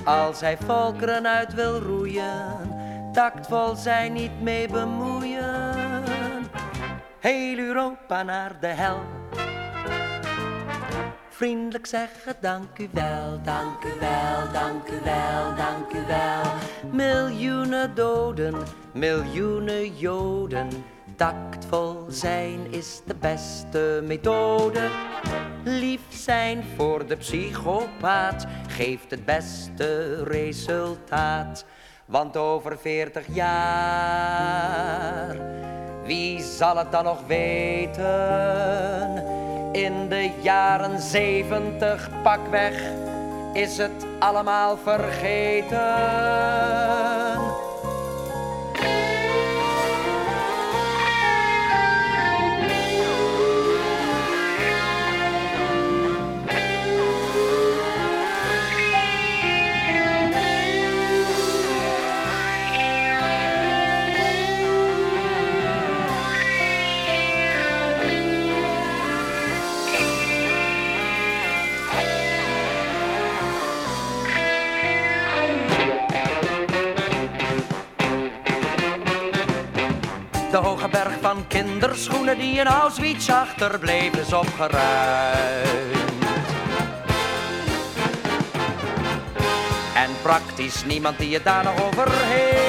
Als 0.03 0.39
hij 0.39 0.57
volkeren 0.57 1.27
uit 1.27 1.53
wil 1.53 1.79
roeien, 1.79 2.75
tactvol 3.13 3.75
zijn 3.75 4.13
niet 4.13 4.41
mee 4.41 4.67
bemoeien. 4.67 6.45
Heel 7.19 7.57
Europa 7.57 8.23
naar 8.23 8.59
de 8.59 8.67
hel. 8.67 8.99
Vriendelijk 11.39 11.85
zeggen 11.85 12.35
dank 12.41 12.79
u 12.79 12.89
wel, 12.91 13.41
dank 13.43 13.83
u 13.83 13.99
wel, 13.99 14.51
dank 14.51 14.87
u 14.87 14.99
wel, 15.03 15.55
dank 15.55 15.93
u 15.93 16.05
wel. 16.07 16.41
Miljoenen 16.91 17.95
doden, 17.95 18.55
miljoenen 18.93 19.97
joden. 19.97 20.67
Tactvol 21.15 22.05
zijn 22.07 22.71
is 22.71 23.01
de 23.05 23.15
beste 23.15 24.03
methode. 24.03 24.89
Lief 25.63 26.01
zijn 26.09 26.63
voor 26.75 27.07
de 27.07 27.15
psychopaat 27.15 28.45
geeft 28.67 29.11
het 29.11 29.25
beste 29.25 30.23
resultaat. 30.23 31.65
Want 32.05 32.37
over 32.37 32.77
veertig 32.79 33.25
jaar, 33.35 34.57
wie 36.05 36.41
zal 36.41 36.77
het 36.77 36.91
dan 36.91 37.03
nog 37.03 37.27
weten? 37.27 38.07
In 39.71 40.09
de 40.09 40.31
jaren 40.41 40.99
zeventig 40.99 42.09
pakweg 42.23 42.81
is 43.53 43.77
het 43.77 44.05
allemaal 44.19 44.77
vergeten. 44.77 45.77
Van 81.21 81.47
kinderschoenen 81.47 82.37
die 82.37 82.59
in 82.59 82.67
Auschwitz 82.67 83.29
achterbleven 83.29 84.19
is 84.19 84.33
opgeruimd. 84.33 85.67
En 89.95 90.09
praktisch 90.21 90.85
niemand 90.85 91.17
die 91.17 91.33
het 91.33 91.43
daar 91.43 91.63
nog 91.63 91.83
over 91.83 92.07
heeft. 92.11 92.59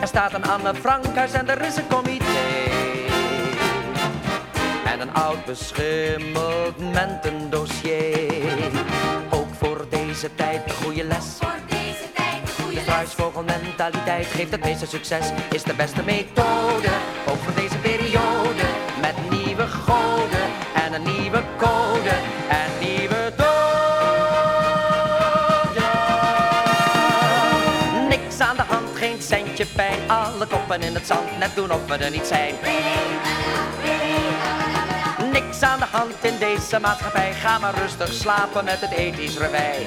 Er 0.00 0.08
staat 0.08 0.34
een 0.34 0.44
Anne 0.44 0.74
Frankhuis 0.74 1.32
en 1.32 1.48
er 1.48 1.62
is 1.62 1.76
een 1.76 1.86
comité. 1.86 2.24
En 4.84 5.00
een 5.00 5.14
oud 5.14 5.44
beschimmeld 5.44 6.92
mentendossier. 6.92 8.70
Ook 9.30 9.48
voor 9.58 9.86
deze 9.90 10.34
tijd 10.34 10.72
goede 10.72 11.04
les. 11.04 11.38
Struisvogelmentaliteit 12.86 14.26
geeft 14.26 14.50
het 14.50 14.64
meeste 14.64 14.86
succes, 14.86 15.30
is 15.50 15.62
de 15.62 15.74
beste 15.74 16.02
methode. 16.04 16.88
Ook 17.28 17.36
voor 17.36 17.54
deze 17.54 17.76
periode, 17.78 18.66
met 19.00 19.30
nieuwe 19.30 19.66
goden 19.66 20.48
en 20.74 20.92
een 20.92 21.02
nieuwe 21.02 21.42
code 21.56 22.14
en 22.48 22.70
nieuwe 22.80 23.32
doden. 23.36 23.58
Niks 28.08 28.40
aan 28.40 28.56
de 28.56 28.64
hand, 28.66 28.96
geen 28.96 29.22
centje 29.22 29.66
pijn, 29.66 30.10
alle 30.10 30.46
koppen 30.46 30.82
in 30.82 30.94
het 30.94 31.06
zand, 31.06 31.38
net 31.38 31.54
doen 31.54 31.72
of 31.72 31.86
we 31.86 31.94
er 31.94 32.10
niet 32.10 32.26
zijn. 32.26 32.54
Niks 35.32 35.62
aan 35.62 35.78
de 35.78 35.86
hand 35.90 36.14
in 36.20 36.38
deze 36.38 36.80
maatschappij, 36.80 37.32
ga 37.32 37.58
maar 37.58 37.74
rustig 37.74 38.12
slapen 38.12 38.64
met 38.64 38.80
het 38.80 38.90
ethisch 38.90 39.38
revij. 39.38 39.86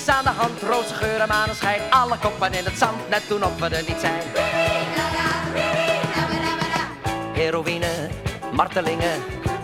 Niks 0.00 0.12
aan 0.12 0.24
de 0.24 0.40
hand, 0.40 0.62
roze 0.62 0.94
geur 0.94 1.20
en 1.20 1.28
maneschijn. 1.28 1.80
Alle 1.90 2.18
koppen 2.18 2.52
in 2.52 2.64
het 2.64 2.78
zand, 2.78 3.08
net 3.08 3.22
doen 3.28 3.44
of 3.44 3.58
we 3.58 3.68
er 3.68 3.84
niet 3.88 4.00
zijn. 4.00 4.22
Heroïne, 7.32 8.08
martelingen, 8.52 9.22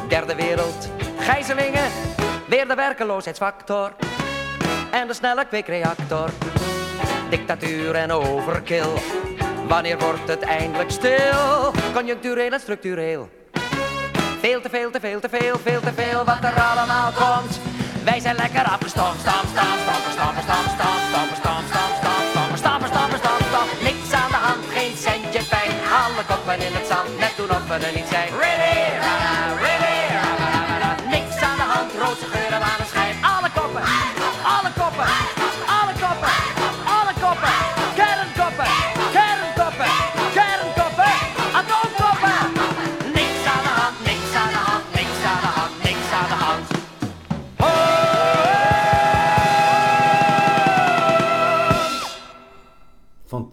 derde 0.08 0.34
wereld, 0.34 0.88
gijzelingen. 1.18 1.90
Weer 2.48 2.68
de 2.68 2.74
werkeloosheidsfactor 2.74 3.92
en 4.90 5.06
de 5.06 5.14
snelle 5.14 5.44
kweekreactor. 5.44 6.30
Dictatuur 7.30 7.94
en 7.94 8.10
overkill, 8.10 8.94
wanneer 9.68 9.98
wordt 9.98 10.28
het 10.28 10.42
eindelijk 10.42 10.90
stil? 10.90 11.72
Conjunctureel 11.94 12.52
en 12.52 12.60
structureel. 12.60 13.28
Veel 14.40 14.60
te 14.60 14.68
veel, 14.68 14.90
te 14.90 15.00
veel, 15.00 15.20
te 15.20 15.28
veel, 15.28 15.58
veel 15.58 15.80
te 15.80 15.92
veel 15.92 16.24
wat 16.24 16.44
er 16.44 16.60
allemaal 16.60 17.12
komt. 17.12 17.58
Wij 18.06 18.20
zijn 18.20 18.36
lekker 18.36 18.62
appelstam, 18.62 19.14
stam, 19.18 19.44
stam, 19.52 19.76
stam, 19.84 20.02
stam, 20.16 20.34
stam, 20.46 20.64
stam, 20.76 20.96
stam, 21.10 21.28
stam, 21.40 21.60
stam, 21.70 21.90
stam, 21.98 22.56
stam, 22.56 22.80
stamper, 22.86 23.18
stam, 23.18 23.38
stam. 23.48 23.66
Niks 23.82 24.12
aan 24.12 24.30
de 24.30 24.40
hand, 24.46 24.64
geen 24.74 24.96
centje 24.96 25.42
pijn. 25.52 25.72
Alle 26.02 26.24
koppen 26.30 26.60
in 26.66 26.74
het 26.78 26.86
zand, 26.86 27.18
net 27.18 27.34
doen 27.36 27.50
of 27.50 27.66
we 27.68 27.74
er 27.74 27.94
niet 27.94 28.08
zijn. 28.14 28.28
Really, 28.42 28.78
really, 29.64 30.00
Niks 31.14 31.36
aan 31.48 31.56
de 31.62 31.66
hand, 31.74 31.90
roze 32.02 32.26
geuren 32.32 32.62
aan 32.62 32.86
schijn. 32.92 33.16
Alle 33.34 33.50
koppen, 33.54 33.82
alle 34.56 34.70
koppen. 34.80 35.35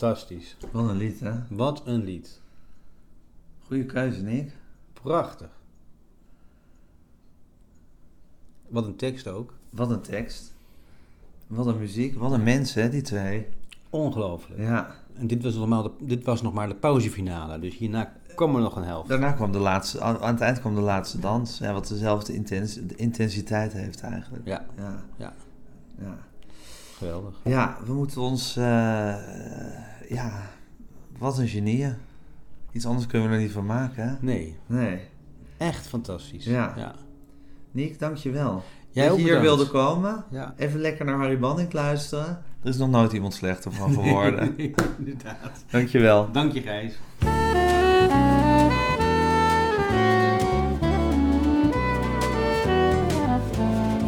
Fantastisch. 0.04 0.56
Wat 0.72 0.90
een 0.90 0.98
lied, 0.98 1.20
hè? 1.20 1.32
Wat 1.50 1.82
een 1.86 2.04
lied. 2.04 2.40
Goeie 3.68 3.86
keuze, 3.86 4.22
Nick. 4.22 4.52
Prachtig. 4.94 5.50
Wat 8.68 8.86
een 8.86 8.96
tekst 8.96 9.28
ook. 9.28 9.54
Wat 9.70 9.90
een 9.90 10.02
tekst. 10.02 10.54
Wat 11.48 11.66
een 11.66 11.78
muziek. 11.78 12.16
Wat 12.18 12.32
een 12.32 12.44
mensen, 12.44 12.82
hè, 12.82 12.90
die 12.90 13.02
twee. 13.02 13.48
Ongelooflijk. 13.90 14.60
Ja. 14.60 14.96
En 15.14 15.28
dit 15.28 15.44
was, 15.44 15.56
nog 15.56 15.68
maar 15.68 15.84
de, 15.84 15.92
dit 16.00 16.24
was 16.24 16.42
nog 16.42 16.54
maar 16.54 16.68
de 16.68 16.76
pauzefinale. 16.76 17.60
Dus 17.60 17.78
hierna 17.78 18.14
kwam 18.36 18.56
er 18.56 18.62
nog 18.62 18.76
een 18.76 18.84
helft. 18.84 19.10
Daarna 19.10 19.32
kwam 19.32 19.52
de 19.52 19.58
laatste, 19.60 20.02
aan, 20.02 20.20
aan 20.20 20.34
het 20.34 20.42
eind 20.44 20.60
kwam 20.60 20.76
de 20.76 20.82
laatste 20.82 21.20
dans. 21.20 21.58
Ja, 21.58 21.74
wat 21.74 21.88
dezelfde 21.88 22.34
intens, 22.34 22.74
de 22.74 22.96
intensiteit 22.96 23.74
heeft 23.74 24.02
eigenlijk. 24.02 24.48
Ja, 24.48 24.66
Ja. 24.78 25.04
ja. 25.18 25.34
Ja, 26.02 26.18
geweldig. 26.98 27.40
ja 27.44 27.78
we 27.86 27.94
moeten 27.94 28.22
ons... 28.22 28.56
eh, 28.58 29.93
ja, 30.10 30.32
wat 31.18 31.38
een 31.38 31.48
genieën. 31.48 31.96
Iets 32.72 32.86
anders 32.86 33.08
kunnen 33.08 33.30
we 33.30 33.36
er 33.36 33.42
niet 33.42 33.52
van 33.52 33.66
maken, 33.66 34.08
hè? 34.08 34.16
Nee, 34.20 34.58
Nee. 34.66 35.00
echt 35.58 35.88
fantastisch. 35.88 36.46
Ja. 36.46 36.74
ja. 36.78 36.96
Nick, 37.72 38.00
dankjewel. 38.00 38.64
Jij 38.90 39.04
dat 39.04 39.14
ook 39.14 39.20
je 39.20 39.26
hier 39.26 39.42
wilde 39.42 39.68
komen. 39.68 40.24
Ja. 40.30 40.54
Even 40.58 40.80
lekker 40.80 41.06
naar 41.06 41.18
Harry 41.18 41.40
Banning 41.40 41.74
luisteren. 41.74 42.42
Er 42.64 42.70
is 42.70 42.78
nog 42.78 42.90
nooit 42.90 43.14
iemand 43.14 43.34
slechter 43.34 43.72
van 43.72 43.94
geworden. 43.94 44.58
Inderdaad. 44.98 45.64
Dankjewel. 45.70 46.32
Dank 46.32 46.54
je, 46.54 46.62
Gijs. 46.62 47.00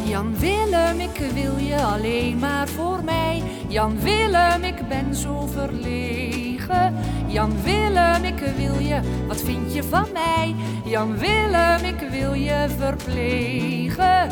Jan 0.08 0.38
Willem, 0.38 1.00
ik 1.00 1.30
wil 1.34 1.56
je 1.56 1.82
alleen 1.82 2.38
maar 2.38 2.68
voor 2.68 3.04
mij. 3.04 3.15
Jan 3.76 4.00
Willem, 4.00 4.64
ik 4.64 4.88
ben 4.88 5.14
zo 5.14 5.46
verlegen. 5.46 6.94
Jan 7.26 7.62
Willem, 7.62 8.24
ik 8.24 8.38
wil 8.56 8.78
je, 8.78 9.00
wat 9.26 9.40
vind 9.40 9.74
je 9.74 9.82
van 9.82 10.06
mij? 10.12 10.54
Jan 10.84 11.18
Willem, 11.18 11.84
ik 11.84 12.08
wil 12.10 12.32
je 12.32 12.66
verplegen. 12.78 14.30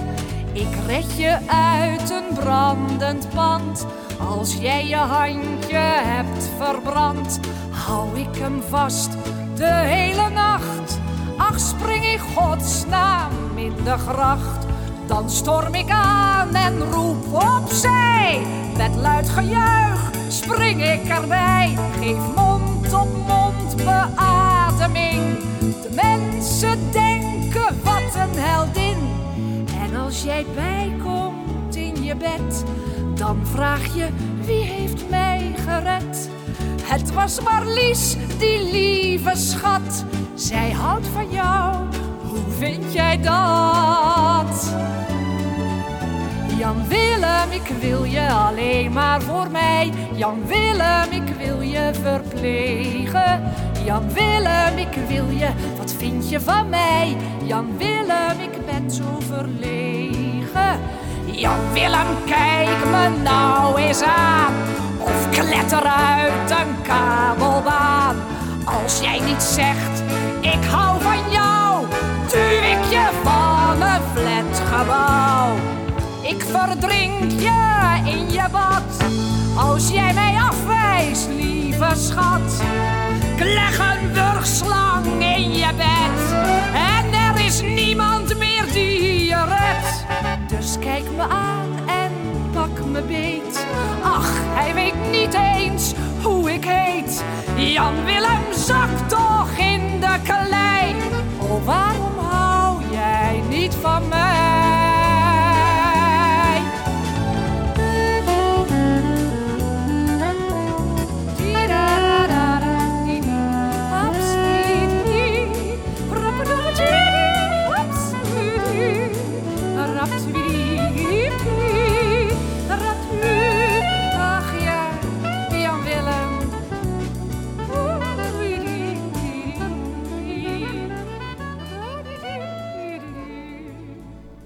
Ik 0.53 0.69
red 0.87 1.17
je 1.17 1.39
uit 1.47 2.11
een 2.11 2.35
brandend 2.35 3.29
pand. 3.35 3.87
Als 4.19 4.57
jij 4.57 4.87
je 4.87 4.97
handje 4.97 5.77
hebt 6.05 6.49
verbrand, 6.59 7.41
hou 7.71 8.19
ik 8.19 8.37
hem 8.37 8.63
vast 8.69 9.11
de 9.55 9.73
hele 9.73 10.29
nacht. 10.29 10.99
Ach, 11.37 11.61
spring 11.61 12.05
in 12.05 12.19
godsnaam 12.19 13.33
in 13.55 13.75
de 13.85 13.99
gracht. 13.99 14.74
Dan 15.07 15.31
storm 15.31 15.75
ik 15.75 15.91
aan 15.91 16.55
en 16.55 16.79
roep 16.91 17.33
opzij. 17.33 18.47
Met 18.77 18.95
luid 18.97 19.29
gejuich 19.29 20.11
spring 20.35 20.83
ik 20.83 21.09
erbij. 21.09 21.77
Geef 22.01 22.35
mond 22.35 22.93
op 22.93 23.09
mond 23.27 23.77
beademing. 23.77 25.39
De 25.61 25.91
mensen 25.95 26.79
denken 26.93 27.83
wat 27.83 28.15
een 28.15 28.39
heldin. 28.39 28.97
En 29.83 29.97
als 29.97 30.23
jij 30.23 30.47
bijkomt 30.55 31.77
in 31.77 32.05
je 32.05 32.17
bed, 32.17 32.65
dan 33.15 33.47
vraag 33.47 33.95
je 33.95 34.09
wie 34.45 34.63
heeft 34.63 35.09
mij 35.11 35.55
gered. 35.57 36.29
Het 36.83 37.13
was 37.13 37.41
Marlies, 37.41 38.17
die 38.39 38.73
lieve 38.73 39.33
schat. 39.35 40.05
Zij 40.35 40.71
houdt 40.71 41.07
van 41.07 41.31
jou, 41.31 41.77
vind 42.59 42.93
jij 42.93 43.21
dat? 43.21 44.75
Jan 46.59 46.89
Willem, 46.89 47.51
ik 47.51 47.73
wil 47.81 48.05
je 48.05 48.29
alleen 48.29 48.93
maar 48.93 49.23
voor 49.23 49.51
mij. 49.51 49.93
Jan 50.15 50.47
Willem, 50.47 51.11
ik 51.11 51.35
wil 51.39 51.61
je 51.61 51.91
verplegen. 52.03 53.43
Jan 53.85 54.13
Willem, 54.13 54.79
ik 54.79 54.99
wil 55.09 55.29
je, 55.31 55.49
wat 55.79 55.95
vind 55.99 56.31
je 56.31 56.41
van 56.41 56.69
mij? 56.69 57.17
Jan 57.43 57.77
Willem, 57.77 58.41
ik 58.41 58.67
ben 58.67 58.91
zo 58.91 59.19
verlegen. 59.19 60.79
Jan 61.25 61.73
Willem, 61.73 62.07
kijk 62.27 62.85
me 62.91 63.09
nou 63.23 63.81
eens 63.81 64.03
aan. 64.03 64.53
Of 64.99 65.29
kletter 65.31 65.83
uit 65.83 66.51
een 66.51 66.83
kabelbaan. 66.83 68.17
Als 68.65 69.01
jij 69.01 69.21
niet 69.21 69.43
zegt, 69.43 69.94
ik 70.41 70.65
hou 70.71 71.01
van 71.03 71.31
jou, 71.31 71.87
duw 72.31 72.69
ik 72.73 72.85
je 72.91 73.09
van 73.23 73.83
een 73.83 74.01
flatgebouw. 74.15 75.55
Ik 76.23 76.45
verdrink 76.51 77.31
je 77.31 78.01
in 78.05 78.31
je 78.31 78.45
bad, 78.51 79.11
als 79.57 79.89
jij 79.89 80.15
mij 80.15 80.37
afwijst, 80.49 81.29
lieve 81.29 81.93
schat. 81.95 82.63
Ik 83.37 83.45
leg 83.45 83.79
een 83.79 84.13
wurgslang 84.13 85.07
in 85.07 85.53
je 85.53 85.71
bed, 85.77 86.33
en 86.75 87.13
er 87.13 87.45
is 87.45 87.61
niemand 87.61 88.39
meer 88.39 88.65
die 88.73 89.25
je 89.25 89.45
redt. 89.45 90.05
Dus 90.49 90.77
kijk 90.81 91.05
me 91.17 91.23
aan 91.23 91.69
en 91.87 92.13
pak 92.53 92.85
me 92.85 93.03
beet. 93.03 93.67
Ach, 94.03 94.31
hij 94.33 94.75
weet 94.75 95.11
niet 95.11 95.35
eens 95.35 95.95
ik 96.55 96.65
heet. 96.65 97.25
Jan 97.57 98.05
Willem 98.05 98.53
zakt 98.53 99.09
toch 99.09 99.51
in 99.59 100.01
de 100.01 100.17
klei. 100.23 100.95
Oh, 101.39 101.65
waarom 101.65 102.19
hou 102.19 102.83
jij 102.91 103.43
niet 103.49 103.75
van 103.75 104.09
mij? 104.09 104.64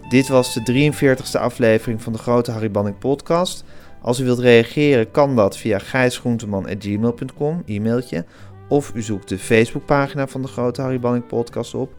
Dit 0.08 0.28
was 0.28 0.54
de 0.54 0.92
43ste 0.92 1.40
aflevering 1.40 2.02
van 2.02 2.12
de 2.12 2.18
Grote 2.18 2.50
Harry 2.50 2.70
Banning 2.70 2.98
podcast. 2.98 3.64
Als 4.02 4.20
u 4.20 4.24
wilt 4.24 4.38
reageren 4.38 5.10
kan 5.10 5.36
dat 5.36 5.56
via 5.56 5.78
gijsgroenteman.gmail.com, 5.78 7.62
e-mailtje. 7.66 8.24
Of 8.68 8.92
u 8.94 9.02
zoekt 9.02 9.28
de 9.28 9.38
Facebookpagina 9.38 10.26
van 10.26 10.42
de 10.42 10.48
Grote 10.48 10.82
Harry 10.82 11.00
Banning 11.00 11.26
podcast 11.26 11.74
op. 11.74 11.92